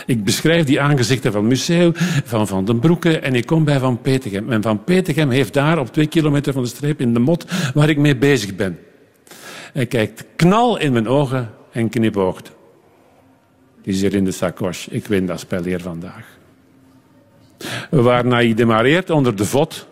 Ik 0.06 0.24
beschrijf 0.24 0.64
die 0.64 0.80
aangezichten 0.80 1.32
van 1.32 1.46
Museeuw, 1.46 1.92
van 2.24 2.46
Van 2.46 2.64
den 2.64 2.78
Broeke 2.78 3.18
en 3.18 3.34
ik 3.34 3.46
kom 3.46 3.64
bij 3.64 3.78
Van 3.78 4.00
Petegem. 4.00 4.52
En 4.52 4.62
Van 4.62 4.84
Petegem 4.84 5.30
heeft 5.30 5.54
daar 5.54 5.78
op 5.78 5.92
twee 5.92 6.06
kilometer 6.06 6.52
van 6.52 6.62
de 6.62 6.68
streep 6.68 7.00
in 7.00 7.12
de 7.12 7.20
mot 7.20 7.44
waar 7.74 7.88
ik 7.88 7.98
mee 7.98 8.16
bezig 8.16 8.54
ben. 8.54 8.78
Hij 9.72 9.86
kijkt 9.86 10.24
knal 10.36 10.78
in 10.78 10.92
mijn 10.92 11.08
ogen 11.08 11.50
en 11.72 11.88
knipoogt. 11.88 12.52
Die 13.82 13.94
is 13.94 14.00
hier 14.00 14.14
in 14.14 14.24
de 14.24 14.32
sacoche. 14.32 14.90
Ik 14.90 15.06
win 15.06 15.26
dat 15.26 15.40
spel 15.40 15.62
hier 15.62 15.80
vandaag. 15.80 16.36
Waarna 17.90 18.34
hij 18.34 18.54
demareert 18.54 19.10
onder 19.10 19.36
de 19.36 19.44
vod 19.44 19.87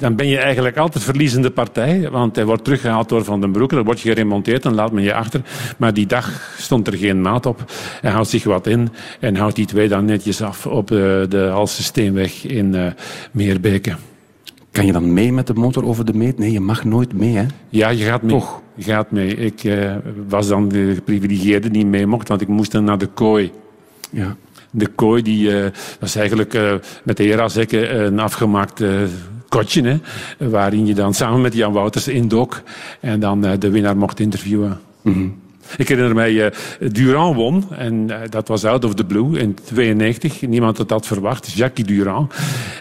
dan 0.00 0.16
ben 0.16 0.26
je 0.26 0.38
eigenlijk 0.38 0.76
altijd 0.76 1.04
verliezende 1.04 1.50
partij. 1.50 2.10
Want 2.10 2.36
hij 2.36 2.44
wordt 2.44 2.64
teruggehaald 2.64 3.08
door 3.08 3.24
Van 3.24 3.40
den 3.40 3.52
Broeke. 3.52 3.74
Dan 3.74 3.84
word 3.84 4.00
je 4.00 4.08
geremonteerd 4.08 4.64
en 4.64 4.74
laat 4.74 4.92
men 4.92 5.02
je 5.02 5.14
achter. 5.14 5.40
Maar 5.76 5.94
die 5.94 6.06
dag 6.06 6.54
stond 6.58 6.86
er 6.86 6.96
geen 6.96 7.20
maat 7.20 7.46
op. 7.46 7.64
Hij 8.00 8.10
houdt 8.10 8.28
zich 8.28 8.44
wat 8.44 8.66
in 8.66 8.88
en 9.20 9.36
houdt 9.36 9.56
die 9.56 9.66
twee 9.66 9.88
dan 9.88 10.04
netjes 10.04 10.42
af 10.42 10.66
op 10.66 10.86
de, 10.86 11.26
de 11.28 11.38
Halse 11.38 11.82
Steenweg 11.82 12.44
in 12.44 12.74
uh, 12.74 12.86
Meerbeke. 13.32 13.94
Kan 14.70 14.86
je 14.86 14.92
dan 14.92 15.12
mee 15.12 15.32
met 15.32 15.46
de 15.46 15.54
motor 15.54 15.84
over 15.84 16.04
de 16.04 16.14
meet? 16.14 16.38
Nee, 16.38 16.52
je 16.52 16.60
mag 16.60 16.84
nooit 16.84 17.12
mee, 17.12 17.36
hè? 17.36 17.46
Ja, 17.68 17.88
je 17.88 18.04
gaat 18.04 18.22
mee. 18.22 18.30
Toch? 18.30 18.60
Je 18.74 18.82
gaat 18.82 19.10
mee. 19.10 19.36
Ik 19.36 19.64
uh, 19.64 19.94
was 20.28 20.48
dan 20.48 20.68
de 20.68 20.92
geprivilegeerde 20.94 21.70
die 21.70 21.86
mee 21.86 22.06
mocht, 22.06 22.28
want 22.28 22.40
ik 22.40 22.48
moest 22.48 22.72
dan 22.72 22.84
naar 22.84 22.98
de 22.98 23.06
kooi. 23.06 23.52
Ja. 24.10 24.36
De 24.70 24.86
kooi 24.86 25.22
die, 25.22 25.50
uh, 25.50 25.66
was 26.00 26.14
eigenlijk 26.14 26.54
uh, 26.54 26.72
met 27.04 27.16
de 27.16 27.24
Herazekken 27.24 28.04
een 28.04 28.18
afgemaakte 28.18 29.06
kotje, 29.50 29.82
hè, 29.82 29.98
waarin 30.48 30.86
je 30.86 30.94
dan 30.94 31.14
samen 31.14 31.40
met 31.40 31.54
Jan 31.54 31.72
Wouters 31.72 32.08
indook 32.08 32.62
en 33.00 33.20
dan 33.20 33.46
uh, 33.46 33.52
de 33.58 33.70
winnaar 33.70 33.96
mocht 33.96 34.20
interviewen. 34.20 34.80
Mm 35.02 35.12
-hmm. 35.12 35.34
Ik 35.76 35.88
herinner 35.88 36.14
mij, 36.14 36.32
uh, 36.32 36.46
Durand 36.92 37.36
won, 37.36 37.64
en 37.70 37.94
uh, 38.08 38.16
dat 38.28 38.48
was 38.48 38.64
out 38.64 38.84
of 38.84 38.94
the 38.94 39.04
blue 39.04 39.38
in 39.38 39.56
92. 39.64 40.42
Niemand 40.42 40.78
had 40.78 40.88
dat 40.88 41.06
verwacht, 41.06 41.52
Jacques 41.52 41.86
Durand. 41.86 42.34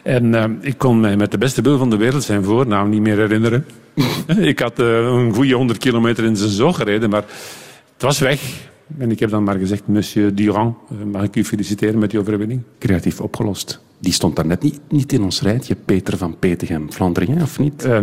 En 0.04 0.58
ik 0.62 0.78
kon 0.78 1.00
mij 1.00 1.18
met 1.18 1.32
de 1.32 1.38
beste 1.38 1.62
wil 1.62 1.78
van 1.78 1.90
de 1.90 1.98
wereld 1.98 2.24
zijn 2.24 2.44
voornaam 2.44 2.90
niet 2.90 3.02
meer 3.02 3.18
herinneren. 3.18 3.66
ik 4.52 4.60
had 4.60 4.80
een 4.80 5.34
goede 5.34 5.54
100 5.54 5.80
kilometer 5.80 6.24
in 6.24 6.36
zijn 6.36 6.50
zoog 6.50 6.76
gereden, 6.76 7.10
maar 7.10 7.24
het 7.94 8.02
was 8.02 8.20
weg. 8.20 8.68
En 8.98 9.12
ik 9.12 9.20
heb 9.20 9.30
dan 9.30 9.44
maar 9.44 9.58
gezegd, 9.58 9.88
monsieur 9.88 10.36
Durand, 10.36 10.76
mag 11.12 11.24
ik 11.24 11.36
u 11.36 11.46
feliciteren 11.46 12.00
met 12.00 12.12
die 12.12 12.20
overwinning? 12.20 12.62
Creatief 12.80 13.22
opgelost. 13.22 13.80
Die 14.02 14.14
stond 14.14 14.36
daar 14.36 14.46
net 14.46 14.64
niet, 14.64 14.80
niet 14.90 15.14
in 15.14 15.24
ons 15.24 15.42
rijtje, 15.42 15.76
Peter 15.76 16.18
van 16.18 16.38
Petegem. 16.40 16.92
Flandrien, 16.92 17.42
of 17.42 17.60
niet? 17.60 17.86
Uh, 17.86 17.98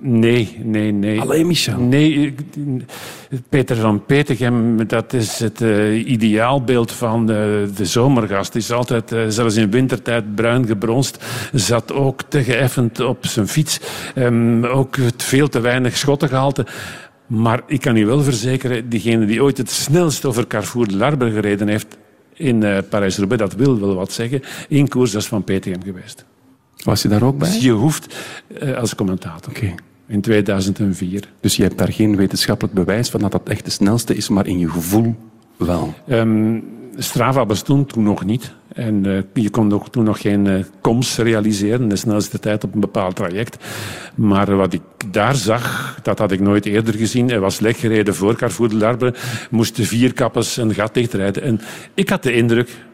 nee, 0.00 0.60
nee, 0.62 0.92
nee. 0.92 1.20
Alleen 1.20 1.46
Michel? 1.46 1.80
Nee, 1.80 2.34
Peter 3.48 3.76
van 3.76 4.04
Petegem, 4.04 4.86
dat 4.86 5.12
is 5.12 5.38
het 5.38 5.60
uh, 5.60 6.08
ideaalbeeld 6.08 6.92
van 6.92 7.26
de, 7.26 7.70
de 7.76 7.86
zomergast. 7.86 8.54
Is 8.54 8.72
altijd, 8.72 9.12
uh, 9.12 9.24
zelfs 9.28 9.56
in 9.56 9.70
wintertijd, 9.70 10.34
bruin 10.34 10.66
gebronst. 10.66 11.24
Zat 11.52 11.92
ook 11.92 12.22
te 12.28 12.42
geëffend 12.42 13.00
op 13.00 13.26
zijn 13.26 13.48
fiets. 13.48 13.80
Um, 14.14 14.64
ook 14.64 14.96
veel 15.16 15.48
te 15.48 15.60
weinig 15.60 15.96
schottengehalte. 15.96 16.66
Maar 17.26 17.62
ik 17.66 17.80
kan 17.80 17.96
u 17.96 18.06
wel 18.06 18.22
verzekeren, 18.22 18.88
diegene 18.88 19.26
die 19.26 19.42
ooit 19.42 19.58
het 19.58 19.70
snelst 19.70 20.24
over 20.24 20.46
Carrefour 20.46 20.88
de 20.88 20.96
Larbre 20.96 21.30
gereden 21.30 21.68
heeft 21.68 21.96
in 22.42 22.62
uh, 22.62 22.78
Parijs-Roubaix, 22.88 23.42
dat 23.42 23.54
wil 23.54 23.80
wel 23.80 23.94
wat 23.94 24.12
zeggen. 24.12 24.42
In 24.68 24.88
koers, 24.88 25.10
dat 25.10 25.22
is 25.22 25.28
van 25.28 25.44
Petegem 25.44 25.82
geweest. 25.82 26.24
Was 26.84 27.02
je 27.02 27.08
daar 27.08 27.22
ook 27.22 27.38
bij? 27.38 27.58
Je 27.60 27.70
hoeft 27.70 28.16
eh, 28.58 28.76
als 28.76 28.94
commentator. 28.94 29.52
In 30.06 30.20
2004. 30.20 31.28
Dus 31.40 31.56
je 31.56 31.62
hebt 31.62 31.78
daar 31.78 31.92
geen 31.92 32.16
wetenschappelijk 32.16 32.74
bewijs 32.74 33.08
van 33.10 33.20
dat 33.20 33.32
dat 33.32 33.48
echt 33.48 33.64
de 33.64 33.70
snelste 33.70 34.14
is, 34.14 34.28
maar 34.28 34.46
in 34.46 34.58
je 34.58 34.68
gevoel 34.68 35.14
wel. 35.56 35.94
Ehm, 36.06 36.58
Strava 36.96 37.46
bestond 37.46 37.88
toen 37.88 38.02
nog 38.02 38.24
niet. 38.24 38.54
En 38.74 39.06
eh, 39.06 39.42
je 39.42 39.50
kon 39.50 39.72
ook 39.72 39.88
toen 39.88 40.04
nog 40.04 40.20
geen 40.20 40.46
eh, 40.46 40.64
koms 40.80 41.16
realiseren, 41.16 41.88
de 41.88 41.96
snelste 41.96 42.38
tijd 42.38 42.64
op 42.64 42.74
een 42.74 42.80
bepaald 42.80 43.16
traject. 43.16 43.64
Maar 44.14 44.56
wat 44.56 44.72
ik 44.72 44.82
daar 45.10 45.34
zag, 45.34 45.98
dat 46.02 46.18
had 46.18 46.32
ik 46.32 46.40
nooit 46.40 46.66
eerder 46.66 46.94
gezien. 46.94 47.28
Hij 47.28 47.40
was 47.40 47.60
lek 47.60 47.76
gereden 47.76 48.14
voor 48.14 48.36
Carrefour 48.36 48.68
de 48.68 48.76
Larbre, 48.76 49.14
moesten 49.50 49.84
vier 49.84 50.12
kappes 50.12 50.56
een 50.56 50.74
gat 50.74 50.94
dichtrijden. 50.94 51.42
En 51.42 51.60
ik 51.94 52.08
had 52.08 52.22
de 52.22 52.32
indruk 52.32 52.84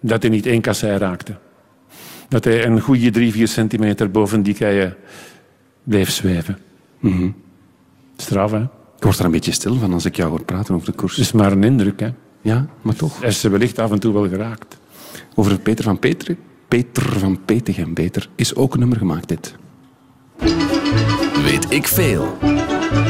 dat 0.00 0.22
hij 0.22 0.30
niet 0.30 0.46
één 0.46 0.60
kassei 0.60 0.98
raakte. 0.98 1.36
Dat 2.28 2.44
hij 2.44 2.66
een 2.66 2.80
goede 2.80 3.10
drie, 3.10 3.32
vier 3.32 3.48
centimeter 3.48 4.10
boven 4.10 4.42
die 4.42 4.54
keien 4.54 4.96
bleef 5.82 6.10
zweven. 6.10 6.58
Straf, 8.16 8.50
hè? 8.50 8.62
Ik 8.96 9.04
word 9.04 9.18
er 9.18 9.24
een 9.24 9.30
beetje 9.30 9.52
stil 9.52 9.74
van 9.74 9.92
als 9.92 10.04
ik 10.04 10.16
jou 10.16 10.30
hoor 10.30 10.44
praten 10.44 10.74
over 10.74 10.86
de 10.86 10.92
koers. 10.96 11.16
Het 11.16 11.24
is 11.24 11.32
maar 11.32 11.52
een 11.52 11.64
indruk, 11.64 12.00
hè? 12.00 12.08
Ja, 12.40 12.66
maar 12.82 12.94
toch. 12.94 13.20
Hij 13.20 13.28
is 13.28 13.40
ze 13.40 13.48
wellicht 13.48 13.78
af 13.78 13.90
en 13.90 13.98
toe 13.98 14.12
wel 14.12 14.28
geraakt. 14.28 14.78
Over 15.34 15.58
Peter 15.58 15.84
van 15.84 15.98
Peter, 15.98 16.36
Peter 16.68 17.18
van 17.18 17.44
Petegem 17.44 17.94
beter, 17.94 18.28
is 18.36 18.54
ook 18.54 18.72
een 18.72 18.78
nummer 18.78 18.98
gemaakt 18.98 19.28
dit. 19.28 19.54
Weet 21.42 21.66
ik 21.68 21.86
veel. 21.86 22.36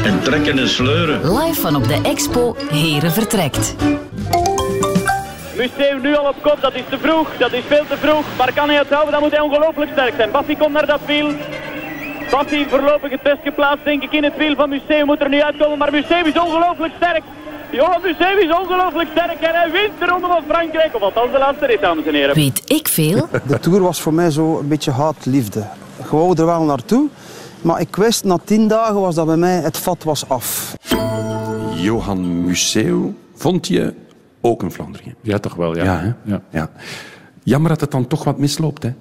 En 0.03 0.23
trekken 0.23 0.59
en 0.59 0.69
sleuren. 0.69 1.37
Live 1.37 1.61
van 1.61 1.75
op 1.75 1.87
de 1.87 1.99
Expo 2.03 2.55
Heren 2.69 3.11
vertrekt. 3.11 3.75
Museeuw 5.57 5.99
nu 6.01 6.15
al 6.15 6.27
op 6.27 6.35
kop, 6.41 6.57
dat 6.61 6.75
is 6.75 6.83
te 6.89 6.97
vroeg, 6.97 7.37
dat 7.37 7.53
is 7.53 7.63
veel 7.67 7.85
te 7.89 7.97
vroeg. 7.97 8.25
Maar 8.37 8.53
kan 8.53 8.67
hij 8.67 8.77
het 8.77 8.89
houden, 8.89 9.11
dan 9.11 9.21
moet 9.21 9.31
hij 9.31 9.39
ongelooflijk 9.39 9.91
sterk 9.91 10.13
zijn. 10.15 10.31
Bassi 10.31 10.57
komt 10.57 10.73
naar 10.73 10.85
dat 10.85 10.99
wiel. 11.05 11.31
Bassi 12.31 12.65
voorlopig 12.69 13.11
het 13.11 13.21
best 13.21 13.41
geplaatst, 13.43 13.83
denk 13.83 14.03
ik, 14.03 14.11
in 14.11 14.23
het 14.23 14.37
wiel 14.37 14.55
van 14.55 14.69
Museeuw. 14.69 15.05
Moet 15.05 15.21
er 15.21 15.29
nu 15.29 15.41
uitkomen, 15.41 15.77
maar 15.77 15.91
Museeuw 15.91 16.25
is 16.25 16.39
ongelooflijk 16.39 16.93
sterk. 16.95 17.23
Johan 17.71 18.01
Museeuw 18.01 18.37
is 18.37 18.57
ongelooflijk 18.57 19.09
sterk 19.11 19.41
en 19.41 19.53
hij 19.53 19.71
wint 19.71 19.99
de 19.99 20.05
ronde 20.05 20.27
van 20.27 20.43
Frankrijk. 20.47 20.95
Of 20.95 21.01
althans 21.01 21.31
de 21.31 21.37
laatste 21.37 21.65
rit, 21.65 21.81
dames 21.81 22.05
en 22.05 22.13
heren. 22.13 22.35
Weet 22.35 22.71
ik 22.71 22.87
veel? 22.87 23.27
De 23.47 23.59
Tour 23.59 23.81
was 23.81 24.01
voor 24.01 24.13
mij 24.13 24.31
zo 24.31 24.59
een 24.59 24.67
beetje 24.67 24.91
haat-liefde. 24.91 25.59
Ik 25.99 26.05
wou 26.05 26.37
er 26.37 26.45
wel 26.45 26.63
naartoe, 26.63 27.07
maar 27.61 27.81
ik 27.81 27.95
wist 27.95 28.23
na 28.23 28.37
tien 28.43 28.67
dagen 28.67 29.01
was 29.01 29.15
dat 29.15 29.25
bij 29.25 29.37
mij 29.37 29.55
het 29.55 29.77
vat 29.77 30.03
was 30.03 30.29
af. 30.29 30.75
Johan 31.75 32.45
Museeuw 32.45 33.13
vond 33.35 33.67
je 33.67 33.93
ook 34.41 34.61
een 34.61 34.71
Vlaanderen. 34.71 35.15
Ja, 35.21 35.37
toch 35.37 35.55
wel, 35.55 35.75
ja. 35.77 35.83
Ja, 35.83 36.15
hè? 36.25 36.37
ja. 36.49 36.69
Jammer 37.43 37.69
dat 37.69 37.81
het 37.81 37.91
dan 37.91 38.07
toch 38.07 38.23
wat 38.23 38.37
misloopt, 38.37 38.83
hè? 38.83 38.93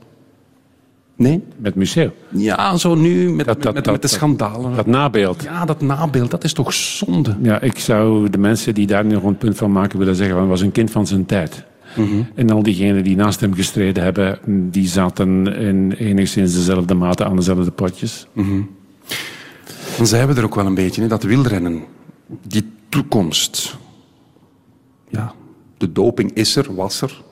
Nee? 1.19 1.43
Met 1.57 1.75
Museeuw? 1.75 2.11
Ja, 2.29 2.77
zo 2.77 2.95
nu 2.95 3.31
met, 3.31 3.47
met, 3.47 3.63
dat- 3.63 3.87
met, 3.87 4.03
de 4.03 4.09
schandalen. 4.09 4.77
Dat 4.77 4.87
nabeeld. 4.87 5.43
Ja, 5.43 5.65
dat 5.65 5.81
nabeeld, 5.81 6.31
dat 6.31 6.45
is 6.45 6.53
toch 6.53 6.73
zonde? 6.73 7.37
Ja, 7.43 7.61
ik 7.61 7.79
zou 7.79 8.31
de 8.31 8.39
mensen 8.39 8.75
die 8.75 8.87
daar 8.87 9.05
nog 9.05 9.23
een 9.23 9.37
punt 9.39 9.57
van 9.57 9.73
maken 9.73 9.99
willen 9.99 10.15
zeggen, 10.15 10.35
van, 10.35 10.43
hij 10.45 10.53
was 10.53 10.61
een 10.61 10.73
kind 10.73 10.91
van 10.91 11.07
zijn 11.07 11.27
tijd. 11.27 11.65
Mhm. 11.97 12.23
En 12.35 12.51
al 12.51 12.63
diegenen 12.63 13.05
die 13.05 13.17
naast 13.17 13.41
hem 13.41 13.55
gestreden 13.55 14.03
hebben, 14.03 14.39
die 14.71 14.89
zaten 14.89 15.47
in 15.57 15.93
enigszins 15.93 16.55
dezelfde 16.55 16.95
mate 16.95 17.25
aan 17.25 17.37
dezelfde 17.37 17.71
potjes. 17.71 18.27
Mhm. 18.33 18.61
Dan 19.97 20.07
zijn 20.07 20.29
we 20.29 20.35
er 20.35 20.45
ook 20.45 20.55
wel 20.55 20.67
een 20.67 20.75
beetje, 20.75 21.03
hè, 21.03 21.09
dat 21.09 21.23
wielrennen, 21.23 21.83
die 22.47 22.71
toekomst. 22.89 23.77
Ja, 25.09 25.33
de 25.77 25.93
doping 25.93 26.31
is 26.35 26.57
er, 26.57 26.75
was 26.75 27.01
er. 27.03 27.23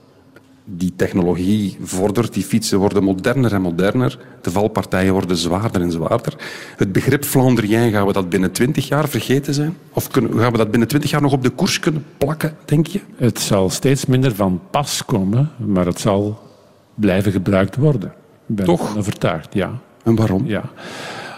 Die 0.69 0.93
technologie 0.97 1.77
vordert, 1.83 2.35
die 2.35 2.43
fietsen 2.43 2.79
worden 2.79 3.05
moderner 3.05 3.53
en 3.53 3.61
moderner. 3.61 4.19
De 4.41 4.51
valpartijen 4.51 5.13
worden 5.13 5.37
zwaarder 5.37 5.81
en 5.81 5.93
zwaarder. 5.93 6.35
Het 6.77 6.93
begrip 6.93 7.25
Flandrien, 7.25 7.91
gaan 7.93 8.07
we 8.07 8.13
dat 8.13 8.29
binnen 8.29 8.53
twintig 8.53 8.89
jaar 8.89 9.09
vergeten 9.09 9.55
zijn? 9.55 9.77
Of 9.93 10.09
kunnen, 10.09 10.39
gaan 10.39 10.53
we 10.53 10.59
dat 10.59 10.71
binnen 10.71 10.89
twintig 10.89 11.11
jaar 11.11 11.23
nog 11.23 11.33
op 11.33 11.43
de 11.43 11.51
koers 11.51 11.79
kunnen 11.79 12.05
plakken, 12.19 12.57
denk 12.65 12.87
je? 12.87 13.01
Het 13.17 13.39
zal 13.39 13.71
steeds 13.71 14.07
minder 14.07 14.35
van 14.35 14.61
pas 14.71 15.05
komen, 15.05 15.51
maar 15.57 15.87
het 15.87 16.01
zal 16.01 16.43
blijven 16.95 17.33
gebruikt 17.33 17.77
worden. 17.77 18.13
Ik 18.49 18.55
ben 18.57 18.65
Toch? 18.65 18.97
overtuigd, 18.97 19.55
ja. 19.55 19.81
En 20.03 20.15
waarom? 20.15 20.47
Ja. 20.47 20.63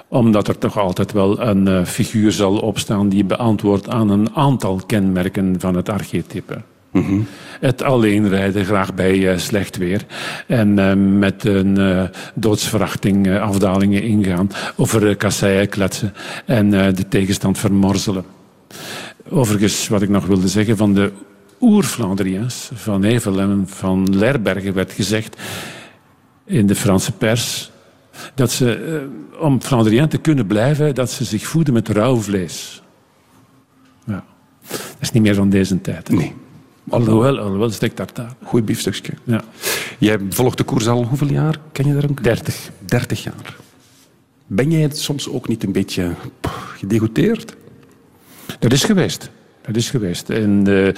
Omdat 0.09 0.49
er 0.49 0.59
toch 0.59 0.79
altijd 0.79 1.13
wel 1.13 1.41
een 1.41 1.69
eh, 1.69 1.85
figuur 1.85 2.33
zal 2.33 2.59
opstaan 2.59 3.09
die 3.09 3.25
beantwoordt 3.25 3.89
aan 3.89 4.11
een 4.11 4.37
aantal 4.37 4.81
kenmerken 4.87 5.61
van 5.61 5.75
het 5.75 5.89
archetype. 5.89 6.63
Mhm. 6.99 7.21
Het 7.61 7.83
alleen 7.83 8.29
rijden, 8.29 8.65
graag 8.65 8.95
bij 8.95 9.33
eh, 9.33 9.39
slecht 9.39 9.77
weer. 9.77 10.05
En 10.47 10.79
eh, 10.79 10.95
met 10.95 11.45
een 11.45 11.79
eh, 11.79 12.03
doodsverachting 12.35 13.39
afdalingen 13.39 14.03
ingaan. 14.03 14.51
Over 14.77 15.09
uh, 15.09 15.17
kasseien 15.17 15.69
kletsen 15.69 16.15
en 16.47 16.71
de 16.71 17.09
tegenstand 17.09 17.59
vermorzelen. 17.59 18.25
Overigens, 19.29 19.89
wat 19.89 20.03
ik 20.03 20.09
nog 20.09 20.27
wilde 20.27 20.49
zeggen, 20.49 20.77
van 20.77 20.95
de 20.95 21.13
oer-Flandriëns, 21.61 22.71
van 22.75 23.03
Hevel 23.03 23.41
en 23.41 23.65
van 23.67 24.17
Lerbergen 24.17 24.75
werd 24.75 24.93
gezegd 24.93 25.41
in 26.45 26.67
de 26.67 26.75
Franse 26.75 27.13
pers 27.13 27.71
dat 28.35 28.51
ze, 28.51 29.07
om 29.41 29.63
Flandrien 29.63 30.09
te 30.09 30.19
kunnen 30.19 30.47
blijven, 30.47 30.95
dat 30.95 31.11
ze 31.11 31.25
zich 31.25 31.47
voeden 31.47 31.75
met 31.75 31.89
rauw 31.89 32.17
vlees. 32.17 32.83
Ja. 34.07 34.25
Dat 34.69 35.01
is 35.01 35.11
niet 35.11 35.23
meer 35.23 35.35
van 35.35 35.49
deze 35.51 35.81
tijd. 35.81 36.09
Nee. 36.11 36.35
Alhoewel, 36.89 37.39
alhoewel 37.39 37.71
steak 37.71 37.93
tartare. 37.93 38.29
Goed 38.45 38.65
biefstukje. 38.65 39.13
Ja. 39.25 39.45
Jij 39.99 40.19
volgt 40.31 40.57
de 40.57 40.65
koers 40.65 40.89
al 40.89 41.05
hoeveel 41.05 41.31
jaar? 41.31 41.59
Ken 41.73 41.87
je 41.87 41.95
daar 41.95 42.05
een 42.05 42.17
30. 42.23 42.71
30 42.79 43.23
jaar. 43.23 43.57
Ben 44.47 44.71
jij 44.71 44.89
soms 44.93 45.29
ook 45.29 45.49
niet 45.49 45.65
een 45.65 45.73
beetje 45.73 46.15
gedegoteerd? 46.77 47.57
Dat 48.59 48.73
is 48.73 48.85
geweest. 48.85 49.31
Dat 49.63 49.77
is 49.77 49.91
geweest. 49.91 50.29
In 50.29 50.65
de 50.65 50.95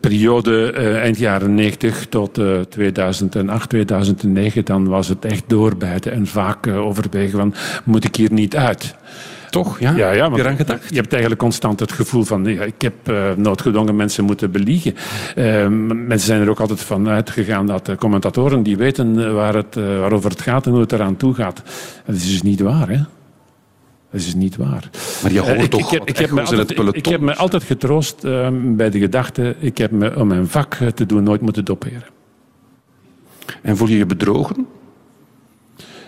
periode 0.00 0.72
eh, 0.72 0.96
eind 0.96 1.18
jaren 1.18 1.54
90 1.54 2.06
tot 2.08 2.38
eh, 2.38 2.60
2008, 2.60 3.68
2009, 3.68 4.64
dan 4.64 4.88
was 4.88 5.08
het 5.08 5.24
echt 5.24 5.44
doorbijten 5.46 6.12
en 6.12 6.26
vaak 6.26 6.66
eh, 6.66 6.86
overwegen 6.86 7.38
van, 7.38 7.54
moet 7.84 8.04
ik 8.04 8.16
hier 8.16 8.32
niet 8.32 8.56
uit? 8.56 8.94
Toch, 9.64 9.78
ja? 9.80 9.90
Ja, 9.96 10.10
ja 10.10 10.10
Heb 10.10 10.20
want 10.22 10.36
je 10.36 10.42
eraan 10.42 10.56
gedacht? 10.56 10.88
je 10.88 10.94
hebt 10.96 11.12
eigenlijk 11.12 11.42
constant 11.42 11.80
het 11.80 11.92
gevoel 11.92 12.22
van, 12.22 12.44
ja, 12.44 12.62
ik 12.62 12.74
heb 12.82 12.94
eh, 13.04 13.32
noodgedwongen 13.36 13.96
mensen 13.96 14.24
moeten 14.24 14.50
beliegen. 14.50 14.94
Eh, 15.34 15.66
m- 15.66 16.06
mensen 16.06 16.26
zijn 16.26 16.40
er 16.40 16.50
ook 16.50 16.60
altijd 16.60 16.80
van 16.80 17.08
uitgegaan 17.08 17.66
dat 17.66 17.86
de 17.86 17.96
commentatoren 17.96 18.62
die 18.62 18.76
weten 18.76 19.24
eh, 19.26 19.32
waar 19.32 19.54
het, 19.54 19.76
eh, 19.76 19.98
waarover 19.98 20.30
het 20.30 20.40
gaat 20.42 20.66
en 20.66 20.72
hoe 20.72 20.80
het 20.80 20.92
eraan 20.92 21.16
toe 21.16 21.34
gaat. 21.34 21.62
Dat 22.06 22.16
is 22.16 22.30
dus 22.30 22.42
niet 22.42 22.60
waar, 22.60 22.88
hè? 22.88 22.96
Dat 24.10 24.20
is 24.20 24.24
dus 24.24 24.34
niet 24.34 24.56
waar. 24.56 24.90
Maar 25.22 25.32
je 25.32 25.40
hoort 25.40 25.62
ik, 25.62 25.70
toch 25.70 25.80
ik, 25.80 25.88
heb, 25.90 25.98
wat 26.00 26.08
ik, 26.08 26.16
heb 26.16 26.30
me 26.30 26.40
het 26.40 26.48
altijd, 26.58 26.96
ik, 26.96 27.06
heb 27.06 27.20
me 27.20 27.34
altijd 27.36 27.62
getroost 27.62 28.24
eh, 28.24 28.48
bij 28.52 28.90
de 28.90 28.98
gedachte, 28.98 29.56
ik 29.58 29.78
heb 29.78 29.90
me 29.90 30.16
om 30.18 30.26
mijn 30.26 30.48
vak 30.48 30.74
te 30.94 31.06
doen 31.06 31.22
nooit 31.22 31.40
moeten 31.40 31.64
doperen. 31.64 32.04
En 33.62 33.76
voel 33.76 33.88
je 33.88 33.96
je 33.96 34.06
bedrogen? 34.06 34.66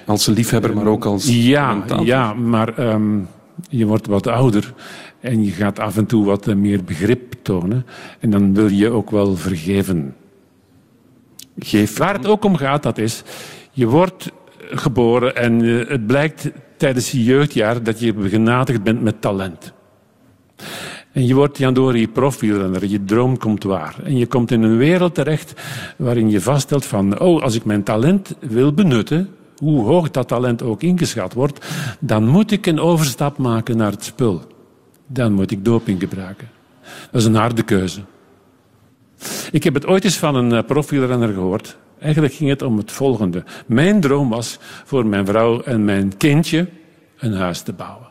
Als 0.07 0.27
liefhebber, 0.27 0.75
maar 0.75 0.87
ook 0.87 1.05
als 1.05 1.27
Ja, 1.29 1.69
commentator? 1.71 2.07
ja 2.07 2.35
maar 2.35 2.79
ehm, 2.79 3.03
je 3.69 3.87
wordt 3.87 4.07
wat 4.07 4.27
ouder 4.27 4.75
en 5.21 5.45
je 5.45 5.51
gaat 5.51 5.79
af 5.79 5.97
en 5.97 6.07
toe 6.07 6.25
wat 6.25 6.47
eh, 6.47 6.55
meer 6.55 6.85
begrip 6.85 7.35
tonen. 7.43 7.87
En 8.21 8.31
dan 8.31 8.55
wil 8.55 8.69
je 8.69 8.91
ook 8.91 9.11
wel 9.11 9.37
vergeven. 9.37 10.15
Geef... 11.59 11.99
Waar 11.99 12.15
het 12.15 12.27
ook 12.27 12.45
om 12.45 12.57
gaat, 12.57 12.83
dat 12.83 12.99
is, 12.99 13.23
je 13.73 13.87
wordt 13.87 14.33
geboren 14.59 15.37
en 15.37 15.63
eh, 15.63 15.89
het 15.89 16.07
blijkt 16.07 16.51
tijdens 16.77 17.11
je 17.11 17.25
jeugdjaar 17.25 17.83
dat 17.83 18.01
je 18.01 18.15
begenadigd 18.15 18.83
bent 18.83 19.03
met 19.03 19.21
talent. 19.21 19.73
En 21.13 21.27
je 21.27 21.35
wordt 21.35 21.59
Jandori 21.59 22.09
profielrenner, 22.09 22.87
je 22.87 23.05
droom 23.05 23.39
komt 23.39 23.63
waar. 23.63 23.97
En 24.05 24.17
je 24.17 24.27
komt 24.27 24.51
in 24.51 24.63
een 24.63 24.77
wereld 24.77 25.15
terecht 25.15 25.53
waarin 25.97 26.31
je 26.31 26.41
vaststelt 26.41 26.85
van, 26.85 27.21
oh, 27.21 27.43
als 27.43 27.55
ik 27.55 27.65
mijn 27.65 27.83
talent 27.83 28.37
wil 28.41 28.73
benutten, 28.73 29.29
hoe 29.59 29.85
hoog 29.85 30.11
dat 30.11 30.29
talent 30.29 30.63
ook 30.63 30.83
ingeschat 30.83 31.33
wordt, 31.33 31.67
dan 32.01 32.27
moet 32.27 32.51
ik 32.51 32.67
een 32.67 32.81
overstap 32.81 33.39
maken 33.39 33.77
naar 33.77 33.91
het 33.91 34.05
spul. 34.05 34.43
Dan 35.07 35.33
moet 35.33 35.51
ik 35.51 35.65
doping 35.65 36.01
gebruiken. 36.01 36.49
Dat 37.11 37.21
is 37.21 37.27
een 37.27 37.35
harde 37.35 37.63
keuze. 37.63 38.01
Ik 39.51 39.65
heb 39.65 39.75
het 39.75 39.87
ooit 39.87 40.05
eens 40.05 40.17
van 40.17 40.35
een 40.35 40.53
eh, 40.53 40.65
profielrenner 40.65 41.33
gehoord. 41.33 41.77
Eigenlijk 41.99 42.35
ging 42.35 42.51
het 42.51 42.63
om 42.63 42.77
het 42.77 42.93
volgende. 42.93 43.45
Mijn 43.67 44.01
droom 44.01 44.29
was 44.29 44.59
voor 44.85 45.07
mijn 45.07 45.27
vrouw 45.27 45.61
en 45.61 45.85
mijn 45.85 46.17
kindje 46.17 46.69
een 47.19 47.35
huis 47.35 47.61
te 47.61 47.73
bouwen. 47.73 48.07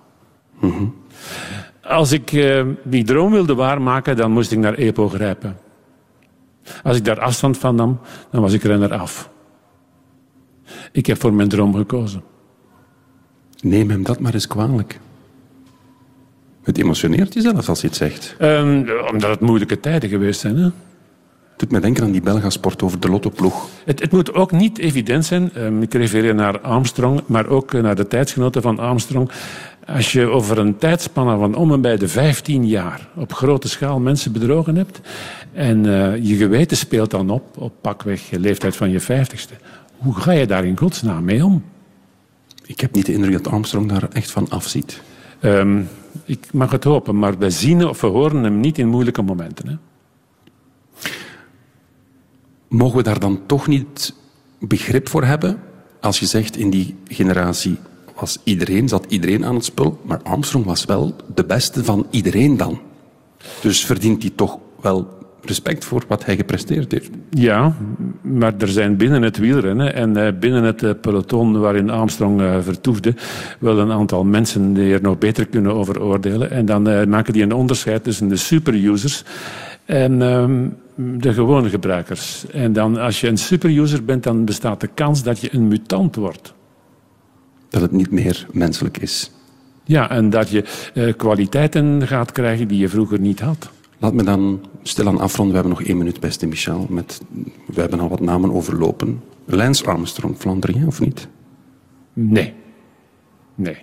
Als 1.82 2.12
ik 2.12 2.32
eh, 2.32 2.66
die 2.84 3.04
droom 3.04 3.32
wilde 3.32 3.56
waarmaken, 3.56 4.16
dan 4.16 4.32
moest 4.32 4.52
ik 4.52 4.58
naar 4.58 4.74
EPO 4.74 5.10
grijpen. 5.10 5.58
Als 6.84 6.98
ik 6.98 7.06
daar 7.06 7.20
afstand 7.20 7.58
van 7.58 7.76
nam, 7.76 8.00
dan 8.32 8.42
was 8.42 8.54
ik 8.54 8.64
renner 8.64 8.94
af. 8.94 9.30
Ik 10.98 11.06
heb 11.06 11.20
voor 11.20 11.34
mijn 11.34 11.50
droom 11.50 11.76
gekozen. 11.76 12.24
Neem 13.62 13.90
hem 13.90 14.04
dat 14.04 14.20
maar 14.20 14.34
eens 14.34 14.48
kwalijk. 14.48 15.00
Het 16.64 16.78
emotioneert 16.78 17.34
jezelf 17.34 17.70
als 17.70 17.82
je 17.82 17.88
het 17.88 17.96
zegt. 17.96 18.36
Ehm, 18.40 18.90
omdat 19.12 19.30
het 19.30 19.40
moeilijke 19.40 19.80
tijden 19.80 20.10
geweest 20.10 20.40
zijn. 20.40 20.58
Hè? 20.58 20.70
doet 21.58 21.72
mij 21.72 21.82
denken 21.82 22.04
aan 22.04 22.12
die 22.12 22.22
Belgasport 22.22 22.84
over 22.84 23.00
de 23.00 23.10
lottoploeg. 23.10 23.70
Het, 23.86 24.00
het 24.00 24.12
moet 24.12 24.34
ook 24.34 24.52
niet 24.52 24.78
evident 24.78 25.26
zijn. 25.26 25.52
Um, 25.58 25.82
ik 25.82 25.94
refereer 25.94 26.36
naar 26.36 26.60
Armstrong, 26.60 27.22
maar 27.26 27.48
ook 27.48 27.74
uh, 27.74 27.82
naar 27.82 27.96
de 27.96 28.08
tijdsgenoten 28.08 28.62
van 28.62 28.80
Armstrong. 28.80 29.32
Als 29.86 30.12
je 30.12 30.26
over 30.26 30.58
een 30.58 30.78
tijdspanne 30.78 31.38
van 31.38 31.56
om 31.56 31.72
en 31.74 31.82
bij 31.82 31.98
de 31.98 32.08
15 32.08 32.68
jaar 32.68 33.08
op 33.16 33.34
grote 33.34 33.70
schaal 33.70 34.00
mensen 34.00 34.32
bedrogen 34.32 34.76
hebt 34.76 35.02
en 35.54 35.86
uh, 35.86 36.24
je 36.24 36.36
geweten 36.36 36.78
speelt 36.78 37.12
dan 37.12 37.30
op, 37.30 37.44
op 37.58 37.74
pakweg 37.82 38.30
de 38.30 38.40
leeftijd 38.40 38.76
van 38.76 38.90
je 38.90 39.02
50ste, 39.02 39.64
hoe 39.98 40.16
ga 40.16 40.32
je 40.32 40.48
daar 40.48 40.66
in 40.66 40.78
godsnaam 40.78 41.24
mee 41.24 41.46
om? 41.46 41.64
Ik 42.66 42.80
heb 42.80 42.96
niet 42.96 43.06
de 43.06 43.14
indruk 43.14 43.44
dat 43.44 43.54
Armstrong 43.54 43.90
daar 43.90 44.08
echt 44.10 44.32
van 44.32 44.50
afziet. 44.50 45.02
Um, 45.42 45.90
ik 46.26 46.54
mag 46.54 46.72
het 46.72 46.84
hopen, 46.84 47.20
maar 47.20 47.38
we 47.38 47.50
zien 47.50 47.86
of 47.86 48.02
we 48.02 48.08
horen 48.08 48.44
hem 48.44 48.60
niet 48.60 48.78
in 48.78 48.88
moeilijke 48.88 49.22
momenten. 49.22 49.68
Hè? 49.68 49.76
Mogen 52.68 52.98
we 52.98 53.04
daar 53.04 53.20
dan 53.20 53.40
toch 53.46 53.68
niet 53.68 54.14
begrip 54.60 55.10
voor 55.10 55.24
hebben? 55.24 55.60
Als 56.02 56.20
je 56.20 56.26
zegt 56.26 56.58
in 56.58 56.70
die 56.70 56.96
generatie 57.08 57.78
was 58.16 58.38
iedereen, 58.44 58.88
zat 58.88 59.06
iedereen 59.08 59.46
aan 59.46 59.56
het 59.56 59.66
spul, 59.66 60.02
maar 60.06 60.22
Armstrong 60.24 60.66
was 60.66 60.86
wel 60.86 61.16
de 61.36 61.46
beste 61.46 61.84
van 61.84 62.08
iedereen 62.10 62.58
dan. 62.58 62.80
Dus 63.62 63.86
verdient 63.86 64.22
hij 64.22 64.32
toch 64.36 64.60
wel 64.82 65.17
respect 65.48 65.86
voor 65.86 66.04
wat 66.08 66.26
hij 66.26 66.36
gepresteerd 66.36 66.92
heeft. 66.92 67.10
Ja, 67.30 67.74
maar 68.22 68.54
er 68.58 68.68
zijn 68.68 68.98
binnen 68.98 69.22
het 69.22 69.38
wielrennen 69.38 69.94
en 69.94 70.18
eh, 70.18 70.34
binnen 70.40 70.64
het 70.64 70.84
eh, 70.84 70.92
peloton 71.02 71.60
waarin 71.60 71.90
Armstrong 71.90 72.42
uh, 72.42 72.58
vertoefde, 72.62 73.14
wel 73.60 73.80
een 73.80 73.92
aantal 73.92 74.24
mensen 74.24 74.74
die 74.74 74.94
er 74.94 75.02
nog 75.02 75.18
beter 75.18 75.48
kunnen 75.48 75.74
over 75.74 76.02
oordelen. 76.02 76.52
En 76.52 76.66
dan 76.66 77.10
maken 77.10 77.34
die 77.34 77.44
een 77.44 77.54
onderscheid 77.54 78.04
tussen 78.04 78.28
de 78.28 78.36
superusers 78.36 79.24
en 79.86 80.22
ehm, 80.22 80.68
de 80.96 81.34
gewone 81.34 81.70
gebruikers. 81.70 82.46
En 82.52 82.74
dan, 82.74 82.98
als 82.98 83.22
je 83.22 83.28
een 83.28 83.38
superuser 83.38 84.06
bent, 84.06 84.24
dan 84.24 84.46
bestaat 84.46 84.82
de 84.82 84.90
kans 84.94 85.24
dat 85.24 85.40
je 85.40 85.50
een 85.52 85.68
mutant 85.68 86.16
wordt. 86.16 86.54
Dat 87.70 87.82
het 87.82 87.92
niet 87.92 88.12
meer 88.12 88.46
menselijk 88.52 88.98
is. 88.98 89.32
Ja, 89.84 90.10
en 90.10 90.30
dat 90.30 90.50
je 90.50 90.64
uh, 90.94 91.14
kwaliteiten 91.18 92.08
gaat 92.08 92.32
krijgen 92.32 92.68
die 92.68 92.80
je 92.80 92.90
vroeger 92.90 93.20
niet 93.20 93.40
had. 93.40 93.70
Laat 94.00 94.14
me 94.14 94.24
dan 94.24 94.62
stilaan 94.84 95.20
afronden. 95.20 95.56
We 95.56 95.60
hebben 95.62 95.78
nog 95.78 95.88
één 95.88 95.98
minuut, 95.98 96.20
beste 96.20 96.48
Michel. 96.48 96.86
Met, 96.90 97.22
we 97.66 97.80
hebben 97.80 98.00
al 98.00 98.10
wat 98.10 98.20
namen 98.20 98.54
overlopen. 98.54 99.22
Lance 99.46 99.86
Armstrong, 99.86 100.38
Flandrien, 100.38 100.88
of 100.88 101.00
niet? 101.00 101.28
Nee. 102.14 102.54
Nee. 103.56 103.78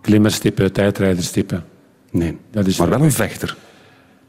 Klimmerstippen, 0.00 0.72
tijdrijderstippen. 0.72 1.64
Nee, 2.10 2.38
dat 2.50 2.66
is 2.66 2.78
maar 2.78 2.88
wel 2.88 3.00
een 3.00 3.12
vechter. 3.12 3.56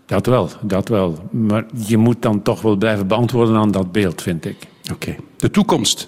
Dat 0.05 0.25
wel, 0.25 0.49
dat 0.61 0.87
wel. 0.87 1.17
Maar 1.31 1.65
je 1.87 1.97
moet 1.97 2.21
dan 2.21 2.41
toch 2.41 2.61
wel 2.61 2.75
blijven 2.75 3.07
beantwoorden 3.07 3.55
aan 3.55 3.71
dat 3.71 3.91
beeld, 3.91 4.21
vind 4.21 4.45
ik. 4.45 4.57
Oké. 4.81 4.93
Okay. 4.93 5.17
De 5.37 5.51
toekomst. 5.51 6.07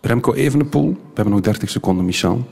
Remco 0.00 0.32
Evenepoel. 0.32 0.88
We 0.92 0.98
hebben 1.14 1.34
nog 1.34 1.42
30 1.42 1.70
seconden, 1.70 2.04
Michel. 2.04 2.48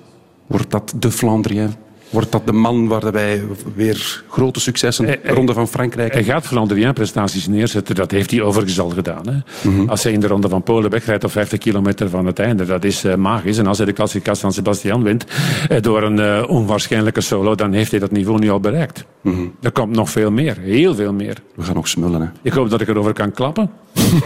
Wordt 0.46 0.70
dat 0.70 0.94
de 0.98 1.10
Flandrien 1.10 1.74
Wordt 2.10 2.32
dat 2.32 2.46
de 2.46 2.52
man 2.52 2.88
waar 2.88 3.12
wij 3.12 3.42
weer 3.74 4.22
grote 4.28 4.60
successen, 4.60 5.06
de 5.06 5.18
Ronde 5.24 5.52
van 5.52 5.68
Frankrijk... 5.68 6.12
Hij 6.12 6.24
gaat 6.24 6.46
Flandrien-prestaties 6.46 7.46
neerzetten, 7.46 7.94
dat 7.94 8.10
heeft 8.10 8.30
hij 8.30 8.42
overigens 8.42 8.80
al 8.80 8.88
gedaan. 8.88 9.28
Hè? 9.28 9.32
Mm 9.32 9.76
-hmm. 9.76 9.88
Als 9.88 10.02
hij 10.02 10.12
in 10.12 10.20
de 10.20 10.26
Ronde 10.26 10.48
van 10.48 10.62
Polen 10.62 10.90
wegrijdt 10.90 11.24
op 11.24 11.30
50 11.30 11.58
kilometer 11.58 12.08
van 12.10 12.26
het 12.26 12.38
einde, 12.38 12.64
dat 12.64 12.84
is 12.84 13.04
uh, 13.04 13.14
magisch. 13.14 13.58
En 13.58 13.66
als 13.66 13.76
hij 13.76 13.86
de 13.86 13.92
klassiekast 13.92 14.40
van 14.40 14.52
Sebastian 14.52 15.02
wint 15.02 15.26
uh, 15.70 15.80
door 15.80 16.02
een 16.02 16.18
uh, 16.18 16.44
onwaarschijnlijke 16.48 17.20
solo, 17.20 17.54
dan 17.54 17.72
heeft 17.72 17.90
hij 17.90 18.00
dat 18.00 18.10
niveau 18.10 18.38
nu 18.38 18.50
al 18.50 18.60
bereikt. 18.60 19.04
Mm 19.20 19.34
-hmm. 19.34 19.54
Er 19.62 19.72
komt 19.72 19.94
nog 19.94 20.10
veel 20.10 20.30
meer, 20.30 20.58
heel 20.58 20.94
veel 20.94 21.12
meer. 21.12 21.36
We 21.54 21.62
gaan 21.62 21.74
nog 21.74 21.88
smullen, 21.88 22.20
hè? 22.20 22.28
Ik 22.42 22.52
hoop 22.52 22.70
dat 22.70 22.80
ik 22.80 22.88
erover 22.88 23.12
kan 23.12 23.32
klappen. 23.32 23.70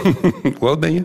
Hoe 0.59 0.69
oud 0.69 0.79
ben 0.79 0.93
je? 0.93 1.03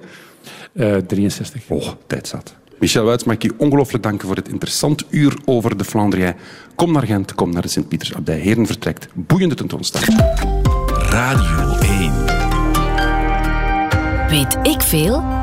63. 1.06 1.62
Oh, 1.68 1.88
tijd 2.06 2.28
zat. 2.28 2.54
Michel 2.78 3.04
Wuits, 3.04 3.24
mag 3.24 3.34
ik 3.34 3.42
je 3.42 3.52
ongelooflijk 3.56 4.02
danken 4.02 4.26
voor 4.26 4.36
het 4.36 4.48
interessant 4.48 5.04
uur 5.10 5.36
over 5.44 5.76
de 5.76 5.84
Flandrien. 5.84 6.34
Kom 6.74 6.92
naar 6.92 7.02
Gent, 7.02 7.34
kom 7.34 7.52
naar 7.52 7.62
de 7.62 7.68
Sint-Pietersabdij. 7.68 8.38
Heren 8.38 8.66
vertrekt. 8.66 9.08
Boeiende 9.12 9.54
tentoonstelling. 9.54 10.20
Radio 11.10 11.78
1. 11.78 12.12
Weet 14.28 14.58
ik 14.62 14.82
veel? 14.82 15.37